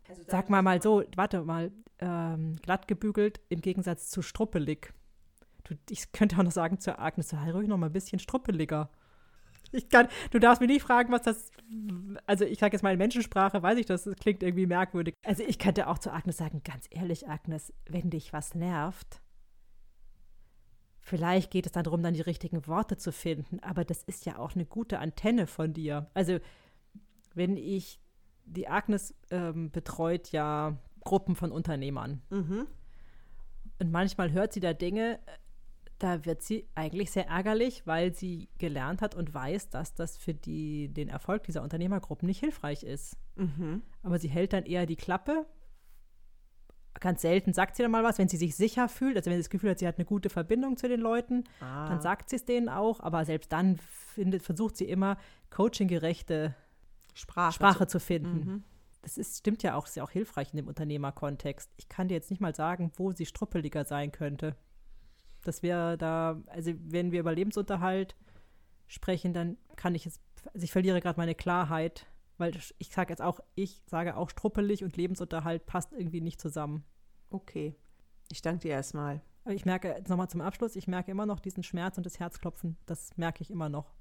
Also 0.08 0.22
Sag 0.28 0.50
mal 0.50 0.62
mal 0.62 0.82
so, 0.82 1.04
warte 1.16 1.42
mal, 1.44 1.72
ähm, 2.00 2.58
glatt 2.62 2.88
gebügelt 2.88 3.42
im 3.50 3.62
Gegensatz 3.62 4.10
zu 4.10 4.22
struppelig. 4.22 4.94
Du, 5.64 5.76
ich 5.90 6.12
könnte 6.12 6.38
auch 6.38 6.44
noch 6.44 6.52
sagen 6.52 6.80
zu 6.80 6.98
Agnes, 7.00 7.30
sei 7.30 7.52
ruhig 7.52 7.68
noch 7.68 7.78
mal 7.78 7.88
ein 7.88 7.94
bisschen 7.94 8.20
struppeliger. 8.20 8.90
Ich 9.72 9.90
kann, 9.90 10.08
du 10.32 10.40
darfst 10.40 10.62
mich 10.62 10.70
nicht 10.70 10.82
fragen, 10.82 11.12
was 11.12 11.24
das, 11.24 11.52
also 12.26 12.46
ich 12.46 12.60
sage 12.60 12.76
jetzt 12.76 12.84
mal 12.84 12.94
in 12.94 12.98
Menschensprache, 12.98 13.62
weiß 13.62 13.78
ich 13.78 13.86
das, 13.86 14.04
das 14.04 14.16
klingt 14.16 14.44
irgendwie 14.44 14.66
merkwürdig. 14.66 15.14
Also 15.26 15.44
ich 15.44 15.60
könnte 15.60 15.88
auch 15.88 16.00
zu 16.00 16.12
Agnes 16.12 16.38
sagen, 16.38 16.62
ganz 16.64 16.88
ehrlich, 16.90 17.28
Agnes, 17.28 17.74
wenn 17.88 18.10
dich 18.10 18.34
was 18.34 18.56
nervt, 18.56 19.22
vielleicht 21.00 21.52
geht 21.52 21.66
es 21.66 21.72
dann 21.72 21.84
darum, 21.84 22.04
dann 22.04 22.14
die 22.14 22.22
richtigen 22.22 22.68
Worte 22.68 22.98
zu 22.98 23.12
finden, 23.12 23.60
aber 23.62 23.86
das 23.86 24.04
ist 24.04 24.26
ja 24.26 24.38
auch 24.38 24.56
eine 24.56 24.66
gute 24.66 25.00
Antenne 25.00 25.48
von 25.48 25.74
dir. 25.74 26.10
Also 26.14 26.40
wenn 27.34 27.58
ich 27.58 28.00
die 28.46 28.68
Agnes 28.68 29.14
ähm, 29.30 29.72
betreut 29.72 30.32
ja 30.32 30.78
Gruppen 31.04 31.36
von 31.36 31.52
Unternehmern. 31.52 32.22
Mhm. 32.30 32.68
Und 33.80 33.92
manchmal 33.92 34.32
hört 34.32 34.54
sie 34.54 34.60
da 34.60 34.74
Dinge, 34.74 35.20
da 36.00 36.26
wird 36.26 36.44
sie 36.44 36.68
eigentlich 36.76 37.12
sehr 37.12 37.28
ärgerlich, 37.28 37.86
weil 37.86 38.14
sie 38.14 38.50
gelernt 38.60 39.02
hat 39.02 39.16
und 39.16 39.34
weiß, 39.34 39.70
dass 39.70 39.96
das 39.96 40.18
für 40.18 40.34
die, 40.34 40.90
den 40.90 41.10
Erfolg 41.10 41.44
dieser 41.44 41.64
Unternehmergruppen 41.64 42.28
nicht 42.28 42.40
hilfreich 42.40 42.84
ist. 42.84 43.18
Mhm. 43.36 43.82
Aber 44.04 44.20
sie 44.20 44.28
hält 44.28 44.54
dann 44.54 44.66
eher 44.66 44.86
die 44.86 44.96
Klappe. 44.96 45.48
Ganz 47.00 47.22
selten 47.22 47.54
sagt 47.54 47.76
sie 47.76 47.84
dann 47.84 47.92
mal 47.92 48.04
was, 48.04 48.18
wenn 48.18 48.28
sie 48.28 48.38
sich 48.38 48.56
sicher 48.56 48.90
fühlt, 48.90 49.18
also 49.18 49.30
wenn 49.30 49.38
sie 49.38 49.44
das 49.44 49.50
Gefühl 49.50 49.72
hat, 49.72 49.80
sie 49.80 49.88
hat 49.88 49.98
eine 49.98 50.06
gute 50.06 50.30
Verbindung 50.30 50.78
zu 50.78 50.88
den 50.88 51.00
Leuten, 51.00 51.44
ah. 51.60 51.88
dann 51.90 52.02
sagt 52.02 52.30
sie 52.30 52.38
es 52.38 52.46
denen 52.46 52.70
auch, 52.70 53.00
aber 53.02 53.24
selbst 53.26 53.52
dann 53.52 53.78
findet, 53.78 54.42
versucht 54.42 54.78
sie 54.78 54.86
immer 54.86 55.18
coachinggerechte 55.52 56.56
Sprache, 57.14 57.54
Sprache 57.54 57.88
zu, 57.88 58.00
zu, 58.00 58.06
finden. 58.06 58.52
Mhm. 58.52 58.64
Das 59.04 59.18
ist, 59.18 59.38
stimmt 59.38 59.64
ja 59.64 59.76
auch, 59.76 59.86
ist 59.86 59.96
ja 59.96 60.04
auch 60.04 60.10
hilfreich 60.10 60.50
in 60.52 60.58
dem 60.58 60.68
Unternehmerkontext. 60.68 61.72
Ich 61.78 61.88
kann 61.88 62.08
dir 62.08 62.16
jetzt 62.16 62.32
nicht 62.32 62.42
mal 62.42 62.56
sagen, 62.56 62.92
wo 62.96 63.12
sie 63.12 63.26
struppeliger 63.26 63.86
sein 63.86 64.12
könnte. 64.12 64.56
Das 65.44 65.64
wäre 65.64 65.98
da, 65.98 66.42
also 66.48 66.74
wenn 66.78 67.12
wir 67.12 67.20
über 67.20 67.34
Lebensunterhalt 67.34 68.16
sprechen, 68.88 69.34
dann 69.34 69.58
kann 69.76 69.96
ich 69.96 70.06
es, 70.06 70.20
also 70.54 70.64
ich 70.64 70.72
verliere 70.72 71.02
gerade 71.02 71.20
meine 71.20 71.36
Klarheit, 71.36 72.08
weil 72.38 72.54
ich 72.78 72.90
sage 72.90 73.12
jetzt 73.12 73.22
auch, 73.22 73.40
ich 73.56 73.82
sage 73.86 74.16
auch 74.16 74.30
struppelig 74.30 74.84
und 74.84 74.98
Lebensunterhalt 74.98 75.66
passt 75.66 75.94
irgendwie 75.94 76.22
nicht 76.22 76.40
zusammen. 76.40 76.84
Okay. 77.30 77.76
Ich 78.32 78.42
danke 78.42 78.62
dir 78.62 78.72
erstmal. 78.72 79.22
ich 79.50 79.66
merke, 79.66 80.04
nochmal 80.08 80.30
zum 80.30 80.42
Abschluss, 80.42 80.76
ich 80.76 80.88
merke 80.88 81.12
immer 81.12 81.26
noch 81.26 81.40
diesen 81.40 81.64
Schmerz 81.64 81.98
und 81.98 82.06
das 82.06 82.20
Herzklopfen. 82.20 82.78
Das 82.86 83.16
merke 83.18 83.42
ich 83.42 83.52
immer 83.52 83.70
noch. 83.70 83.97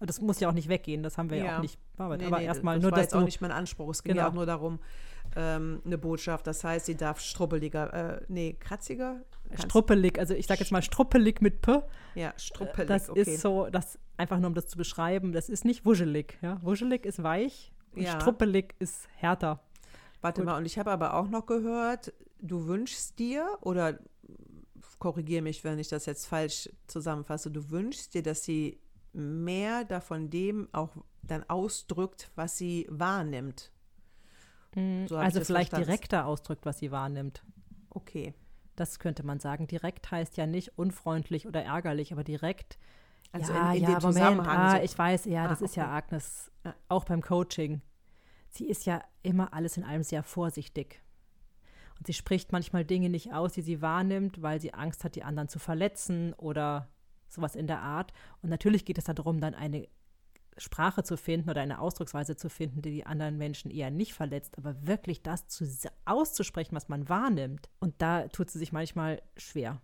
Das 0.00 0.20
muss 0.20 0.40
ja 0.40 0.48
auch 0.48 0.52
nicht 0.52 0.68
weggehen, 0.68 1.02
das 1.02 1.16
haben 1.16 1.30
wir 1.30 1.38
ja, 1.38 1.44
ja 1.44 1.56
auch 1.56 1.62
nicht 1.62 1.78
bearbeitet. 1.96 2.22
Nee, 2.22 2.32
aber 2.32 2.38
nee, 2.40 2.46
erstmal 2.46 2.78
nur, 2.78 2.90
war 2.90 2.98
dass 2.98 3.06
jetzt 3.06 3.14
auch 3.14 3.24
nicht 3.24 3.40
mein 3.40 3.50
Anspruch. 3.50 3.90
Es 3.90 4.02
ging 4.02 4.12
genau. 4.12 4.24
ja 4.24 4.30
auch 4.30 4.34
nur 4.34 4.46
darum, 4.46 4.78
ähm, 5.34 5.80
eine 5.84 5.98
Botschaft. 5.98 6.46
Das 6.46 6.64
heißt, 6.64 6.86
sie 6.86 6.96
darf 6.96 7.20
struppeliger, 7.20 8.18
äh, 8.18 8.20
nee, 8.28 8.56
kratziger? 8.58 9.22
Struppelig, 9.54 10.18
also 10.18 10.34
ich 10.34 10.46
sage 10.46 10.60
jetzt 10.60 10.72
mal 10.72 10.82
struppelig 10.82 11.40
mit 11.40 11.62
P. 11.62 11.80
Ja, 12.14 12.34
struppelig. 12.36 12.88
Das 12.88 13.08
okay. 13.08 13.20
ist 13.20 13.40
so, 13.40 13.68
das 13.70 13.98
einfach 14.16 14.38
nur 14.38 14.48
um 14.48 14.54
das 14.54 14.66
zu 14.66 14.76
beschreiben, 14.76 15.32
das 15.32 15.48
ist 15.48 15.64
nicht 15.64 15.84
wuschelig. 15.84 16.38
Ja? 16.42 16.58
Wuschelig 16.62 17.06
ist 17.06 17.22
weich 17.22 17.72
und 17.94 18.02
ja. 18.02 18.20
struppelig 18.20 18.74
ist 18.78 19.08
härter. 19.16 19.60
Warte 20.20 20.40
Gut. 20.40 20.46
mal, 20.46 20.58
und 20.58 20.66
ich 20.66 20.78
habe 20.78 20.90
aber 20.90 21.14
auch 21.14 21.28
noch 21.28 21.46
gehört, 21.46 22.12
du 22.40 22.66
wünschst 22.66 23.18
dir 23.18 23.46
oder 23.60 23.98
korrigiere 24.98 25.42
mich, 25.42 25.62
wenn 25.64 25.78
ich 25.78 25.88
das 25.88 26.06
jetzt 26.06 26.26
falsch 26.26 26.70
zusammenfasse, 26.86 27.50
du 27.50 27.70
wünschst 27.70 28.14
dir, 28.14 28.22
dass 28.22 28.42
sie 28.42 28.80
mehr 29.16 29.84
davon 29.84 30.30
dem 30.30 30.68
auch 30.72 30.96
dann 31.22 31.44
ausdrückt, 31.48 32.30
was 32.36 32.56
sie 32.56 32.86
wahrnimmt. 32.88 33.72
Mhm. 34.74 35.08
So 35.08 35.16
also 35.16 35.40
vielleicht 35.42 35.70
verstanden. 35.70 35.86
direkter 35.86 36.26
ausdrückt, 36.26 36.66
was 36.66 36.78
sie 36.78 36.90
wahrnimmt. 36.90 37.42
Okay. 37.90 38.34
Das 38.76 38.98
könnte 38.98 39.24
man 39.24 39.40
sagen. 39.40 39.66
Direkt 39.66 40.10
heißt 40.10 40.36
ja 40.36 40.46
nicht 40.46 40.78
unfreundlich 40.78 41.46
oder 41.46 41.62
ärgerlich, 41.62 42.12
aber 42.12 42.24
direkt. 42.24 42.78
Also 43.32 43.52
ja, 43.52 43.72
in, 43.72 43.84
in 43.84 43.90
ja, 43.90 44.00
Moment, 44.00 44.46
ah, 44.46 44.82
ich 44.82 44.96
weiß, 44.96 45.24
ja, 45.24 45.44
ah, 45.44 45.48
das 45.48 45.62
ist 45.62 45.76
ja 45.76 45.90
Agnes, 45.90 46.52
auch 46.88 47.04
beim 47.04 47.22
Coaching. 47.22 47.80
Sie 48.50 48.66
ist 48.66 48.86
ja 48.86 49.02
immer 49.22 49.52
alles 49.52 49.76
in 49.76 49.84
allem 49.84 50.02
sehr 50.02 50.22
vorsichtig. 50.22 51.02
Und 51.98 52.06
sie 52.06 52.12
spricht 52.12 52.52
manchmal 52.52 52.84
Dinge 52.84 53.08
nicht 53.08 53.32
aus, 53.32 53.54
die 53.54 53.62
sie 53.62 53.80
wahrnimmt, 53.80 54.42
weil 54.42 54.60
sie 54.60 54.74
Angst 54.74 55.04
hat, 55.04 55.16
die 55.16 55.24
anderen 55.24 55.48
zu 55.48 55.58
verletzen 55.58 56.34
oder 56.34 56.88
sowas 57.28 57.56
in 57.56 57.66
der 57.66 57.80
Art. 57.80 58.12
Und 58.42 58.50
natürlich 58.50 58.84
geht 58.84 58.98
es 58.98 59.04
darum, 59.04 59.40
dann 59.40 59.54
eine 59.54 59.88
Sprache 60.58 61.02
zu 61.02 61.16
finden 61.16 61.50
oder 61.50 61.60
eine 61.60 61.80
Ausdrucksweise 61.80 62.36
zu 62.36 62.48
finden, 62.48 62.82
die 62.82 62.90
die 62.90 63.06
anderen 63.06 63.36
Menschen 63.36 63.70
eher 63.70 63.90
nicht 63.90 64.14
verletzt, 64.14 64.56
aber 64.58 64.86
wirklich 64.86 65.22
das 65.22 65.46
zu, 65.48 65.66
auszusprechen, 66.04 66.74
was 66.74 66.88
man 66.88 67.08
wahrnimmt. 67.08 67.68
Und 67.78 67.94
da 67.98 68.28
tut 68.28 68.50
sie 68.50 68.58
sich 68.58 68.72
manchmal 68.72 69.20
schwer. 69.36 69.80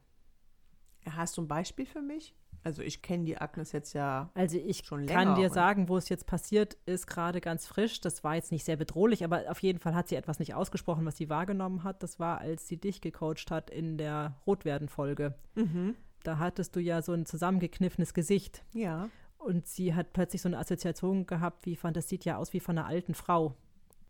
Hast 1.09 1.37
du 1.37 1.43
ein 1.43 1.49
Beispiel 1.49 1.85
für 1.85 2.01
mich? 2.01 2.35
Also 2.65 2.81
ich 2.81 3.03
kenne 3.03 3.25
die 3.25 3.37
Agnes 3.39 3.73
jetzt 3.73 3.93
ja 3.93 4.31
also 4.35 4.57
ich 4.57 4.85
schon 4.87 5.01
länger. 5.01 5.13
kann 5.13 5.35
dir 5.35 5.51
sagen, 5.51 5.89
wo 5.89 5.97
es 5.97 6.09
jetzt 6.09 6.27
passiert 6.27 6.77
ist, 6.87 7.09
gerade 7.09 7.41
ganz 7.41 7.67
frisch. 7.67 8.01
Das 8.01 8.23
war 8.23 8.37
jetzt 8.37 8.53
nicht 8.53 8.65
sehr 8.65 8.77
bedrohlich, 8.77 9.25
aber 9.25 9.51
auf 9.51 9.59
jeden 9.61 9.81
Fall 9.81 9.97
hat 9.97 10.09
sie 10.09 10.15
etwas 10.15 10.39
nicht 10.39 10.55
ausgesprochen, 10.55 11.05
was 11.05 11.17
sie 11.17 11.29
wahrgenommen 11.29 11.83
hat. 11.83 12.05
Das 12.05 12.21
war, 12.21 12.39
als 12.39 12.69
sie 12.69 12.77
dich 12.77 13.01
gecoacht 13.01 13.51
hat 13.51 13.69
in 13.69 13.99
der 13.99 14.37
Rotwerden-Folge. 14.47 15.35
Mhm 15.57 15.97
da 16.25 16.39
hattest 16.39 16.75
du 16.77 16.81
ja 16.81 17.03
so 17.03 17.13
ein 17.13 17.27
zusammengekniffenes 17.27 18.15
Gesicht. 18.15 18.65
Ja. 18.73 19.09
Und 19.39 19.67
sie 19.67 19.95
hat 19.95 20.13
plötzlich 20.13 20.41
so 20.43 20.49
eine 20.49 20.59
Assoziation 20.59 21.27
gehabt, 21.27 21.67
wie 21.67 21.75
von, 21.77 21.93
das 21.93 22.09
sieht 22.09 22.25
ja 22.25 22.37
aus 22.37 22.53
wie 22.53 22.61
von 22.61 22.79
einer 22.79 22.87
alten 22.87 23.15
Frau. 23.15 23.55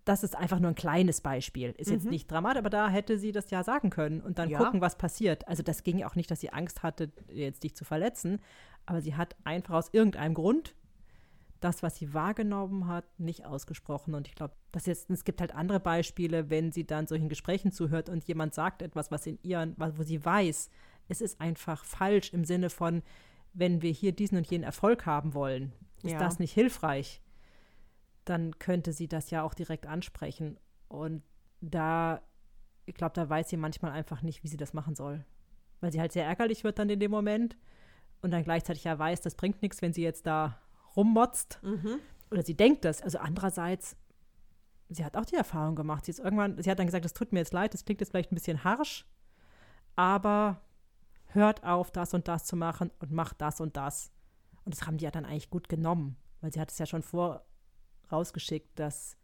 Das 0.04 0.24
ist 0.24 0.36
einfach 0.36 0.58
nur 0.58 0.68
ein 0.70 0.74
kleines 0.74 1.20
Beispiel. 1.20 1.70
Ist 1.78 1.88
jetzt 1.90 2.04
Mhm. 2.04 2.10
nicht 2.10 2.30
dramatisch, 2.30 2.58
aber 2.58 2.70
da 2.70 2.88
hätte 2.88 3.18
sie 3.18 3.30
das 3.32 3.50
ja 3.50 3.62
sagen 3.62 3.88
können 3.88 4.20
und 4.20 4.38
dann 4.38 4.50
Ja. 4.50 4.58
gucken, 4.58 4.80
was 4.80 4.98
passiert. 4.98 5.46
Also 5.48 5.62
das 5.62 5.84
ging 5.84 5.98
ja 5.98 6.08
auch 6.08 6.16
nicht, 6.16 6.30
dass 6.30 6.40
sie 6.40 6.50
Angst 6.52 6.82
hatte, 6.82 7.10
jetzt 7.32 7.62
dich 7.62 7.74
zu 7.76 7.84
verletzen, 7.84 8.40
aber 8.84 9.00
sie 9.00 9.14
hat 9.14 9.36
einfach 9.44 9.74
aus 9.74 9.90
irgendeinem 9.92 10.34
Grund 10.34 10.74
das, 11.60 11.84
was 11.84 11.94
sie 11.96 12.12
wahrgenommen 12.12 12.88
hat, 12.88 13.04
nicht 13.20 13.46
ausgesprochen. 13.46 14.14
Und 14.14 14.26
ich 14.26 14.34
glaube, 14.34 14.54
dass 14.72 14.86
jetzt, 14.86 15.08
es 15.10 15.22
gibt 15.24 15.40
halt 15.40 15.54
andere 15.54 15.78
Beispiele, 15.78 16.50
wenn 16.50 16.72
sie 16.72 16.84
dann 16.84 17.06
solchen 17.06 17.28
Gesprächen 17.28 17.70
zuhört 17.70 18.08
und 18.08 18.24
jemand 18.24 18.52
sagt 18.54 18.82
etwas, 18.82 19.12
was 19.12 19.24
in 19.28 19.38
ihren, 19.44 19.76
wo 19.78 20.02
sie 20.02 20.24
weiß, 20.24 20.68
es 21.12 21.20
ist 21.20 21.40
einfach 21.40 21.84
falsch 21.84 22.32
im 22.32 22.44
Sinne 22.44 22.70
von, 22.70 23.02
wenn 23.52 23.82
wir 23.82 23.92
hier 23.92 24.12
diesen 24.12 24.38
und 24.38 24.46
jenen 24.50 24.64
Erfolg 24.64 25.06
haben 25.06 25.34
wollen, 25.34 25.72
ist 26.02 26.12
Ja. 26.12 26.18
das 26.18 26.38
nicht 26.38 26.52
hilfreich, 26.52 27.20
dann 28.24 28.58
könnte 28.58 28.92
sie 28.92 29.08
das 29.08 29.30
ja 29.30 29.42
auch 29.42 29.54
direkt 29.54 29.86
ansprechen. 29.86 30.58
Und 30.88 31.22
da, 31.60 32.22
ich 32.86 32.94
glaube, 32.94 33.12
da 33.14 33.28
weiß 33.28 33.48
sie 33.50 33.56
manchmal 33.56 33.92
einfach 33.92 34.22
nicht, 34.22 34.42
wie 34.42 34.48
sie 34.48 34.56
das 34.56 34.72
machen 34.72 34.94
soll. 34.94 35.24
Weil 35.80 35.92
sie 35.92 36.00
halt 36.00 36.12
sehr 36.12 36.24
ärgerlich 36.26 36.64
wird 36.64 36.78
dann 36.78 36.88
in 36.88 37.00
dem 37.00 37.10
Moment 37.10 37.56
und 38.22 38.30
dann 38.30 38.44
gleichzeitig 38.44 38.84
ja 38.84 38.98
weiß, 38.98 39.20
das 39.20 39.34
bringt 39.34 39.60
nichts, 39.62 39.82
wenn 39.82 39.92
sie 39.92 40.02
jetzt 40.02 40.26
da 40.26 40.58
rummotzt. 40.96 41.60
Mhm. 41.62 41.98
Oder 42.30 42.42
sie 42.42 42.54
denkt 42.56 42.84
das. 42.84 43.02
Also 43.02 43.18
andererseits, 43.18 43.96
sie 44.88 45.04
hat 45.04 45.16
auch 45.16 45.24
die 45.26 45.34
Erfahrung 45.34 45.74
gemacht. 45.74 46.04
Sie 46.06 46.10
ist 46.12 46.20
irgendwann, 46.20 46.60
sie 46.62 46.70
hat 46.70 46.78
dann 46.78 46.86
gesagt, 46.86 47.04
es 47.04 47.12
tut 47.12 47.32
mir 47.32 47.40
jetzt 47.40 47.52
leid, 47.52 47.74
das 47.74 47.84
klingt 47.84 48.00
jetzt 48.00 48.10
vielleicht 48.10 48.32
ein 48.32 48.36
bisschen 48.36 48.64
harsch, 48.64 49.04
aber 49.96 50.60
hört 51.34 51.64
auf, 51.64 51.90
das 51.90 52.14
und 52.14 52.28
das 52.28 52.44
zu 52.44 52.56
machen 52.56 52.90
und 53.00 53.10
macht 53.12 53.40
das 53.40 53.60
und 53.60 53.76
das. 53.76 54.10
Und 54.64 54.74
das 54.74 54.86
haben 54.86 54.98
die 54.98 55.04
ja 55.04 55.10
dann 55.10 55.24
eigentlich 55.24 55.50
gut 55.50 55.68
genommen, 55.68 56.16
weil 56.40 56.52
sie 56.52 56.60
hat 56.60 56.70
es 56.70 56.78
ja 56.78 56.86
schon 56.86 57.02
vorausgeschickt, 57.02 58.78
dass 58.78 59.16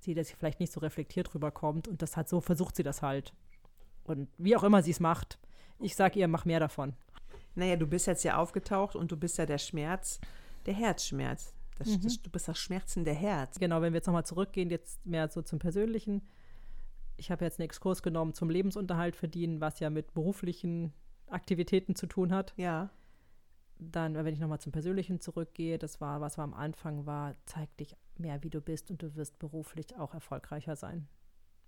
sie 0.00 0.14
das 0.14 0.30
vielleicht 0.30 0.60
nicht 0.60 0.72
so 0.72 0.80
reflektiert 0.80 1.34
rüberkommt 1.34 1.88
und 1.88 2.02
das 2.02 2.16
hat 2.16 2.28
so 2.28 2.40
versucht 2.40 2.76
sie 2.76 2.82
das 2.82 3.02
halt. 3.02 3.32
Und 4.04 4.28
wie 4.38 4.56
auch 4.56 4.62
immer 4.64 4.82
sie 4.82 4.90
es 4.90 5.00
macht, 5.00 5.38
ich 5.78 5.94
sage 5.94 6.18
ihr, 6.18 6.28
mach 6.28 6.44
mehr 6.44 6.60
davon. 6.60 6.94
Naja, 7.54 7.76
du 7.76 7.86
bist 7.86 8.06
jetzt 8.06 8.24
ja 8.24 8.36
aufgetaucht 8.38 8.96
und 8.96 9.10
du 9.12 9.16
bist 9.16 9.38
ja 9.38 9.46
der 9.46 9.58
Schmerz, 9.58 10.20
der 10.66 10.74
Herzschmerz. 10.74 11.54
Das, 11.78 11.88
Mhm. 11.88 12.00
das, 12.02 12.22
du 12.22 12.30
bist 12.30 12.48
das 12.48 12.58
schmerzende 12.58 13.12
Herz. 13.12 13.58
Genau, 13.58 13.80
wenn 13.80 13.92
wir 13.92 13.98
jetzt 13.98 14.06
nochmal 14.06 14.26
zurückgehen, 14.26 14.70
jetzt 14.70 15.04
mehr 15.06 15.28
so 15.28 15.42
zum 15.42 15.58
Persönlichen. 15.58 16.22
Ich 17.16 17.30
habe 17.30 17.44
jetzt 17.44 17.58
einen 17.58 17.64
Exkurs 17.66 18.02
genommen 18.02 18.34
zum 18.34 18.50
Lebensunterhalt 18.50 19.16
verdienen, 19.16 19.60
was 19.60 19.80
ja 19.80 19.90
mit 19.90 20.12
beruflichen 20.14 20.92
Aktivitäten 21.32 21.94
zu 21.94 22.06
tun 22.06 22.32
hat. 22.32 22.52
Ja. 22.56 22.90
Dann, 23.78 24.14
wenn 24.14 24.34
ich 24.34 24.40
nochmal 24.40 24.60
zum 24.60 24.72
Persönlichen 24.72 25.20
zurückgehe, 25.20 25.78
das 25.78 26.00
war, 26.00 26.20
was 26.20 26.36
wir 26.36 26.42
am 26.42 26.52
Anfang 26.54 27.06
war, 27.06 27.34
zeig 27.46 27.74
dich 27.78 27.96
mehr, 28.18 28.42
wie 28.42 28.50
du 28.50 28.60
bist 28.60 28.90
und 28.90 29.02
du 29.02 29.14
wirst 29.16 29.38
beruflich 29.38 29.96
auch 29.96 30.12
erfolgreicher 30.12 30.76
sein. 30.76 31.08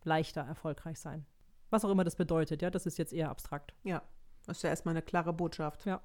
Leichter 0.05 0.43
erfolgreich 0.43 1.01
sein. 1.01 1.25
Was 1.71 1.85
auch 1.85 1.91
immer 1.91 2.05
das 2.05 2.17
bedeutet, 2.17 2.61
ja, 2.61 2.71
das 2.71 2.85
ist 2.85 2.99
jetzt 2.99 3.15
eher 3.15 3.31
abstrakt. 3.31 3.73
Ja. 3.83 4.03
Das 4.47 4.59
ist 4.59 4.63
ja 4.63 4.71
erstmal 4.71 4.93
eine 4.93 5.03
klare 5.03 5.33
Botschaft. 5.33 5.87
Ja. 5.87 6.03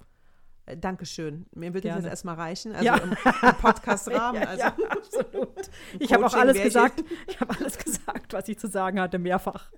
Äh, 0.64 0.76
Dankeschön. 0.78 1.46
Mir 1.54 1.74
wird 1.74 1.84
das 1.84 1.96
jetzt 1.96 2.06
erstmal 2.06 2.36
reichen. 2.36 2.72
Also 2.72 2.84
Ja. 2.84 2.96
im, 2.96 3.10
im 3.10 3.54
Podcast-Rahmen. 3.60 4.40
Ja, 4.42 4.48
also 4.48 4.62
ja, 4.62 4.76
absolut. 4.88 5.70
im 5.92 6.00
Ich 6.00 6.12
habe 6.12 6.24
auch 6.24 6.34
alles 6.34 6.62
gesagt. 6.62 7.04
Ich 7.26 7.40
habe 7.40 7.54
alles 7.58 7.76
gesagt, 7.76 8.32
was 8.32 8.48
ich 8.48 8.58
zu 8.58 8.68
sagen 8.68 9.00
hatte, 9.00 9.18
mehrfach. 9.18 9.70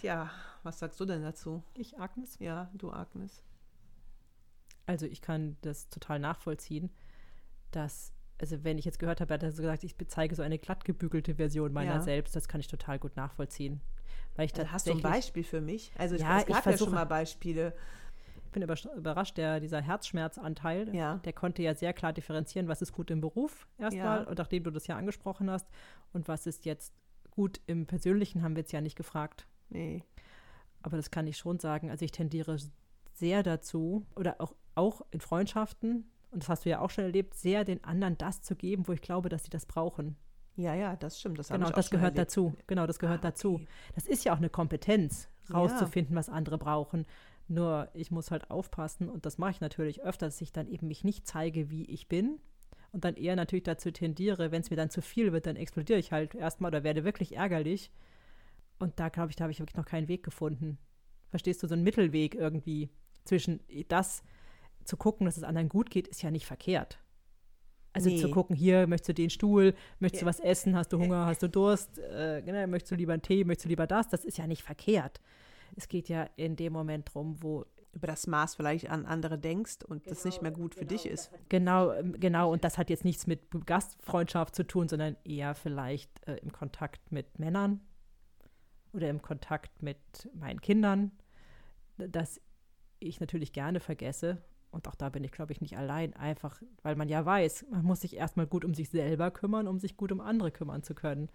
Ja, 0.00 0.30
was 0.66 0.78
sagst 0.78 1.00
du 1.00 1.04
denn 1.06 1.22
dazu? 1.22 1.62
Ich, 1.74 1.98
Agnes? 1.98 2.38
Ja, 2.40 2.70
du 2.74 2.92
Agnes. 2.92 3.42
Also 4.86 5.06
ich 5.06 5.20
kann 5.22 5.56
das 5.62 5.88
total 5.88 6.18
nachvollziehen, 6.20 6.90
dass, 7.70 8.12
also 8.40 8.62
wenn 8.62 8.78
ich 8.78 8.84
jetzt 8.84 8.98
gehört 8.98 9.20
habe, 9.20 9.34
er 9.34 9.40
hat 9.40 9.54
so 9.54 9.62
gesagt, 9.62 9.82
ich 9.84 9.96
zeige 10.08 10.34
so 10.34 10.42
eine 10.42 10.58
glatt 10.58 10.84
gebügelte 10.84 11.34
Version 11.36 11.72
meiner 11.72 11.94
Ja. 11.96 12.00
selbst, 12.00 12.36
das 12.36 12.46
kann 12.48 12.60
ich 12.60 12.68
total 12.68 12.98
gut 12.98 13.16
nachvollziehen. 13.16 13.80
Weil 14.36 14.46
ich 14.46 14.54
Also 14.58 14.70
hast 14.70 14.86
du 14.86 14.92
ein 14.92 15.00
Beispiel 15.00 15.42
für 15.44 15.60
mich? 15.60 15.90
Also 15.98 16.14
ich, 16.14 16.20
Ja, 16.20 16.36
es 16.36 16.42
ich 16.42 16.48
gab 16.48 16.56
ja 16.56 16.62
versuche- 16.62 16.88
schon 16.90 16.94
mal 16.94 17.04
Beispiele. 17.06 17.74
Ich 18.44 18.52
bin 18.52 18.62
überras- 18.62 18.94
überrascht, 18.96 19.36
der, 19.36 19.60
dieser 19.60 19.80
Herzschmerzanteil, 19.82 20.94
Ja. 20.94 21.16
der 21.18 21.32
konnte 21.32 21.62
ja 21.62 21.74
sehr 21.74 21.92
klar 21.92 22.12
differenzieren, 22.12 22.68
was 22.68 22.80
ist 22.80 22.92
gut 22.92 23.10
im 23.10 23.20
Beruf 23.20 23.66
erstmal, 23.78 24.22
Ja. 24.22 24.28
und 24.28 24.38
nachdem 24.38 24.62
du 24.64 24.70
das 24.70 24.86
ja 24.86 24.96
angesprochen 24.96 25.50
hast, 25.50 25.68
und 26.12 26.28
was 26.28 26.46
ist 26.46 26.64
jetzt 26.64 26.94
gut 27.30 27.60
im 27.66 27.86
Persönlichen, 27.86 28.42
haben 28.42 28.54
wir 28.56 28.60
jetzt 28.60 28.72
ja 28.72 28.80
nicht 28.80 28.96
gefragt. 28.96 29.46
Nee. 29.68 30.02
Aber 30.86 30.96
das 30.96 31.10
kann 31.10 31.26
ich 31.26 31.36
schon 31.36 31.58
sagen. 31.58 31.90
Also 31.90 32.04
ich 32.04 32.12
tendiere 32.12 32.56
sehr 33.12 33.42
dazu, 33.42 34.06
oder 34.14 34.40
auch, 34.40 34.54
auch 34.76 35.02
in 35.10 35.20
Freundschaften, 35.20 36.08
und 36.30 36.42
das 36.44 36.48
hast 36.48 36.64
du 36.64 36.70
ja 36.70 36.80
auch 36.80 36.90
schon 36.90 37.02
erlebt, 37.04 37.34
sehr 37.34 37.64
den 37.64 37.82
anderen 37.82 38.16
das 38.18 38.40
zu 38.40 38.54
geben, 38.54 38.86
wo 38.86 38.92
ich 38.92 39.00
glaube, 39.00 39.28
dass 39.28 39.42
sie 39.42 39.50
das 39.50 39.66
brauchen. 39.66 40.14
Ja, 40.54 40.74
ja, 40.74 40.94
das 40.94 41.18
stimmt. 41.18 41.38
Das 41.40 41.48
Genau, 41.48 41.70
das 41.70 41.90
gehört 41.90 42.14
erlebt. 42.14 42.28
dazu. 42.30 42.54
Genau, 42.68 42.86
das 42.86 43.00
gehört 43.00 43.18
Ah, 43.24 43.28
dazu. 43.30 43.54
okay. 43.56 43.66
Das 43.96 44.06
ist 44.06 44.24
ja 44.24 44.32
auch 44.32 44.36
eine 44.38 44.48
Kompetenz, 44.48 45.28
Ja. 45.48 45.56
rauszufinden, 45.56 46.14
was 46.14 46.28
andere 46.28 46.56
brauchen. 46.56 47.04
Nur 47.48 47.88
ich 47.94 48.10
muss 48.12 48.30
halt 48.30 48.48
aufpassen, 48.50 49.08
und 49.08 49.26
das 49.26 49.38
mache 49.38 49.50
ich 49.52 49.60
natürlich 49.60 50.02
öfter, 50.04 50.26
dass 50.26 50.40
ich 50.40 50.52
dann 50.52 50.68
eben 50.68 50.86
mich 50.86 51.02
nicht 51.02 51.26
zeige, 51.26 51.68
wie 51.70 51.84
ich 51.86 52.06
bin. 52.08 52.38
Und 52.92 53.04
dann 53.04 53.16
eher 53.16 53.34
natürlich 53.34 53.64
dazu 53.64 53.90
tendiere, 53.90 54.52
wenn 54.52 54.62
es 54.62 54.70
mir 54.70 54.76
dann 54.76 54.90
zu 54.90 55.02
viel 55.02 55.32
wird, 55.32 55.46
dann 55.46 55.56
explodiere 55.56 55.98
ich 55.98 56.12
halt 56.12 56.34
erstmal 56.36 56.70
oder 56.70 56.84
werde 56.84 57.02
wirklich 57.04 57.34
ärgerlich. 57.36 57.90
Und 58.78 58.98
da 59.00 59.08
glaube 59.08 59.30
ich, 59.30 59.36
da 59.36 59.44
habe 59.44 59.52
ich 59.52 59.60
wirklich 59.60 59.76
noch 59.76 59.86
keinen 59.86 60.08
Weg 60.08 60.22
gefunden. 60.22 60.78
Verstehst 61.30 61.62
du, 61.62 61.66
so 61.66 61.74
einen 61.74 61.82
Mittelweg 61.82 62.34
irgendwie 62.34 62.90
zwischen 63.24 63.60
das 63.88 64.22
zu 64.84 64.96
gucken, 64.96 65.26
dass 65.26 65.36
es 65.36 65.42
anderen 65.42 65.68
gut 65.68 65.90
geht, 65.90 66.06
ist 66.08 66.22
ja 66.22 66.30
nicht 66.30 66.46
verkehrt. 66.46 67.00
Also 67.92 68.10
Nee. 68.10 68.20
zu 68.20 68.30
gucken, 68.30 68.54
hier 68.54 68.86
möchtest 68.86 69.08
du 69.08 69.14
den 69.14 69.30
Stuhl, 69.30 69.74
möchtest 70.00 70.22
du 70.22 70.26
was 70.26 70.38
essen, 70.38 70.76
hast 70.76 70.92
du 70.92 70.98
Hunger, 70.98 71.24
hast 71.26 71.42
du 71.42 71.48
Durst, 71.48 71.98
äh, 71.98 72.42
genau, 72.42 72.66
möchtest 72.66 72.92
du 72.92 72.94
lieber 72.94 73.14
einen 73.14 73.22
Tee, 73.22 73.42
möchtest 73.44 73.64
du 73.64 73.68
lieber 73.70 73.86
das, 73.86 74.08
das 74.08 74.24
ist 74.24 74.36
ja 74.36 74.46
nicht 74.46 74.62
verkehrt. 74.62 75.20
Es 75.76 75.88
geht 75.88 76.08
ja 76.08 76.28
in 76.36 76.56
dem 76.56 76.72
Moment 76.72 77.12
drum, 77.12 77.42
wo 77.42 77.64
Über 77.92 78.06
das 78.06 78.26
Maß 78.26 78.56
vielleicht 78.56 78.90
an 78.90 79.06
andere 79.06 79.38
denkst 79.38 79.78
und 79.88 80.06
das 80.10 80.26
nicht 80.26 80.42
mehr 80.42 80.50
gut 80.50 80.74
für 80.74 80.84
dich 80.84 81.06
ist. 81.06 81.30
Genau, 81.48 81.92
ähm, 81.92 82.14
genau. 82.20 82.52
Und 82.52 82.62
das 82.62 82.76
hat 82.76 82.90
jetzt 82.90 83.06
nichts 83.06 83.26
mit 83.26 83.40
Gastfreundschaft 83.64 84.54
zu 84.54 84.66
tun, 84.66 84.86
sondern 84.86 85.16
eher 85.24 85.54
vielleicht 85.54 86.10
äh, 86.28 86.36
im 86.36 86.52
Kontakt 86.52 87.10
mit 87.10 87.38
Männern 87.38 87.80
oder 88.96 89.10
im 89.10 89.22
Kontakt 89.22 89.82
mit 89.82 89.98
meinen 90.34 90.60
Kindern, 90.60 91.12
dass 91.98 92.40
ich 92.98 93.20
natürlich 93.20 93.52
gerne 93.52 93.80
vergesse. 93.80 94.42
Und 94.70 94.88
auch 94.88 94.94
da 94.94 95.10
bin 95.10 95.22
ich, 95.22 95.32
glaube 95.32 95.52
ich, 95.52 95.60
nicht 95.60 95.76
allein. 95.76 96.14
Einfach, 96.14 96.60
weil 96.82 96.96
man 96.96 97.08
ja 97.08 97.24
weiß, 97.24 97.66
man 97.70 97.84
muss 97.84 98.00
sich 98.00 98.16
erstmal 98.16 98.46
gut 98.46 98.64
um 98.64 98.74
sich 98.74 98.90
selber 98.90 99.30
kümmern, 99.30 99.68
um 99.68 99.78
sich 99.78 99.96
gut 99.96 100.12
um 100.12 100.20
andere 100.20 100.50
kümmern 100.50 100.82
zu 100.82 100.94
können. 100.94 101.28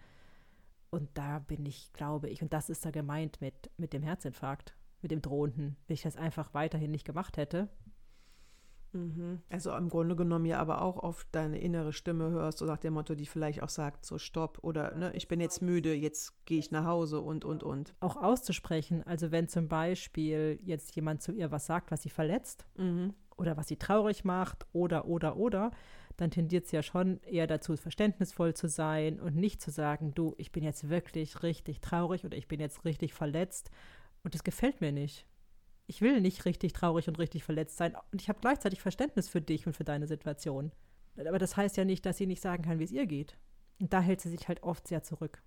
Und 0.89 1.09
da 1.13 1.39
bin 1.39 1.65
ich, 1.65 1.93
glaube 1.93 2.29
ich, 2.29 2.41
und 2.41 2.51
das 2.51 2.69
ist 2.69 2.85
da 2.85 2.91
gemeint 2.91 3.39
mit, 3.39 3.71
mit 3.77 3.93
dem 3.93 4.03
Herzinfarkt, 4.03 4.75
mit 5.01 5.11
dem 5.11 5.21
drohenden, 5.21 5.77
wenn 5.87 5.93
ich 5.93 6.01
das 6.01 6.17
einfach 6.17 6.53
weiterhin 6.53 6.91
nicht 6.91 7.05
gemacht 7.05 7.37
hätte. 7.37 7.69
Also 9.49 9.75
im 9.75 9.89
Grunde 9.89 10.15
genommen 10.15 10.45
ja 10.45 10.59
aber 10.59 10.81
auch 10.81 10.97
auf 10.97 11.25
deine 11.31 11.59
innere 11.59 11.93
Stimme 11.93 12.29
hörst, 12.29 12.57
so 12.57 12.65
nach 12.65 12.77
dem 12.77 12.93
Motto, 12.93 13.15
die 13.15 13.25
vielleicht 13.25 13.63
auch 13.63 13.69
sagt, 13.69 14.05
so 14.05 14.17
stopp 14.17 14.59
oder 14.61 14.95
ne, 14.95 15.11
ich 15.15 15.27
bin 15.27 15.39
jetzt 15.39 15.61
müde, 15.61 15.93
jetzt 15.93 16.45
gehe 16.45 16.59
ich 16.59 16.71
nach 16.71 16.85
Hause 16.85 17.21
und, 17.21 17.45
und, 17.45 17.63
und. 17.63 17.93
auch 17.99 18.17
auszusprechen. 18.17 19.03
Also 19.03 19.31
wenn 19.31 19.47
zum 19.47 19.67
Beispiel 19.67 20.59
jetzt 20.63 20.95
jemand 20.95 21.21
zu 21.21 21.31
ihr 21.31 21.51
was 21.51 21.65
sagt, 21.65 21.91
was 21.91 22.01
sie 22.01 22.09
verletzt 22.09 22.65
Mhm. 22.77 23.13
oder 23.37 23.57
was 23.57 23.67
sie 23.67 23.77
traurig 23.77 24.23
macht 24.25 24.65
oder, 24.73 25.05
oder, 25.05 25.37
oder, 25.37 25.71
dann 26.17 26.29
tendiert 26.29 26.67
sie 26.67 26.75
ja 26.75 26.83
schon 26.83 27.19
eher 27.23 27.47
dazu, 27.47 27.75
verständnisvoll 27.77 28.53
zu 28.53 28.67
sein 28.67 29.19
und 29.19 29.35
nicht 29.35 29.61
zu 29.61 29.71
sagen, 29.71 30.13
du, 30.13 30.35
ich 30.37 30.51
bin 30.51 30.63
jetzt 30.63 30.89
wirklich 30.89 31.41
richtig 31.41 31.79
traurig 31.81 32.25
oder 32.25 32.37
ich 32.37 32.47
bin 32.47 32.59
jetzt 32.59 32.85
richtig 32.85 33.13
verletzt 33.13 33.71
und 34.23 34.35
das 34.35 34.43
gefällt 34.43 34.81
mir 34.81 34.91
nicht. 34.91 35.25
Ich 35.87 36.01
will 36.01 36.21
nicht 36.21 36.45
richtig 36.45 36.73
traurig 36.73 37.07
und 37.07 37.19
richtig 37.19 37.43
verletzt 37.43 37.77
sein 37.77 37.95
und 38.11 38.21
ich 38.21 38.29
habe 38.29 38.39
gleichzeitig 38.39 38.81
Verständnis 38.81 39.27
für 39.27 39.41
dich 39.41 39.67
und 39.67 39.75
für 39.75 39.83
deine 39.83 40.07
Situation. 40.07 40.71
Aber 41.17 41.39
das 41.39 41.57
heißt 41.57 41.77
ja 41.77 41.85
nicht, 41.85 42.05
dass 42.05 42.17
sie 42.17 42.27
nicht 42.27 42.41
sagen 42.41 42.63
kann, 42.63 42.79
wie 42.79 42.85
es 42.85 42.91
ihr 42.91 43.05
geht. 43.05 43.37
Und 43.79 43.91
da 43.93 43.99
hält 43.99 44.21
sie 44.21 44.29
sich 44.29 44.47
halt 44.47 44.63
oft 44.63 44.87
sehr 44.87 45.03
zurück. 45.03 45.41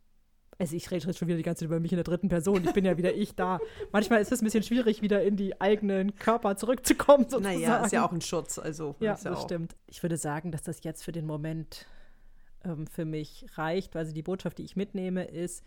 Also 0.59 0.77
ich 0.77 0.91
rede 0.91 1.07
jetzt 1.07 1.19
schon 1.19 1.29
wieder 1.29 1.37
die 1.37 1.43
ganze 1.43 1.61
Zeit 1.61 1.67
über 1.67 1.81
mich 1.81 1.93
in 1.93 1.97
der 1.97 2.05
dritten 2.05 2.29
Person. 2.29 2.63
Ich 2.65 2.73
bin 2.73 2.85
ja 2.85 2.97
wieder 2.97 3.13
ich 3.15 3.35
da. 3.35 3.59
Manchmal 3.93 4.21
ist 4.21 4.31
es 4.31 4.41
ein 4.41 4.45
bisschen 4.45 4.63
schwierig, 4.63 5.03
wieder 5.03 5.23
in 5.23 5.37
die 5.37 5.61
eigenen 5.61 6.15
Körper 6.17 6.57
zurückzukommen. 6.57 7.29
Sozusagen. 7.29 7.61
Naja, 7.61 7.85
ist 7.85 7.93
ja 7.93 8.07
auch 8.07 8.13
ein 8.13 8.21
Schutz. 8.21 8.59
Also 8.59 8.95
Ja, 9.01 9.13
ja 9.13 9.13
das 9.15 9.27
auch. 9.27 9.45
stimmt. 9.45 9.75
Ich 9.87 10.03
würde 10.03 10.17
sagen, 10.17 10.53
dass 10.53 10.63
das 10.63 10.85
jetzt 10.85 11.03
für 11.03 11.13
den 11.13 11.27
Moment 11.27 11.87
ähm, 12.65 12.87
für 12.87 13.05
mich 13.05 13.47
reicht. 13.57 13.97
Also 13.97 14.13
die 14.13 14.23
Botschaft, 14.23 14.59
die 14.59 14.65
ich 14.65 14.77
mitnehme, 14.77 15.25
ist, 15.25 15.65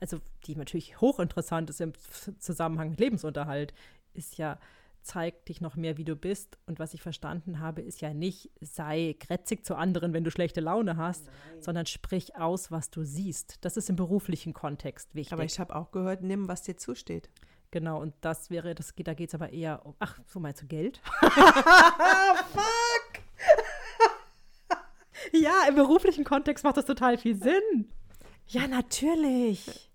also 0.00 0.18
die 0.44 0.56
natürlich 0.56 1.00
hochinteressant 1.00 1.70
ist 1.70 1.80
im 1.80 1.92
Zusammenhang 2.38 2.90
mit 2.90 3.00
Lebensunterhalt, 3.00 3.74
ist 4.14 4.38
ja, 4.38 4.58
zeig 5.02 5.46
dich 5.46 5.60
noch 5.60 5.76
mehr, 5.76 5.96
wie 5.96 6.04
du 6.04 6.14
bist. 6.16 6.58
Und 6.66 6.78
was 6.78 6.94
ich 6.94 7.02
verstanden 7.02 7.60
habe, 7.60 7.80
ist 7.80 8.00
ja 8.00 8.12
nicht, 8.12 8.50
sei 8.60 9.16
grätzig 9.18 9.64
zu 9.64 9.74
anderen, 9.74 10.12
wenn 10.12 10.24
du 10.24 10.30
schlechte 10.30 10.60
Laune 10.60 10.96
hast, 10.96 11.24
sondern 11.58 11.86
sprich 11.86 12.36
aus, 12.36 12.70
was 12.70 12.90
du 12.90 13.02
siehst. 13.04 13.64
Das 13.64 13.76
ist 13.76 13.88
im 13.88 13.96
beruflichen 13.96 14.52
Kontext 14.52 15.14
wichtig. 15.14 15.32
Aber 15.32 15.44
ich 15.44 15.58
habe 15.58 15.74
auch 15.74 15.90
gehört, 15.90 16.22
nimm, 16.22 16.48
was 16.48 16.62
dir 16.62 16.76
zusteht. 16.76 17.30
genau, 17.70 18.00
und 18.00 18.14
das 18.20 18.50
wäre, 18.50 18.74
das 18.74 18.94
geht, 18.94 19.06
da 19.06 19.14
geht 19.14 19.28
es 19.30 19.34
aber 19.34 19.52
eher 19.52 19.86
um, 19.86 19.94
ach, 20.00 20.18
so 20.26 20.40
meinst 20.40 20.62
du 20.62 20.66
Geld? 20.66 21.00
Fuck! 21.20 21.32
Ja, 25.32 25.64
im 25.68 25.74
beruflichen 25.74 26.24
Kontext 26.24 26.64
macht 26.64 26.78
das 26.78 26.86
total 26.86 27.18
viel 27.18 27.36
Sinn. 27.36 27.92
Ja, 28.46 28.66
natürlich. 28.66 29.90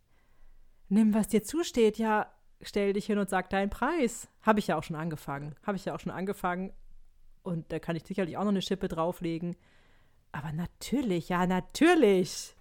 Nimm, 0.88 1.14
was 1.14 1.28
dir 1.28 1.44
zusteht. 1.44 1.98
Ja, 1.98 2.32
stell 2.62 2.94
dich 2.94 3.06
hin 3.06 3.18
und 3.18 3.30
sag 3.30 3.50
deinen 3.50 3.70
Preis. 3.70 4.28
Habe 4.42 4.60
ich 4.60 4.68
ja 4.68 4.78
auch 4.78 4.84
schon 4.84 4.96
angefangen. 4.96 5.56
Habe 5.64 5.78
ich 5.78 5.86
ja 5.86 5.96
auch 5.96 6.00
schon 6.00 6.12
angefangen. 6.12 6.74
Und 7.44 7.72
da 7.72 7.80
kann 7.80 7.96
ich 7.96 8.04
sicherlich 8.06 8.38
auch 8.38 8.44
noch 8.44 8.50
eine 8.50 8.62
Schippe 8.62 8.88
drauflegen. 8.88 9.56
Aber 10.32 10.52
natürlich, 10.52 11.30
ja, 11.30 11.46
natürlich. 11.46 12.56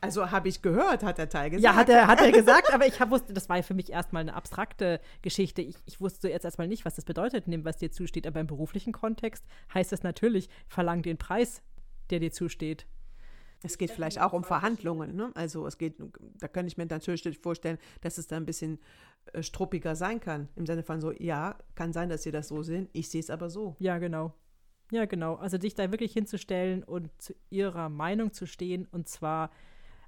Also 0.00 0.30
habe 0.30 0.48
ich 0.48 0.62
gehört, 0.62 1.02
hat 1.02 1.18
der 1.18 1.28
Teil 1.28 1.50
gesagt. 1.50 1.64
Ja, 1.64 1.74
hat 1.74 1.88
er, 1.88 2.06
hat 2.06 2.20
er 2.20 2.30
gesagt, 2.30 2.72
aber 2.72 2.86
ich 2.86 3.00
hab, 3.00 3.10
wusste, 3.10 3.32
das 3.32 3.48
war 3.48 3.56
ja 3.56 3.62
für 3.62 3.74
mich 3.74 3.90
erstmal 3.90 4.20
eine 4.20 4.34
abstrakte 4.34 5.00
Geschichte. 5.22 5.62
Ich, 5.62 5.76
ich 5.84 6.00
wusste 6.00 6.28
jetzt 6.28 6.44
erstmal 6.44 6.68
nicht, 6.68 6.84
was 6.84 6.94
das 6.94 7.04
bedeutet, 7.04 7.48
nimm, 7.48 7.64
was 7.64 7.78
dir 7.78 7.90
zusteht. 7.90 8.26
Aber 8.26 8.38
im 8.38 8.46
beruflichen 8.46 8.92
Kontext 8.92 9.44
heißt 9.74 9.90
das 9.90 10.02
natürlich, 10.02 10.48
verlang 10.68 11.02
den 11.02 11.18
Preis, 11.18 11.62
der 12.10 12.20
dir 12.20 12.30
zusteht. 12.30 12.86
Es 13.66 13.78
geht 13.78 13.90
vielleicht 13.90 14.20
auch 14.20 14.32
um 14.32 14.44
Verhandlungen. 14.44 15.14
Ne? 15.14 15.30
Also 15.34 15.66
es 15.66 15.78
geht, 15.78 15.96
da 16.38 16.48
kann 16.48 16.66
ich 16.66 16.76
mir 16.76 16.86
natürlich 16.86 17.38
vorstellen, 17.38 17.78
dass 18.00 18.18
es 18.18 18.26
da 18.26 18.36
ein 18.36 18.46
bisschen 18.46 18.78
äh, 19.32 19.42
struppiger 19.42 19.94
sein 19.96 20.20
kann. 20.20 20.48
Im 20.56 20.66
Sinne 20.66 20.82
von 20.82 21.00
so, 21.00 21.12
ja, 21.12 21.56
kann 21.74 21.92
sein, 21.92 22.08
dass 22.08 22.22
Sie 22.22 22.30
das 22.30 22.48
so 22.48 22.62
sehen, 22.62 22.88
ich 22.92 23.08
sehe 23.08 23.20
es 23.20 23.30
aber 23.30 23.50
so. 23.50 23.76
Ja, 23.78 23.98
genau. 23.98 24.32
Ja, 24.92 25.04
genau. 25.04 25.34
Also 25.34 25.58
dich 25.58 25.74
da 25.74 25.90
wirklich 25.90 26.12
hinzustellen 26.12 26.84
und 26.84 27.10
zu 27.20 27.34
ihrer 27.50 27.88
Meinung 27.88 28.32
zu 28.32 28.46
stehen 28.46 28.86
und 28.90 29.08
zwar 29.08 29.50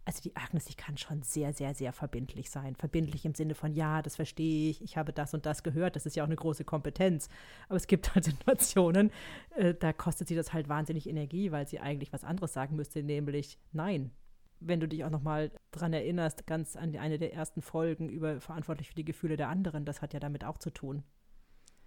also 0.09 0.23
die 0.23 0.35
Agnes, 0.37 0.65
die 0.65 0.75
kann 0.75 0.97
schon 0.97 1.21
sehr, 1.21 1.53
sehr, 1.53 1.75
sehr 1.75 1.93
verbindlich 1.93 2.49
sein. 2.49 2.75
Verbindlich 2.77 3.27
im 3.27 3.35
Sinne 3.35 3.55
von, 3.55 3.75
ja, 3.75 4.01
das 4.01 4.17
verstehe 4.17 4.71
ich, 4.71 4.81
ich 4.81 4.97
habe 4.97 5.13
das 5.13 5.35
und 5.35 5.45
das 5.45 5.63
gehört, 5.63 5.97
das 5.97 6.07
ist 6.07 6.17
ja 6.17 6.23
auch 6.23 6.29
eine 6.29 6.35
große 6.35 6.65
Kompetenz. 6.65 7.29
Aber 7.69 7.77
es 7.77 7.87
gibt 7.87 8.15
halt 8.15 8.25
Situationen, 8.25 9.11
äh, 9.55 9.75
da 9.75 9.93
kostet 9.93 10.29
sie 10.29 10.35
das 10.35 10.55
halt 10.55 10.71
wahnsinnig 10.71 11.11
Energie, 11.11 11.53
weil 11.53 11.69
sie 11.69 11.79
eigentlich 11.79 12.11
was 12.11 12.25
anderes 12.25 12.55
sagen 12.55 12.75
müsste, 12.75 13.03
nämlich 13.03 13.59
nein. 13.73 14.11
Wenn 14.61 14.81
du 14.81 14.89
dich 14.89 15.05
auch 15.05 15.11
nochmal 15.11 15.51
dran 15.73 15.93
erinnerst, 15.93 16.47
ganz 16.47 16.75
an 16.75 16.97
eine 16.97 17.19
der 17.19 17.35
ersten 17.35 17.61
Folgen 17.61 18.09
über 18.09 18.41
verantwortlich 18.41 18.89
für 18.89 18.95
die 18.95 19.05
Gefühle 19.05 19.37
der 19.37 19.51
anderen, 19.51 19.85
das 19.85 20.01
hat 20.01 20.15
ja 20.15 20.21
damit 20.21 20.43
auch 20.43 20.57
zu 20.57 20.71
tun. 20.71 21.05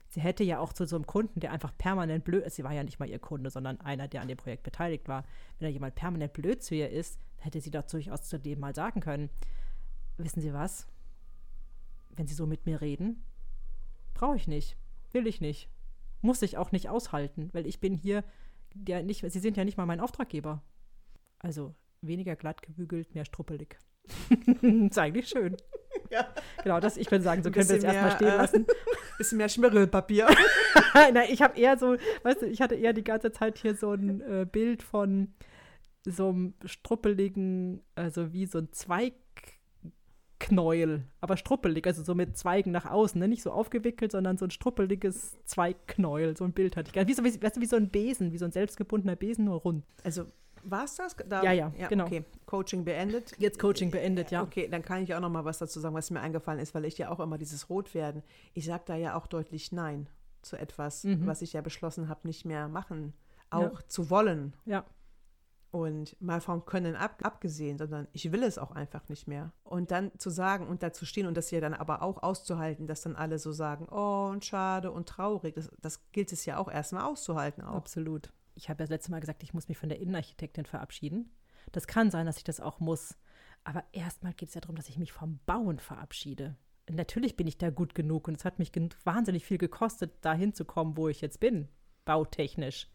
Sie 0.10 0.22
hätte 0.22 0.44
ja 0.44 0.60
auch 0.60 0.74
zu 0.74 0.86
so 0.86 0.96
einem 0.96 1.08
Kunden, 1.08 1.40
der 1.40 1.52
einfach 1.52 1.76
permanent 1.76 2.24
blöd 2.24 2.46
ist, 2.46 2.58
sie 2.58 2.64
war 2.64 2.74
ja 2.74 2.84
nicht 2.84 3.00
mal 3.00 3.10
ihr 3.10 3.18
Kunde, 3.18 3.50
sondern 3.50 3.82
einer, 3.82 4.08
der 4.08 4.22
an 4.22 4.28
dem 4.28 4.38
Projekt 4.38 4.62
beteiligt 4.62 5.08
war, 5.08 5.24
wenn 5.58 5.70
da 5.70 5.72
jemand 5.72 5.96
permanent 5.96 6.34
blöd 6.34 6.62
zu 6.62 6.76
ihr 6.76 6.92
ist, 6.92 7.20
hätte 7.42 7.62
sie 7.62 7.72
doch 7.72 7.84
durchaus 7.84 8.24
zu 8.24 8.40
dem 8.40 8.60
mal 8.60 8.76
sagen 8.76 9.02
können, 9.02 9.30
wissen 10.18 10.42
Sie 10.42 10.54
was? 10.54 10.88
Wenn 12.16 12.28
Sie 12.28 12.34
so 12.34 12.46
mit 12.46 12.66
mir 12.66 12.82
reden, 12.82 13.24
brauche 14.14 14.36
ich 14.36 14.48
nicht, 14.48 14.78
will 15.12 15.28
ich 15.28 15.42
nicht, 15.42 15.70
muss 16.22 16.42
ich 16.42 16.58
auch 16.58 16.72
nicht 16.72 16.90
aushalten, 16.90 17.50
weil 17.54 17.66
ich 17.66 17.80
bin 17.80 17.96
hier, 17.96 18.24
der 18.74 19.04
nicht, 19.04 19.22
Sie 19.30 19.40
sind 19.40 19.58
ja 19.58 19.66
nicht 19.66 19.78
mal 19.78 19.86
mein 19.86 20.00
Auftraggeber. 20.00 20.62
Also 21.40 21.76
weniger 22.02 22.36
glatt 22.36 22.62
gebügelt, 22.62 23.14
mehr 23.16 23.26
struppelig. 23.26 23.78
ist 24.62 24.98
eigentlich 24.98 25.28
schön. 25.28 25.58
Ja. 26.10 26.28
Genau, 26.64 26.80
das, 26.80 26.98
ich 26.98 27.10
würde 27.10 27.24
sagen, 27.24 27.44
so 27.44 27.52
können 27.52 27.70
wir 27.70 27.78
es 27.78 27.84
erstmal 27.84 28.12
stehen 28.12 28.28
äh, 28.28 28.38
lassen. 28.38 28.68
Bisschen 29.18 29.38
mehr 29.38 29.50
Schmirgelpapier. 29.50 30.28
Nein, 30.94 31.28
ich 31.30 31.42
habe 31.42 31.60
eher 31.60 31.78
so, 31.78 31.96
weißt 32.24 32.42
du, 32.42 32.48
ich 32.48 32.62
hatte 32.62 32.76
eher 32.76 32.94
die 32.94 33.04
ganze 33.04 33.32
Zeit 33.32 33.58
hier 33.58 33.76
so 33.76 33.94
ein 33.94 34.22
äh, 34.22 34.46
Bild 34.46 34.84
von 34.84 35.34
so 36.06 36.30
einem 36.30 36.54
struppeligen, 36.66 37.82
also 37.96 38.32
wie 38.34 38.46
so 38.46 38.60
ein 38.60 38.72
Zweigknäuel, 38.72 41.04
aber 41.20 41.36
struppelig, 41.38 41.88
also 41.88 42.04
so 42.04 42.14
mit 42.16 42.38
Zweigen 42.38 42.72
nach 42.72 42.86
außen, 42.86 43.20
ne? 43.20 43.28
nicht 43.28 43.44
so 43.44 43.52
aufgewickelt, 43.52 44.12
sondern 44.12 44.38
so 44.38 44.46
ein 44.46 44.52
struppeliges 44.52 45.38
Zweigknäuel, 45.46 46.36
so 46.36 46.44
ein 46.44 46.54
Bild 46.54 46.76
hatte 46.76 46.92
ich. 46.94 47.08
Wie 47.08 47.14
so, 47.14 47.24
wie, 47.24 47.42
weißt 47.42 47.56
du, 47.58 47.62
wie 47.62 47.68
so 47.68 47.76
ein 47.76 47.90
Besen, 47.90 48.32
wie 48.32 48.38
so 48.38 48.46
ein 48.46 48.52
selbstgebundener 48.52 49.16
Besen, 49.16 49.46
nur 49.46 49.62
rund. 49.62 49.84
Also 50.04 50.26
war 50.64 50.86
es 50.86 50.96
das? 50.96 51.16
Da, 51.28 51.44
ja, 51.44 51.52
ja, 51.52 51.72
ja, 51.78 51.88
genau. 51.88 52.06
Okay, 52.06 52.24
Coaching 52.46 52.86
beendet. 52.86 53.34
Jetzt 53.40 53.58
Coaching 53.60 53.90
beendet, 53.90 54.30
ja. 54.32 54.44
Okay, 54.44 54.68
dann 54.70 54.84
kann 54.84 55.02
ich 55.04 55.16
auch 55.16 55.20
noch 55.20 55.30
mal 55.30 55.46
was 55.46 55.58
dazu 55.58 55.80
sagen, 55.80 55.96
was 55.96 56.12
mir 56.12 56.22
eingefallen 56.22 56.60
ist, 56.60 56.76
weil 56.76 56.86
ich 56.86 57.00
ja 57.00 57.10
auch 57.10 57.20
immer 57.20 57.40
dieses 57.40 57.70
Rotwerden, 57.70 58.22
ich 58.54 58.66
sage 58.66 58.84
da 58.86 58.96
ja 58.96 59.16
auch 59.16 59.26
deutlich 59.28 59.72
Nein 59.72 60.08
zu 60.44 60.58
etwas, 60.58 61.04
mhm. 61.04 61.26
was 61.26 61.42
ich 61.42 61.54
ja 61.54 61.62
beschlossen 61.62 62.10
habe, 62.10 62.28
nicht 62.28 62.46
mehr 62.46 62.68
machen, 62.68 63.14
auch 63.50 63.80
ja. 63.80 63.88
zu 63.88 64.10
wollen. 64.10 64.54
Ja 64.66 64.86
und 65.72 66.22
mal 66.22 66.42
vom 66.42 66.66
Können 66.66 66.96
ab, 66.96 67.22
abgesehen, 67.24 67.78
sondern 67.78 68.08
ich 68.12 68.32
will 68.32 68.44
es 68.44 68.58
auch 68.58 68.72
einfach 68.72 69.08
nicht 69.08 69.28
mehr. 69.28 69.54
Und 69.64 69.92
dann 69.92 70.12
zu 70.18 70.30
sagen 70.30 70.68
und 70.68 70.84
dazu 70.84 71.06
stehen 71.06 71.28
und 71.28 71.36
das 71.36 71.50
ja 71.52 71.62
dann 71.62 71.74
aber 71.74 72.02
auch 72.02 72.22
auszuhalten, 72.22 72.88
dass 72.88 73.02
dann 73.02 73.16
alle 73.16 73.40
so 73.40 73.54
sagen, 73.54 73.88
oh 73.90 74.30
und 74.30 74.46
schade 74.46 74.92
und 74.92 75.08
traurig, 75.08 75.56
das, 75.56 75.72
das 75.82 76.12
gilt 76.12 76.32
es 76.34 76.46
ja 76.46 76.58
auch 76.58 76.70
erstmal 76.70 77.04
auszuhalten. 77.04 77.64
Auch. 77.64 77.76
Absolut. 77.76 78.32
Ich 78.54 78.70
habe 78.70 78.80
ja 78.80 78.86
das 78.86 78.90
letzte 78.90 79.12
Mal 79.12 79.22
gesagt, 79.22 79.44
ich 79.44 79.54
muss 79.54 79.70
mich 79.70 79.78
von 79.78 79.90
der 79.90 80.00
Innenarchitektin 80.00 80.66
verabschieden. 80.66 81.32
Das 81.72 81.88
kann 81.88 82.12
sein, 82.12 82.26
dass 82.26 82.38
ich 82.38 82.44
das 82.44 82.60
auch 82.60 82.80
muss. 82.80 83.18
Aber 83.64 83.84
erstmal 83.94 84.34
geht 84.34 84.50
es 84.50 84.56
ja 84.56 84.62
darum, 84.62 84.76
dass 84.76 84.90
ich 84.90 84.98
mich 84.98 85.14
vom 85.14 85.40
Bauen 85.46 85.80
verabschiede. 85.80 86.58
Natürlich 86.90 87.38
bin 87.38 87.48
ich 87.48 87.58
da 87.58 87.70
gut 87.70 87.96
genug 87.96 88.28
und 88.28 88.36
es 88.36 88.44
hat 88.44 88.60
mich 88.60 88.72
wahnsinnig 89.06 89.46
viel 89.46 89.58
gekostet, 89.58 90.14
da 90.22 90.34
hinzukommen, 90.34 90.98
wo 90.98 91.08
ich 91.08 91.22
jetzt 91.22 91.40
bin, 91.40 91.70
bautechnisch. 92.04 92.90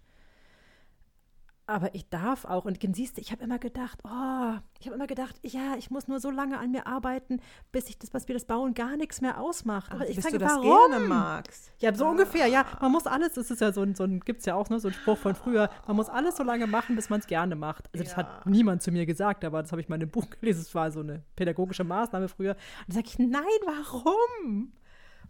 Aber 1.69 1.93
ich 1.97 2.09
darf 2.09 2.45
auch, 2.45 2.65
und 2.65 2.79
siehst 2.95 3.17
du, 3.17 3.21
ich 3.21 3.33
habe 3.33 3.43
immer 3.43 3.59
gedacht, 3.59 3.99
oh, 4.05 4.55
ich 4.79 4.87
habe 4.87 4.95
immer 4.95 5.09
gedacht, 5.09 5.35
ja, 5.43 5.75
ich 5.77 5.91
muss 5.91 6.07
nur 6.07 6.21
so 6.21 6.31
lange 6.31 6.59
an 6.59 6.71
mir 6.71 6.87
arbeiten, 6.87 7.41
bis 7.73 7.89
ich 7.89 7.99
das, 7.99 8.15
was 8.15 8.29
mir 8.29 8.35
das 8.35 8.45
Bauen 8.45 8.73
gar 8.73 8.97
nichts 8.97 9.21
mehr 9.21 9.41
ausmacht. 9.41 9.91
Aber 9.91 10.05
Ach, 10.05 10.09
ich 10.09 10.21
sage, 10.21 10.41
warum? 10.41 10.63
gerne 10.63 11.05
magst. 11.05 11.73
Ja, 11.79 11.93
so 11.93 12.05
ah. 12.05 12.11
ungefähr, 12.11 12.47
ja. 12.47 12.65
Man 12.81 12.93
muss 12.93 13.09
alles, 13.09 13.33
das 13.33 13.51
ist 13.51 13.61
ja 13.61 13.73
so 13.73 13.83
ein, 13.83 13.97
so 13.97 14.05
ein 14.05 14.21
gibt 14.21 14.41
es 14.41 14.47
ja 14.47 14.55
auch, 14.55 14.69
ne, 14.71 14.79
so 14.79 14.89
ein 14.89 14.95
Spruch 14.95 15.19
von 15.19 15.35
früher, 15.35 15.69
man 15.89 15.97
muss 15.97 16.09
alles 16.09 16.37
so 16.37 16.45
lange 16.45 16.69
machen, 16.69 16.95
bis 16.95 17.11
man 17.11 17.19
es 17.19 17.27
gerne 17.27 17.57
macht. 17.57 17.89
Also, 17.93 18.05
das 18.05 18.13
ja. 18.13 18.19
hat 18.19 18.47
niemand 18.47 18.83
zu 18.83 18.93
mir 18.93 19.05
gesagt, 19.05 19.45
aber 19.45 19.61
das 19.61 19.73
habe 19.73 19.81
ich 19.81 19.89
mal 19.89 19.97
in 19.97 20.03
einem 20.03 20.11
Buch 20.13 20.31
gelesen, 20.31 20.61
es 20.61 20.73
war 20.73 20.93
so 20.93 21.01
eine 21.01 21.25
pädagogische 21.35 21.83
Maßnahme 21.83 22.29
früher. 22.29 22.53
Und 22.53 22.89
da 22.89 22.95
sage 22.95 23.09
ich, 23.09 23.19
nein, 23.19 23.43
warum? 23.65 24.73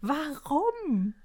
Warum? 0.01 1.15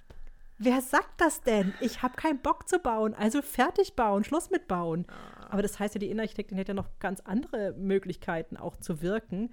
Wer 0.64 0.80
sagt 0.80 1.20
das 1.20 1.42
denn? 1.42 1.74
Ich 1.80 2.02
habe 2.02 2.14
keinen 2.14 2.38
Bock 2.38 2.68
zu 2.68 2.78
bauen, 2.78 3.14
also 3.14 3.42
fertig 3.42 3.96
bauen, 3.96 4.22
Schluss 4.22 4.50
mit 4.50 4.68
bauen. 4.68 5.06
Ah. 5.08 5.48
Aber 5.50 5.62
das 5.62 5.78
heißt 5.78 5.94
ja, 5.94 5.98
die 5.98 6.06
Innenarchitektin 6.06 6.56
hätte 6.56 6.70
ja 6.70 6.74
noch 6.74 6.88
ganz 7.00 7.20
andere 7.20 7.74
Möglichkeiten 7.76 8.56
auch 8.56 8.76
zu 8.76 9.02
wirken. 9.02 9.50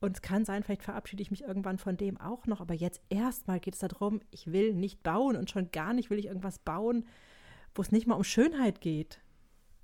Und 0.00 0.16
es 0.16 0.22
kann 0.22 0.44
sein, 0.44 0.62
vielleicht 0.62 0.82
verabschiede 0.82 1.22
ich 1.22 1.30
mich 1.30 1.42
irgendwann 1.42 1.78
von 1.78 1.96
dem 1.96 2.20
auch 2.20 2.46
noch. 2.46 2.60
Aber 2.60 2.74
jetzt 2.74 3.00
erstmal 3.08 3.58
geht 3.58 3.74
es 3.74 3.80
darum, 3.80 4.20
ich 4.30 4.52
will 4.52 4.74
nicht 4.74 5.02
bauen 5.02 5.36
und 5.36 5.50
schon 5.50 5.70
gar 5.70 5.92
nicht 5.92 6.10
will 6.10 6.18
ich 6.18 6.26
irgendwas 6.26 6.58
bauen, 6.58 7.06
wo 7.74 7.82
es 7.82 7.90
nicht 7.90 8.06
mal 8.06 8.14
um 8.14 8.24
Schönheit 8.24 8.80
geht. 8.80 9.20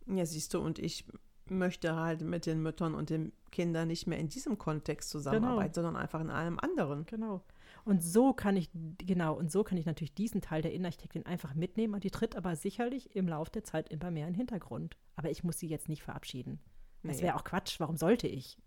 Ja, 0.07 0.25
siehst 0.25 0.55
du, 0.55 0.61
und 0.61 0.79
ich 0.79 1.05
möchte 1.49 1.97
halt 1.97 2.23
mit 2.23 2.47
den 2.47 2.63
Müttern 2.63 2.95
und 2.95 3.11
den 3.11 3.33
Kindern 3.51 3.89
nicht 3.89 4.07
mehr 4.07 4.19
in 4.19 4.29
diesem 4.29 4.57
Kontext 4.57 5.11
zusammenarbeiten, 5.11 5.73
genau. 5.73 5.87
sondern 5.87 5.97
einfach 5.97 6.21
in 6.21 6.31
einem 6.31 6.59
anderen. 6.61 7.07
Genau. 7.07 7.43
Und 7.85 8.03
so 8.03 8.33
kann 8.33 8.57
ich, 8.57 8.71
genau, 8.99 9.35
und 9.35 9.51
so 9.51 9.65
kann 9.65 9.79
ich 9.79 9.87
natürlich 9.87 10.15
diesen 10.15 10.41
Teil 10.41 10.63
der 10.63 10.73
Innenarchitektin 10.73 11.27
einfach 11.27 11.55
mitnehmen 11.55 11.95
und 11.95 12.05
die 12.05 12.11
tritt 12.11 12.37
aber 12.37 12.57
sicherlich 12.57 13.15
im 13.17 13.29
Laufe 13.29 13.51
der 13.51 13.65
Zeit 13.65 13.89
immer 13.89 14.11
mehr 14.11 14.27
in 14.27 14.35
den 14.35 14.39
Hintergrund. 14.39 14.97
Aber 15.17 15.31
ich 15.31 15.45
muss 15.45 15.59
sie 15.59 15.69
jetzt 15.69 15.89
nicht 15.89 16.03
verabschieden. 16.03 16.61
Das 17.03 17.23
wäre 17.23 17.37
auch 17.37 17.45
Quatsch. 17.45 17.81
Warum 17.81 17.97
sollte 17.97 18.29
ich? 18.29 18.59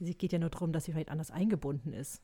Sie 0.00 0.14
geht 0.16 0.32
ja 0.32 0.38
nur 0.38 0.50
darum, 0.50 0.72
dass 0.72 0.84
sie 0.84 0.92
vielleicht 0.92 1.10
anders 1.10 1.30
eingebunden 1.30 1.92
ist. 1.92 2.22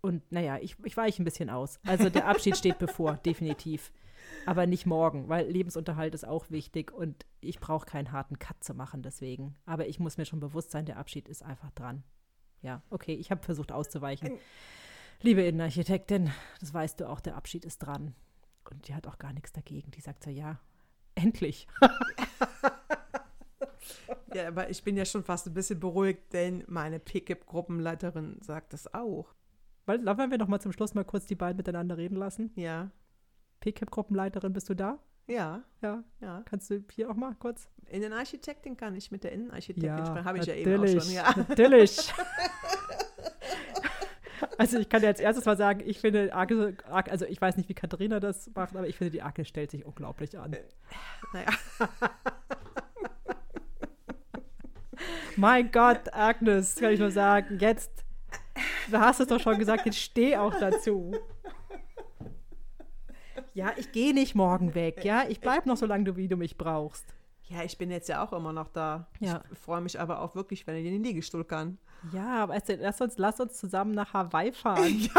Und 0.00 0.30
naja, 0.30 0.58
ich, 0.60 0.76
ich 0.84 0.96
weiche 0.96 1.22
ein 1.22 1.24
bisschen 1.24 1.48
aus. 1.48 1.80
Also 1.86 2.10
der 2.10 2.26
Abschied 2.26 2.56
steht 2.56 2.78
bevor, 2.78 3.16
definitiv. 3.24 3.92
Aber 4.46 4.66
nicht 4.66 4.86
morgen, 4.86 5.28
weil 5.28 5.48
Lebensunterhalt 5.48 6.14
ist 6.14 6.26
auch 6.26 6.50
wichtig 6.50 6.92
und 6.92 7.24
ich 7.40 7.60
brauche 7.60 7.86
keinen 7.86 8.12
harten 8.12 8.38
Cut 8.38 8.62
zu 8.62 8.74
machen 8.74 9.02
deswegen. 9.02 9.54
Aber 9.66 9.86
ich 9.86 10.00
muss 10.00 10.16
mir 10.16 10.24
schon 10.24 10.40
bewusst 10.40 10.70
sein, 10.70 10.86
der 10.86 10.98
Abschied 10.98 11.28
ist 11.28 11.42
einfach 11.42 11.70
dran 11.72 12.04
ja, 12.64 12.82
okay, 12.90 13.14
ich 13.14 13.30
habe 13.30 13.42
versucht 13.42 13.70
auszuweichen. 13.70 14.38
Liebe 15.20 15.42
Innenarchitektin, 15.42 16.32
das 16.60 16.72
weißt 16.72 17.00
du 17.00 17.08
auch, 17.08 17.20
der 17.20 17.36
Abschied 17.36 17.64
ist 17.64 17.78
dran. 17.78 18.14
Und 18.70 18.88
die 18.88 18.94
hat 18.94 19.06
auch 19.06 19.18
gar 19.18 19.32
nichts 19.32 19.52
dagegen. 19.52 19.90
Die 19.90 20.00
sagt 20.00 20.24
so, 20.24 20.30
ja, 20.30 20.58
endlich. 21.14 21.68
ja, 24.34 24.48
aber 24.48 24.70
ich 24.70 24.82
bin 24.82 24.96
ja 24.96 25.04
schon 25.04 25.22
fast 25.22 25.46
ein 25.46 25.54
bisschen 25.54 25.78
beruhigt, 25.78 26.32
denn 26.32 26.64
meine 26.66 26.98
Pickup-Gruppenleiterin 26.98 28.38
sagt 28.40 28.72
das 28.72 28.92
auch. 28.92 29.34
Weil, 29.84 30.04
wollen 30.04 30.30
wir 30.30 30.38
noch 30.38 30.48
mal 30.48 30.60
zum 30.60 30.72
Schluss 30.72 30.94
mal 30.94 31.04
kurz 31.04 31.26
die 31.26 31.34
beiden 31.34 31.58
miteinander 31.58 31.98
reden 31.98 32.16
lassen? 32.16 32.50
Ja. 32.56 32.90
Pickup-Gruppenleiterin, 33.60 34.54
bist 34.54 34.70
du 34.70 34.74
da? 34.74 34.98
Ja. 35.26 35.62
Ja. 35.80 36.04
ja. 36.20 36.42
Kannst 36.44 36.70
du 36.70 36.84
hier 36.92 37.10
auch 37.10 37.14
mal 37.14 37.34
kurz? 37.38 37.68
Innenarchitektin 37.90 38.76
kann 38.76 38.94
ich 38.94 39.10
mit 39.10 39.24
der 39.24 39.32
Innenarchitektin 39.32 39.84
ja, 39.84 40.06
sprechen. 40.06 40.24
Habe 40.24 40.38
ich 40.38 40.46
ja 40.46 40.54
eben 40.54 40.80
auch 40.80 40.86
schon. 40.86 41.12
Ja. 41.12 41.34
Natürlich. 41.48 42.12
also 44.58 44.78
ich 44.78 44.88
kann 44.88 45.00
dir 45.00 45.08
als 45.08 45.20
erstes 45.20 45.44
mal 45.44 45.56
sagen, 45.56 45.82
ich 45.84 46.00
finde 46.00 46.34
Arke, 46.34 46.76
also 46.88 47.24
ich 47.26 47.40
weiß 47.40 47.56
nicht, 47.56 47.68
wie 47.68 47.74
Katharina 47.74 48.20
das 48.20 48.50
macht, 48.54 48.76
aber 48.76 48.86
ich 48.86 48.96
finde, 48.96 49.10
die 49.10 49.22
Arke 49.22 49.44
stellt 49.44 49.70
sich 49.70 49.84
unglaublich 49.84 50.38
an. 50.38 50.52
Äh, 50.52 50.62
naja. 51.32 51.48
mein 55.36 55.70
Gott, 55.72 56.12
Agnes, 56.12 56.76
kann 56.76 56.92
ich 56.92 57.00
nur 57.00 57.10
sagen, 57.10 57.58
jetzt, 57.60 57.90
du 58.90 58.98
hast 58.98 59.20
es 59.20 59.28
doch 59.28 59.40
schon 59.40 59.58
gesagt, 59.58 59.86
jetzt 59.86 59.98
steh 59.98 60.36
auch 60.36 60.54
dazu. 60.58 61.12
Ja, 63.54 63.72
ich 63.76 63.92
gehe 63.92 64.12
nicht 64.12 64.34
morgen 64.34 64.74
weg, 64.74 65.04
ja. 65.04 65.24
Ich 65.28 65.40
bleibe 65.40 65.68
noch 65.68 65.76
so 65.76 65.86
lange, 65.86 66.16
wie 66.16 66.28
du 66.28 66.36
mich 66.36 66.58
brauchst. 66.58 67.04
Ja, 67.44 67.62
ich 67.62 67.78
bin 67.78 67.90
jetzt 67.90 68.08
ja 68.08 68.24
auch 68.24 68.32
immer 68.32 68.52
noch 68.52 68.68
da. 68.68 69.06
Ja. 69.20 69.42
Ich 69.52 69.58
freue 69.58 69.80
mich 69.80 70.00
aber 70.00 70.20
auch 70.20 70.34
wirklich, 70.34 70.66
wenn 70.66 70.76
ich 70.76 70.86
in 70.86 70.92
den 70.92 71.04
Liegestuhl 71.04 71.44
kann. 71.44 71.78
Ja, 72.12 72.42
aber 72.42 72.54
also, 72.54 72.74
lass, 72.78 73.00
uns, 73.00 73.16
lass 73.18 73.38
uns 73.40 73.54
zusammen 73.56 73.92
nach 73.92 74.12
Hawaii 74.12 74.52
fahren. 74.52 75.08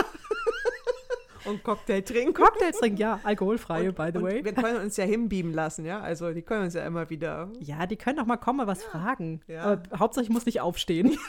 Und 1.45 1.63
Cocktail 1.63 2.01
trinken. 2.01 2.33
Cocktails 2.33 2.79
trinken, 2.79 2.97
ja, 2.97 3.19
alkoholfreie, 3.23 3.89
Und- 3.89 3.95
by 3.95 4.09
the 4.11 4.21
way. 4.23 4.43
Wir 4.43 4.53
können 4.53 4.81
uns 4.81 4.97
ja 4.97 5.03
hinbeamen 5.05 5.53
lassen, 5.53 5.85
ja. 5.85 6.01
Also 6.01 6.33
die 6.33 6.41
können 6.41 6.63
uns 6.65 6.73
ja 6.73 6.83
immer 6.85 7.07
wieder. 7.11 7.49
Ja, 7.59 7.85
die 7.85 7.97
können 7.97 8.17
doch 8.17 8.25
mal 8.25 8.37
kommen, 8.37 8.57
mal 8.57 8.67
was 8.67 8.83
fragen. 8.83 9.41
Ja. 9.47 9.61
Aber 9.61 9.99
Hauptsache, 9.99 10.23
ich 10.23 10.31
muss 10.31 10.45
nicht 10.47 10.59
aufstehen. 10.61 11.17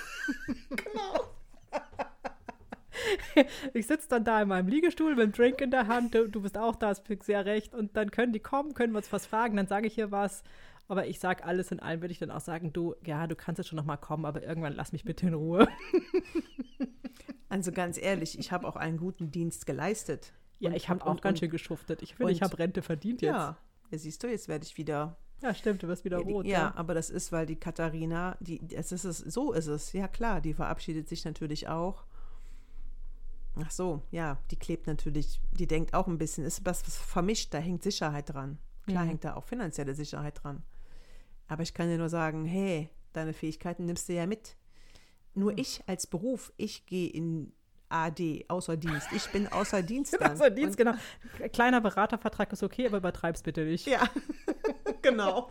Genau. 0.70 1.20
Ich 3.74 3.86
sitze 3.86 4.08
dann 4.08 4.24
da 4.24 4.42
in 4.42 4.48
meinem 4.48 4.68
Liegestuhl 4.68 5.14
mit 5.14 5.24
dem 5.24 5.32
Drink 5.32 5.60
in 5.60 5.70
der 5.70 5.86
Hand. 5.86 6.14
Du, 6.14 6.28
du 6.28 6.40
bist 6.42 6.56
auch 6.58 6.76
da, 6.76 6.88
hast 6.88 7.04
sehr 7.22 7.44
recht. 7.44 7.74
Und 7.74 7.96
dann 7.96 8.10
können 8.10 8.32
die 8.32 8.40
kommen, 8.40 8.74
können 8.74 8.92
wir 8.92 8.98
uns 8.98 9.12
was 9.12 9.26
fragen. 9.26 9.56
Dann 9.56 9.66
sage 9.66 9.86
ich 9.86 9.94
hier 9.94 10.10
was. 10.10 10.42
Aber 10.88 11.06
ich 11.06 11.18
sage 11.18 11.44
alles 11.44 11.72
in 11.72 11.80
allem, 11.80 12.00
würde 12.00 12.12
ich 12.12 12.18
dann 12.20 12.30
auch 12.30 12.40
sagen, 12.40 12.72
du, 12.72 12.94
ja, 13.04 13.26
du 13.26 13.34
kannst 13.34 13.58
jetzt 13.58 13.68
schon 13.68 13.76
noch 13.76 13.84
mal 13.84 13.96
kommen, 13.96 14.24
aber 14.24 14.42
irgendwann 14.44 14.72
lass 14.74 14.92
mich 14.92 15.04
bitte 15.04 15.26
in 15.26 15.34
Ruhe. 15.34 15.68
Also 17.48 17.70
ganz 17.72 17.96
ehrlich, 17.96 18.38
ich 18.38 18.50
habe 18.50 18.66
auch 18.66 18.74
einen 18.76 18.98
guten 18.98 19.30
Dienst 19.30 19.66
geleistet. 19.66 20.32
Ja, 20.58 20.70
Und- 20.70 20.76
ich 20.76 20.88
habe 20.88 21.04
auch 21.06 21.12
und- 21.12 21.22
ganz 21.22 21.38
schön 21.38 21.48
geschuftet. 21.50 22.02
Ich 22.02 22.16
finde, 22.16 22.32
ich 22.32 22.42
habe 22.42 22.58
Rente 22.58 22.82
verdient 22.82 23.22
jetzt. 23.22 23.32
Ja. 23.32 23.56
ja, 23.90 23.98
siehst 23.98 24.22
du, 24.22 24.26
jetzt 24.28 24.48
werde 24.48 24.64
ich 24.64 24.76
wieder. 24.76 25.16
Ja, 25.42 25.54
stimmt, 25.54 25.82
du 25.82 25.88
wirst 25.88 26.04
wieder 26.04 26.18
rot. 26.18 26.46
ja, 26.46 26.72
aber 26.76 26.92
das 26.94 27.08
ist, 27.10 27.30
weil 27.30 27.46
die 27.46 27.56
Katharina, 27.56 28.36
die, 28.40 28.60
es 28.74 28.90
ist 28.90 29.04
es, 29.04 29.18
so 29.18 29.52
ist 29.52 29.66
es. 29.68 29.92
Ja 29.92 30.08
klar, 30.08 30.40
die 30.40 30.54
verabschiedet 30.54 31.08
sich 31.08 31.24
natürlich 31.24 31.68
auch. 31.68 32.04
Ach 33.64 33.70
so, 33.70 34.02
ja, 34.10 34.38
die 34.50 34.56
klebt 34.56 34.86
natürlich, 34.86 35.40
die 35.52 35.66
denkt 35.66 35.94
auch 35.94 36.06
ein 36.06 36.18
bisschen, 36.18 36.44
ist 36.44 36.64
was, 36.66 36.86
was 36.86 36.96
vermischt, 36.98 37.54
da 37.54 37.58
hängt 37.58 37.82
Sicherheit 37.82 38.32
dran. 38.32 38.58
Klar 38.86 39.04
Mhm. 39.04 39.08
hängt 39.08 39.24
da 39.24 39.34
auch 39.36 39.44
finanzielle 39.44 39.94
Sicherheit 39.94 40.42
dran. 40.42 40.62
Aber 41.48 41.62
ich 41.62 41.72
kann 41.74 41.88
dir 41.88 41.96
nur 41.98 42.08
sagen, 42.10 42.44
hey, 42.44 42.90
deine 43.12 43.32
Fähigkeiten 43.32 43.86
nimmst 43.86 44.08
du 44.08 44.12
ja 44.14 44.26
mit. 44.26 44.56
Nur 45.34 45.56
ich 45.58 45.82
als 45.86 46.06
Beruf, 46.06 46.52
ich 46.56 46.86
gehe 46.86 47.08
in 47.08 47.52
AD, 47.88 48.44
außer 48.48 48.76
Dienst. 48.76 49.08
Ich 49.14 49.26
bin 49.30 49.46
außer 49.46 49.82
Dienst 49.82 50.14
dann. 50.20 50.30
Also 50.32 50.50
Dienst, 50.50 50.78
Und- 50.78 50.86
genau. 51.38 51.48
Kleiner 51.52 51.80
Beratervertrag 51.80 52.52
ist 52.52 52.62
okay, 52.62 52.86
aber 52.86 52.98
übertreib's 52.98 53.42
bitte 53.42 53.64
nicht. 53.64 53.86
Ja, 53.86 54.08
genau. 55.02 55.48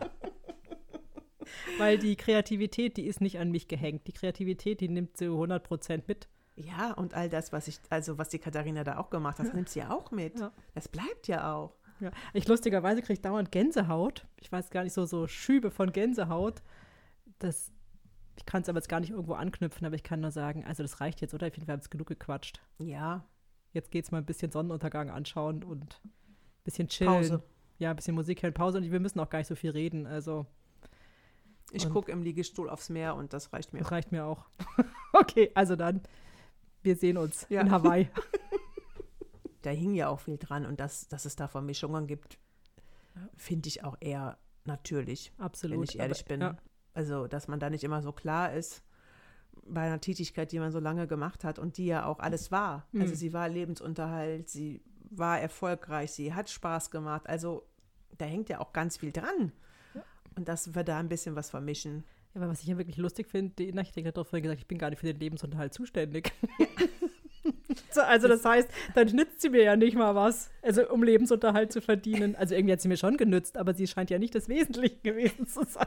Weil 1.78 1.98
die 1.98 2.16
Kreativität, 2.16 2.96
die 2.96 3.06
ist 3.06 3.20
nicht 3.20 3.38
an 3.38 3.50
mich 3.50 3.68
gehängt. 3.68 4.06
Die 4.06 4.12
Kreativität, 4.12 4.80
die 4.80 4.88
nimmt 4.88 5.16
sie 5.16 5.26
100% 5.26 6.02
mit. 6.06 6.28
Ja, 6.56 6.92
und 6.92 7.14
all 7.14 7.28
das, 7.28 7.52
was 7.52 7.68
ich, 7.68 7.78
also 7.90 8.18
was 8.18 8.30
die 8.30 8.38
Katharina 8.38 8.82
da 8.82 8.98
auch 8.98 9.10
gemacht 9.10 9.38
hat, 9.38 9.52
nimmt 9.54 9.68
sie 9.68 9.80
ja 9.80 9.90
auch 9.90 10.10
mit. 10.10 10.40
Ja. 10.40 10.52
Das 10.74 10.88
bleibt 10.88 11.28
ja 11.28 11.54
auch. 11.54 11.76
Ja. 12.00 12.10
Ich 12.32 12.48
lustigerweise 12.48 13.02
kriege 13.02 13.20
dauernd 13.20 13.52
Gänsehaut. 13.52 14.26
Ich 14.40 14.50
weiß 14.50 14.70
gar 14.70 14.82
nicht, 14.82 14.92
so, 14.92 15.04
so 15.06 15.26
Schübe 15.26 15.70
von 15.70 15.92
Gänsehaut. 15.92 16.62
Das, 17.38 17.72
ich 18.36 18.46
kann 18.46 18.62
es 18.62 18.68
aber 18.68 18.78
jetzt 18.78 18.88
gar 18.88 19.00
nicht 19.00 19.10
irgendwo 19.10 19.34
anknüpfen, 19.34 19.86
aber 19.86 19.96
ich 19.96 20.02
kann 20.02 20.20
nur 20.20 20.30
sagen, 20.30 20.64
also 20.64 20.82
das 20.82 21.00
reicht 21.00 21.20
jetzt, 21.20 21.34
oder? 21.34 21.46
Ich 21.46 21.54
finde, 21.54 21.68
wir 21.68 21.72
haben 21.72 21.80
es 21.80 21.90
genug 21.90 22.06
gequatscht. 22.06 22.62
Ja, 22.78 23.24
Jetzt 23.76 23.90
geht 23.90 24.06
es 24.06 24.10
mal 24.10 24.18
ein 24.18 24.24
bisschen 24.24 24.50
Sonnenuntergang 24.50 25.10
anschauen 25.10 25.62
und 25.62 26.00
ein 26.02 26.10
bisschen 26.64 26.88
chillen. 26.88 27.12
Pause. 27.12 27.42
Ja, 27.78 27.90
ein 27.90 27.96
bisschen 27.96 28.14
Musik 28.14 28.42
hören, 28.42 28.54
Pause 28.54 28.78
und 28.78 28.90
wir 28.90 29.00
müssen 29.00 29.20
auch 29.20 29.28
gar 29.28 29.38
nicht 29.38 29.48
so 29.48 29.54
viel 29.54 29.70
reden. 29.70 30.06
Also 30.06 30.46
Ich 31.72 31.86
gucke 31.90 32.10
im 32.10 32.22
Liegestuhl 32.22 32.70
aufs 32.70 32.88
Meer 32.88 33.14
und 33.16 33.34
das 33.34 33.52
reicht 33.52 33.74
mir. 33.74 33.80
das 33.80 33.90
reicht 33.90 34.12
mir 34.12 34.24
auch. 34.24 34.46
okay, 35.12 35.50
also 35.54 35.76
dann, 35.76 36.00
wir 36.86 36.96
sehen 36.96 37.18
uns 37.18 37.46
Ja. 37.50 37.60
in 37.60 37.70
Hawaii. 37.70 38.08
Da 39.62 39.70
hing 39.70 39.94
ja 39.94 40.08
auch 40.08 40.20
viel 40.20 40.38
dran 40.38 40.64
und 40.64 40.78
dass, 40.78 41.08
dass 41.08 41.24
es 41.24 41.34
da 41.34 41.48
Vermischungen 41.48 42.06
gibt, 42.06 42.38
finde 43.36 43.68
ich 43.68 43.82
auch 43.82 43.96
eher 43.98 44.38
natürlich, 44.64 45.32
Absolut. 45.38 45.76
wenn 45.78 45.82
ich 45.82 45.98
ehrlich 45.98 46.20
aber, 46.20 46.28
bin. 46.28 46.40
Ja, 46.40 46.56
Also, 46.94 47.26
dass 47.26 47.48
man 47.48 47.58
da 47.58 47.68
nicht 47.68 47.82
immer 47.82 48.00
so 48.00 48.12
klar 48.12 48.52
ist 48.52 48.84
bei 49.66 49.80
einer 49.80 50.00
Tätigkeit, 50.00 50.52
die 50.52 50.60
man 50.60 50.70
so 50.70 50.78
lange 50.78 51.08
gemacht 51.08 51.42
hat 51.42 51.58
und 51.58 51.78
die 51.78 51.86
ja 51.86 52.04
auch 52.06 52.20
alles 52.20 52.52
war. 52.52 52.86
Also 52.94 53.12
Mhm. 53.12 53.16
sie 53.16 53.32
war 53.32 53.48
Lebensunterhalt, 53.48 54.48
sie 54.48 54.82
war 55.10 55.40
erfolgreich, 55.40 56.12
sie 56.12 56.32
hat 56.32 56.48
Spaß 56.48 56.92
gemacht. 56.92 57.26
Also 57.28 57.66
da 58.18 58.24
hängt 58.24 58.48
ja 58.48 58.60
auch 58.60 58.72
ganz 58.72 58.98
viel 58.98 59.10
dran. 59.10 59.50
Und 60.36 60.46
dass 60.46 60.74
wir 60.76 60.84
da 60.84 60.98
ein 61.00 61.08
bisschen 61.08 61.34
was 61.34 61.50
vermischen. 61.50 62.04
Ja, 62.36 62.42
aber 62.42 62.50
was 62.50 62.60
ich 62.60 62.68
ja 62.68 62.76
wirklich 62.76 62.98
lustig 62.98 63.28
finde, 63.28 63.54
die 63.54 63.76
Architekt 63.78 64.08
hat 64.08 64.18
doch 64.18 64.26
vorhin 64.26 64.42
gesagt, 64.42 64.60
ich 64.60 64.68
bin 64.68 64.76
gar 64.76 64.90
nicht 64.90 64.98
für 64.98 65.06
den 65.06 65.18
Lebensunterhalt 65.18 65.72
zuständig. 65.72 66.32
so, 67.90 68.02
also 68.02 68.28
das 68.28 68.44
heißt, 68.44 68.68
dann 68.94 69.08
nützt 69.08 69.40
sie 69.40 69.48
mir 69.48 69.62
ja 69.62 69.74
nicht 69.74 69.96
mal 69.96 70.14
was, 70.14 70.50
also 70.60 70.86
um 70.90 71.02
Lebensunterhalt 71.02 71.72
zu 71.72 71.80
verdienen. 71.80 72.36
Also 72.36 72.54
irgendwie 72.54 72.74
hat 72.74 72.82
sie 72.82 72.88
mir 72.88 72.98
schon 72.98 73.16
genützt, 73.16 73.56
aber 73.56 73.72
sie 73.72 73.86
scheint 73.86 74.10
ja 74.10 74.18
nicht 74.18 74.34
das 74.34 74.50
Wesentliche 74.50 74.96
gewesen 75.02 75.46
zu 75.46 75.64
sein. 75.64 75.86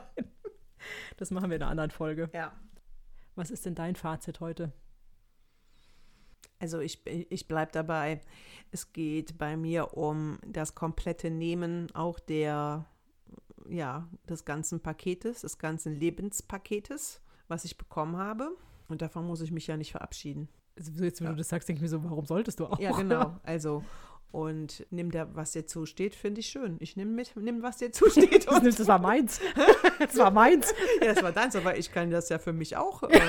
Das 1.17 1.29
machen 1.29 1.51
wir 1.51 1.57
in 1.57 1.61
einer 1.61 1.69
anderen 1.69 1.91
Folge. 1.91 2.31
Ja. 2.33 2.51
Was 3.35 3.51
ist 3.51 3.67
denn 3.67 3.75
dein 3.75 3.95
Fazit 3.95 4.39
heute? 4.39 4.71
Also 6.57 6.79
ich, 6.79 7.05
ich 7.05 7.47
bleibe 7.47 7.71
dabei. 7.71 8.21
Es 8.71 8.91
geht 8.91 9.37
bei 9.37 9.55
mir 9.55 9.95
um 9.95 10.39
das 10.47 10.73
komplette 10.73 11.29
Nehmen 11.29 11.93
auch 11.93 12.19
der, 12.19 12.87
ja, 13.67 14.07
des 14.29 14.45
ganzen 14.45 14.79
Paketes, 14.79 15.41
des 15.41 15.57
ganzen 15.57 15.95
Lebenspaketes, 15.99 17.21
was 17.47 17.65
ich 17.65 17.77
bekommen 17.77 18.17
habe. 18.17 18.51
Und 18.87 19.01
davon 19.01 19.25
muss 19.27 19.41
ich 19.41 19.51
mich 19.51 19.67
ja 19.67 19.77
nicht 19.77 19.91
verabschieden. 19.91 20.49
Also 20.77 20.91
jetzt, 21.03 21.19
wenn 21.21 21.27
Ja. 21.27 21.31
du 21.33 21.37
das 21.39 21.49
sagst, 21.49 21.67
denke 21.67 21.77
ich 21.79 21.81
mir 21.83 21.89
so, 21.89 22.03
warum 22.03 22.25
solltest 22.25 22.59
du 22.59 22.65
auch? 22.67 22.79
Ja, 22.79 22.91
genau. 22.91 23.35
Also, 23.43 23.83
und 24.31 24.85
nimm 24.91 25.11
da, 25.11 25.27
was 25.35 25.51
dir 25.51 25.65
zusteht, 25.65 26.13
finde 26.15 26.39
ich 26.41 26.47
schön. 26.47 26.77
Ich 26.79 26.95
nehme 26.95 27.11
mit, 27.11 27.35
nimm, 27.35 27.61
was 27.63 27.77
dir 27.77 27.91
zusteht. 27.91 28.47
Das, 28.47 28.55
Und, 28.59 28.65
das 28.79 28.87
war 28.87 28.99
meins. 28.99 29.39
Das 29.99 30.15
war 30.17 30.31
meins. 30.31 30.73
ja, 31.01 31.13
das 31.13 31.21
war 31.23 31.33
deins, 31.33 31.55
aber 31.57 31.77
ich 31.77 31.91
kann 31.91 32.09
das 32.09 32.29
ja 32.29 32.39
für 32.39 32.53
mich 32.53 32.77
auch 32.77 33.03
äh, 33.03 33.19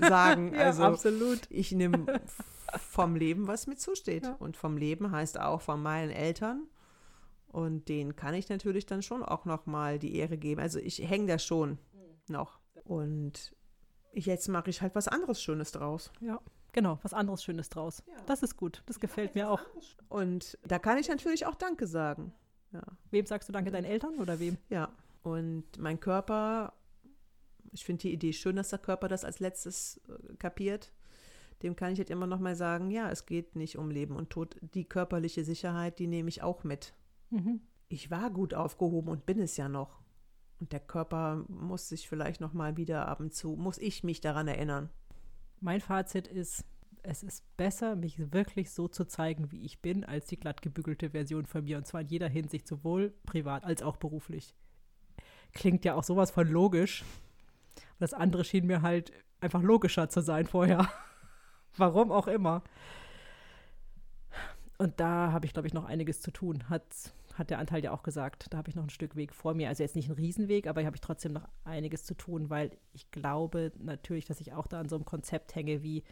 sagen. 0.00 0.52
Ja, 0.54 0.60
also, 0.66 0.82
absolut. 0.82 1.42
ich 1.50 1.70
nehme 1.70 2.20
vom 2.90 3.14
Leben, 3.14 3.46
was 3.46 3.66
mir 3.68 3.76
zusteht. 3.76 4.24
Ja. 4.24 4.32
Und 4.40 4.56
vom 4.56 4.76
Leben 4.76 5.12
heißt 5.12 5.38
auch 5.38 5.60
von 5.60 5.80
meinen 5.80 6.10
Eltern. 6.10 6.66
Und 7.48 7.88
denen 7.88 8.14
kann 8.14 8.34
ich 8.34 8.48
natürlich 8.48 8.86
dann 8.86 9.02
schon 9.02 9.22
auch 9.22 9.44
noch 9.44 9.66
mal 9.66 9.98
die 9.98 10.16
Ehre 10.16 10.36
geben. 10.36 10.60
Also 10.60 10.78
ich 10.78 10.98
hänge 10.98 11.26
da 11.26 11.38
schon 11.38 11.78
noch. 12.28 12.58
Und 12.84 13.54
jetzt 14.12 14.48
mache 14.48 14.70
ich 14.70 14.82
halt 14.82 14.94
was 14.94 15.08
anderes 15.08 15.42
Schönes 15.42 15.72
draus. 15.72 16.12
Ja, 16.20 16.40
genau, 16.72 16.98
was 17.02 17.14
anderes 17.14 17.42
Schönes 17.42 17.70
draus. 17.70 18.02
Das 18.26 18.42
ist 18.42 18.56
gut. 18.56 18.82
Das 18.86 19.00
gefällt 19.00 19.34
mir 19.34 19.50
auch. 19.50 19.60
Und 20.08 20.58
da 20.66 20.78
kann 20.78 20.98
ich 20.98 21.08
natürlich 21.08 21.46
auch 21.46 21.54
Danke 21.54 21.86
sagen. 21.86 22.32
Ja. 22.72 22.82
Wem 23.10 23.24
sagst 23.26 23.48
du 23.48 23.52
Danke, 23.52 23.70
deinen 23.70 23.84
Eltern 23.84 24.18
oder 24.18 24.38
wem? 24.40 24.58
Ja. 24.68 24.90
Und 25.22 25.64
mein 25.78 26.00
Körper, 26.00 26.74
ich 27.72 27.84
finde 27.84 28.02
die 28.02 28.12
Idee 28.12 28.32
schön, 28.32 28.56
dass 28.56 28.70
der 28.70 28.78
Körper 28.78 29.08
das 29.08 29.24
als 29.24 29.40
letztes 29.40 30.00
äh, 30.08 30.36
kapiert. 30.36 30.92
Dem 31.62 31.74
kann 31.74 31.92
ich 31.92 31.98
jetzt 31.98 32.10
immer 32.10 32.26
noch 32.26 32.38
mal 32.38 32.54
sagen, 32.54 32.90
ja, 32.90 33.10
es 33.10 33.26
geht 33.26 33.56
nicht 33.56 33.78
um 33.78 33.90
Leben 33.90 34.16
und 34.16 34.30
Tod. 34.30 34.56
Die 34.60 34.84
körperliche 34.84 35.44
Sicherheit, 35.44 35.98
die 35.98 36.06
nehme 36.06 36.28
ich 36.28 36.42
auch 36.42 36.62
mit. 36.62 36.94
Mhm. 37.30 37.60
ich 37.88 38.10
war 38.10 38.30
gut 38.30 38.54
aufgehoben 38.54 39.08
und 39.08 39.26
bin 39.26 39.40
es 39.40 39.56
ja 39.56 39.68
noch. 39.68 40.00
Und 40.60 40.72
der 40.72 40.80
Körper 40.80 41.44
muss 41.48 41.88
sich 41.88 42.08
vielleicht 42.08 42.40
noch 42.40 42.52
mal 42.52 42.76
wieder 42.76 43.06
ab 43.06 43.20
und 43.20 43.32
zu, 43.32 43.54
muss 43.56 43.78
ich 43.78 44.02
mich 44.02 44.20
daran 44.20 44.48
erinnern. 44.48 44.90
Mein 45.60 45.80
Fazit 45.80 46.26
ist, 46.26 46.64
es 47.02 47.22
ist 47.22 47.44
besser, 47.56 47.96
mich 47.96 48.32
wirklich 48.32 48.70
so 48.70 48.88
zu 48.88 49.04
zeigen, 49.04 49.52
wie 49.52 49.64
ich 49.64 49.80
bin, 49.80 50.04
als 50.04 50.26
die 50.26 50.38
glatt 50.38 50.62
gebügelte 50.62 51.10
Version 51.10 51.46
von 51.46 51.64
mir. 51.64 51.78
Und 51.78 51.86
zwar 51.86 52.00
in 52.00 52.08
jeder 52.08 52.28
Hinsicht, 52.28 52.66
sowohl 52.66 53.14
privat 53.24 53.64
als 53.64 53.82
auch 53.82 53.96
beruflich. 53.96 54.54
Klingt 55.52 55.84
ja 55.84 55.94
auch 55.94 56.04
sowas 56.04 56.30
von 56.30 56.48
logisch. 56.48 57.02
Und 57.02 58.00
das 58.00 58.14
andere 58.14 58.44
schien 58.44 58.66
mir 58.66 58.82
halt 58.82 59.12
einfach 59.40 59.62
logischer 59.62 60.08
zu 60.08 60.20
sein 60.20 60.46
vorher. 60.46 60.88
Warum 61.76 62.10
auch 62.10 62.26
immer. 62.26 62.62
Und 64.78 65.00
da 65.00 65.32
habe 65.32 65.44
ich, 65.44 65.52
glaube 65.52 65.66
ich, 65.66 65.74
noch 65.74 65.84
einiges 65.84 66.20
zu 66.20 66.30
tun. 66.30 66.68
Hat, 66.70 67.12
hat 67.34 67.50
der 67.50 67.58
Anteil 67.58 67.82
ja 67.82 67.92
auch 67.92 68.04
gesagt. 68.04 68.46
Da 68.50 68.58
habe 68.58 68.70
ich 68.70 68.76
noch 68.76 68.84
ein 68.84 68.90
Stück 68.90 69.16
Weg 69.16 69.34
vor 69.34 69.54
mir. 69.54 69.68
Also 69.68 69.82
jetzt 69.82 69.96
nicht 69.96 70.08
ein 70.08 70.14
Riesenweg, 70.14 70.68
aber 70.68 70.84
habe 70.84 70.96
ich 70.96 71.00
trotzdem 71.00 71.32
noch 71.32 71.48
einiges 71.64 72.04
zu 72.04 72.14
tun, 72.14 72.48
weil 72.48 72.70
ich 72.92 73.10
glaube 73.10 73.72
natürlich, 73.78 74.24
dass 74.24 74.40
ich 74.40 74.52
auch 74.52 74.68
da 74.68 74.78
an 74.78 74.88
so 74.88 74.94
einem 74.94 75.04
Konzept 75.04 75.54
hänge 75.54 75.82
wie 75.82 76.04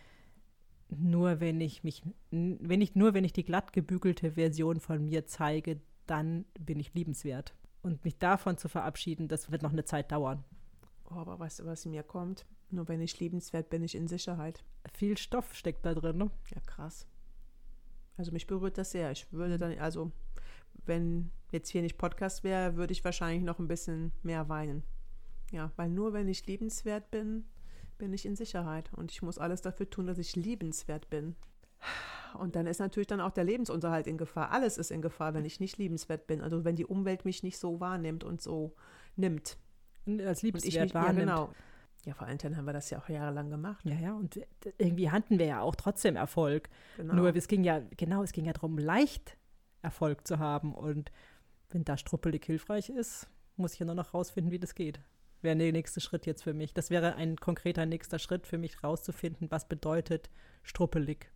nur 0.88 1.40
wenn 1.40 1.60
ich 1.60 1.82
mich, 1.84 2.02
wenn 2.30 2.80
ich, 2.80 2.94
nur 2.94 3.14
wenn 3.14 3.24
ich 3.24 3.32
die 3.32 3.44
glatt 3.44 3.72
gebügelte 3.72 4.32
Version 4.32 4.80
von 4.80 5.04
mir 5.04 5.26
zeige, 5.26 5.80
dann 6.06 6.44
bin 6.60 6.78
ich 6.78 6.94
liebenswert. 6.94 7.54
Und 7.82 8.04
mich 8.04 8.18
davon 8.18 8.58
zu 8.58 8.68
verabschieden, 8.68 9.28
das 9.28 9.50
wird 9.50 9.62
noch 9.62 9.72
eine 9.72 9.84
Zeit 9.84 10.10
dauern. 10.10 10.44
Oh, 11.10 11.14
aber 11.14 11.38
weißt 11.38 11.60
du, 11.60 11.66
was 11.66 11.86
mir 11.86 12.02
kommt? 12.02 12.46
Nur 12.70 12.88
wenn 12.88 13.00
ich 13.00 13.18
liebenswert 13.20 13.70
bin, 13.70 13.82
ich 13.82 13.94
in 13.94 14.08
Sicherheit. 14.08 14.64
Viel 14.92 15.16
Stoff 15.16 15.54
steckt 15.54 15.84
da 15.86 15.94
drin, 15.94 16.16
ne? 16.16 16.30
Ja, 16.52 16.60
krass. 16.66 17.06
Also 18.16 18.32
mich 18.32 18.46
berührt 18.46 18.78
das 18.78 18.90
sehr. 18.92 19.10
Ich 19.10 19.30
würde 19.32 19.58
dann, 19.58 19.78
also 19.78 20.12
wenn 20.84 21.30
jetzt 21.52 21.68
hier 21.68 21.82
nicht 21.82 21.98
Podcast 21.98 22.44
wäre, 22.44 22.76
würde 22.76 22.92
ich 22.92 23.04
wahrscheinlich 23.04 23.42
noch 23.42 23.58
ein 23.58 23.68
bisschen 23.68 24.12
mehr 24.22 24.48
weinen. 24.48 24.82
Ja, 25.52 25.70
weil 25.76 25.88
nur 25.88 26.12
wenn 26.12 26.28
ich 26.28 26.46
liebenswert 26.46 27.10
bin, 27.10 27.44
bin 27.98 28.12
ich 28.12 28.26
in 28.26 28.36
Sicherheit. 28.36 28.90
Und 28.94 29.12
ich 29.12 29.22
muss 29.22 29.38
alles 29.38 29.62
dafür 29.62 29.88
tun, 29.88 30.06
dass 30.06 30.18
ich 30.18 30.36
liebenswert 30.36 31.08
bin. 31.10 31.36
Und 32.38 32.56
dann 32.56 32.66
ist 32.66 32.80
natürlich 32.80 33.06
dann 33.06 33.20
auch 33.20 33.30
der 33.30 33.44
Lebensunterhalt 33.44 34.06
in 34.06 34.18
Gefahr. 34.18 34.50
Alles 34.50 34.76
ist 34.78 34.90
in 34.90 35.02
Gefahr, 35.02 35.34
wenn 35.34 35.44
ich 35.44 35.60
nicht 35.60 35.78
liebenswert 35.78 36.26
bin. 36.26 36.40
Also 36.40 36.64
wenn 36.64 36.76
die 36.76 36.84
Umwelt 36.84 37.24
mich 37.24 37.42
nicht 37.42 37.58
so 37.58 37.80
wahrnimmt 37.80 38.24
und 38.24 38.42
so 38.42 38.74
nimmt. 39.14 39.56
Als 40.06 40.42
liebenswert 40.42 40.84
mich, 40.86 40.94
wahrnimmt. 40.94 41.28
Ja, 41.28 41.36
genau. 41.36 41.54
Ja, 42.06 42.14
vor 42.14 42.28
allen 42.28 42.38
Dingen 42.38 42.56
haben 42.56 42.66
wir 42.66 42.72
das 42.72 42.88
ja 42.88 43.00
auch 43.00 43.08
jahrelang 43.08 43.50
gemacht. 43.50 43.84
Ja, 43.84 43.96
ja, 43.96 44.14
und 44.14 44.40
irgendwie 44.78 45.10
hatten 45.10 45.40
wir 45.40 45.46
ja 45.46 45.60
auch 45.60 45.74
trotzdem 45.74 46.14
Erfolg. 46.14 46.70
Genau. 46.96 47.14
Nur 47.14 47.34
es 47.34 47.48
ging 47.48 47.64
ja, 47.64 47.80
genau, 47.96 48.22
es 48.22 48.30
ging 48.30 48.44
ja 48.44 48.52
darum, 48.52 48.78
leicht 48.78 49.36
Erfolg 49.82 50.24
zu 50.24 50.38
haben. 50.38 50.72
Und 50.72 51.10
wenn 51.70 51.84
da 51.84 51.96
struppelig 51.96 52.44
hilfreich 52.44 52.90
ist, 52.90 53.28
muss 53.56 53.72
ich 53.72 53.80
ja 53.80 53.86
nur 53.86 53.96
noch 53.96 54.14
rausfinden, 54.14 54.52
wie 54.52 54.60
das 54.60 54.76
geht. 54.76 55.00
Wäre 55.42 55.56
der 55.56 55.72
nächste 55.72 56.00
Schritt 56.00 56.26
jetzt 56.26 56.44
für 56.44 56.54
mich. 56.54 56.74
Das 56.74 56.90
wäre 56.90 57.16
ein 57.16 57.36
konkreter 57.36 57.86
nächster 57.86 58.20
Schritt 58.20 58.46
für 58.46 58.56
mich, 58.56 58.84
rauszufinden, 58.84 59.50
was 59.50 59.68
bedeutet 59.68 60.30
struppelig. 60.62 61.28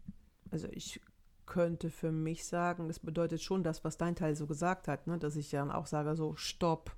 Also 0.52 0.68
ich 0.70 1.00
könnte 1.46 1.90
für 1.90 2.12
mich 2.12 2.44
sagen, 2.44 2.86
das 2.86 3.00
bedeutet 3.00 3.42
schon 3.42 3.64
das, 3.64 3.82
was 3.82 3.98
dein 3.98 4.14
Teil 4.14 4.36
so 4.36 4.46
gesagt 4.46 4.86
hat, 4.86 5.08
ne? 5.08 5.18
dass 5.18 5.34
ich 5.34 5.50
dann 5.50 5.72
auch 5.72 5.86
sage, 5.86 6.14
so, 6.14 6.36
stopp, 6.36 6.96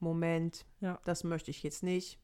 Moment, 0.00 0.66
ja. 0.80 0.98
das 1.04 1.22
möchte 1.22 1.52
ich 1.52 1.62
jetzt 1.62 1.84
nicht, 1.84 2.18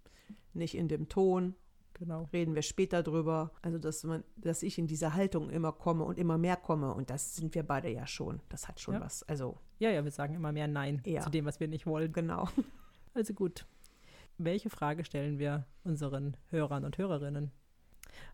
nicht 0.54 0.74
in 0.76 0.88
dem 0.88 1.08
Ton. 1.08 1.54
Genau. 1.94 2.28
Reden 2.32 2.54
wir 2.54 2.62
später 2.62 3.02
drüber. 3.02 3.52
Also, 3.60 3.78
dass 3.78 4.04
man, 4.04 4.22
dass 4.36 4.62
ich 4.62 4.78
in 4.78 4.86
diese 4.86 5.14
Haltung 5.14 5.50
immer 5.50 5.72
komme 5.72 6.04
und 6.04 6.18
immer 6.18 6.38
mehr 6.38 6.56
komme. 6.56 6.94
Und 6.94 7.10
das 7.10 7.34
sind 7.34 7.54
wir 7.54 7.64
beide 7.64 7.88
ja 7.90 8.06
schon. 8.06 8.40
Das 8.48 8.68
hat 8.68 8.80
schon 8.80 8.94
ja. 8.94 9.00
was. 9.00 9.24
Also. 9.24 9.58
Ja, 9.78 9.90
ja, 9.90 10.04
wir 10.04 10.10
sagen 10.10 10.34
immer 10.34 10.52
mehr 10.52 10.68
Nein 10.68 11.02
ja. 11.04 11.22
zu 11.22 11.30
dem, 11.30 11.44
was 11.44 11.60
wir 11.60 11.68
nicht 11.68 11.86
wollen. 11.86 12.12
Genau. 12.12 12.48
Also 13.14 13.34
gut. 13.34 13.66
Welche 14.36 14.70
Frage 14.70 15.04
stellen 15.04 15.40
wir 15.40 15.66
unseren 15.82 16.36
Hörern 16.50 16.84
und 16.84 16.98
Hörerinnen? 16.98 17.50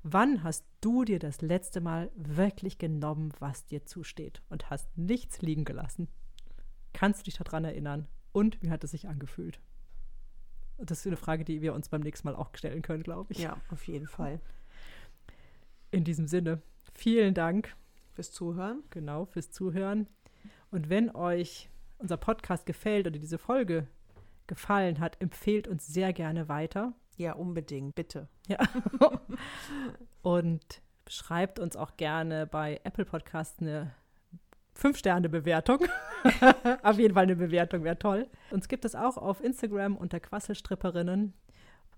Wann 0.02 0.42
hast 0.42 0.66
du 0.82 1.04
dir 1.04 1.18
das 1.18 1.40
letzte 1.40 1.80
Mal 1.80 2.10
wirklich 2.14 2.76
genommen, 2.76 3.32
was 3.38 3.64
dir 3.64 3.86
zusteht 3.86 4.42
und 4.50 4.68
hast 4.68 4.98
nichts 4.98 5.40
liegen 5.40 5.64
gelassen? 5.64 6.08
Kannst 6.92 7.20
du 7.20 7.24
dich 7.24 7.38
daran 7.38 7.64
erinnern? 7.64 8.08
Und 8.32 8.60
wie 8.62 8.70
hat 8.70 8.84
es 8.84 8.90
sich 8.90 9.08
angefühlt? 9.08 9.60
Das 10.78 11.00
ist 11.00 11.06
eine 11.06 11.16
Frage, 11.16 11.44
die 11.44 11.62
wir 11.62 11.74
uns 11.74 11.88
beim 11.88 12.00
nächsten 12.00 12.28
Mal 12.28 12.36
auch 12.36 12.50
stellen 12.54 12.82
können, 12.82 13.02
glaube 13.02 13.32
ich. 13.32 13.38
Ja, 13.38 13.56
auf 13.70 13.86
jeden 13.86 14.06
Fall. 14.06 14.40
In 15.90 16.04
diesem 16.04 16.26
Sinne, 16.26 16.60
vielen 16.94 17.34
Dank. 17.34 17.74
Fürs 18.12 18.32
Zuhören. 18.32 18.82
Genau, 18.90 19.24
fürs 19.26 19.50
Zuhören. 19.50 20.06
Und 20.70 20.88
wenn 20.88 21.10
euch 21.14 21.68
unser 21.98 22.16
Podcast 22.16 22.66
gefällt 22.66 23.06
oder 23.06 23.18
diese 23.18 23.38
Folge 23.38 23.88
gefallen 24.46 25.00
hat, 25.00 25.20
empfehlt 25.20 25.68
uns 25.68 25.86
sehr 25.86 26.12
gerne 26.12 26.48
weiter. 26.48 26.92
Ja, 27.16 27.32
unbedingt, 27.34 27.94
bitte. 27.94 28.28
Ja. 28.48 28.58
Und 30.22 30.82
schreibt 31.08 31.58
uns 31.58 31.76
auch 31.76 31.96
gerne 31.96 32.46
bei 32.46 32.80
Apple 32.84 33.04
Podcasts 33.04 33.60
eine 33.60 33.94
Fünf-Sterne-Bewertung. 34.74 35.86
auf 36.82 36.98
jeden 36.98 37.14
Fall 37.14 37.22
eine 37.24 37.36
Bewertung 37.36 37.84
wäre 37.84 37.98
toll. 37.98 38.26
Uns 38.50 38.68
gibt 38.68 38.84
es 38.84 38.94
auch 38.94 39.16
auf 39.16 39.42
Instagram 39.42 39.96
unter 39.96 40.20
Quasselstripperinnen. 40.20 41.32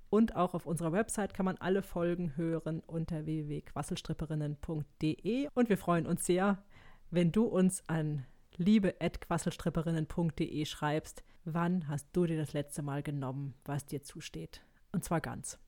Und 0.09 0.37
auch 0.37 0.55
auf 0.55 0.67
unserer 0.67 0.93
Website 0.93 1.35
kann 1.35 1.47
man 1.47 1.57
alle 1.57 1.83
Folgen 1.83 2.37
hören 2.37 2.81
unter 2.87 3.27
www.quasselstripperinnen.de. 3.27 5.49
Und 5.53 5.69
wir 5.69 5.79
freuen 5.79 6.07
uns 6.07 6.25
sehr, 6.25 6.63
wenn 7.11 7.33
du 7.33 7.43
uns 7.45 7.83
an 7.89 8.25
liebe.quasselstripperinnen.de 8.57 10.65
schreibst, 10.65 11.25
wann 11.45 11.89
hast 11.89 12.07
du 12.13 12.27
dir 12.27 12.37
das 12.37 12.53
letzte 12.53 12.83
Mal 12.83 13.03
genommen, 13.03 13.55
was 13.65 13.87
dir 13.87 14.03
zusteht. 14.03 14.61
Und 14.93 15.03
zwar 15.05 15.21
ganz. 15.21 15.59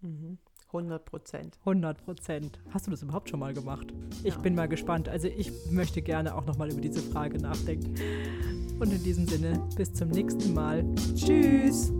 Mhm. 0.00 0.38
100 0.68 1.04
Prozent. 1.04 1.58
100 1.60 2.04
Prozent. 2.04 2.58
Hast 2.70 2.86
du 2.86 2.90
das 2.90 3.02
überhaupt 3.02 3.30
schon 3.30 3.40
mal 3.40 3.54
gemacht? 3.54 3.92
Ich 4.22 4.34
ja. 4.34 4.40
bin 4.40 4.54
mal 4.54 4.68
gespannt. 4.68 5.08
Also 5.08 5.28
ich 5.28 5.50
möchte 5.70 6.02
gerne 6.02 6.34
auch 6.34 6.46
noch 6.46 6.58
mal 6.58 6.70
über 6.70 6.80
diese 6.80 7.00
Frage 7.00 7.38
nachdenken. 7.38 7.94
Und 8.78 8.92
in 8.92 9.02
diesem 9.02 9.26
Sinne, 9.26 9.60
bis 9.76 9.92
zum 9.92 10.08
nächsten 10.08 10.54
Mal. 10.54 10.84
Tschüss. 11.14 11.92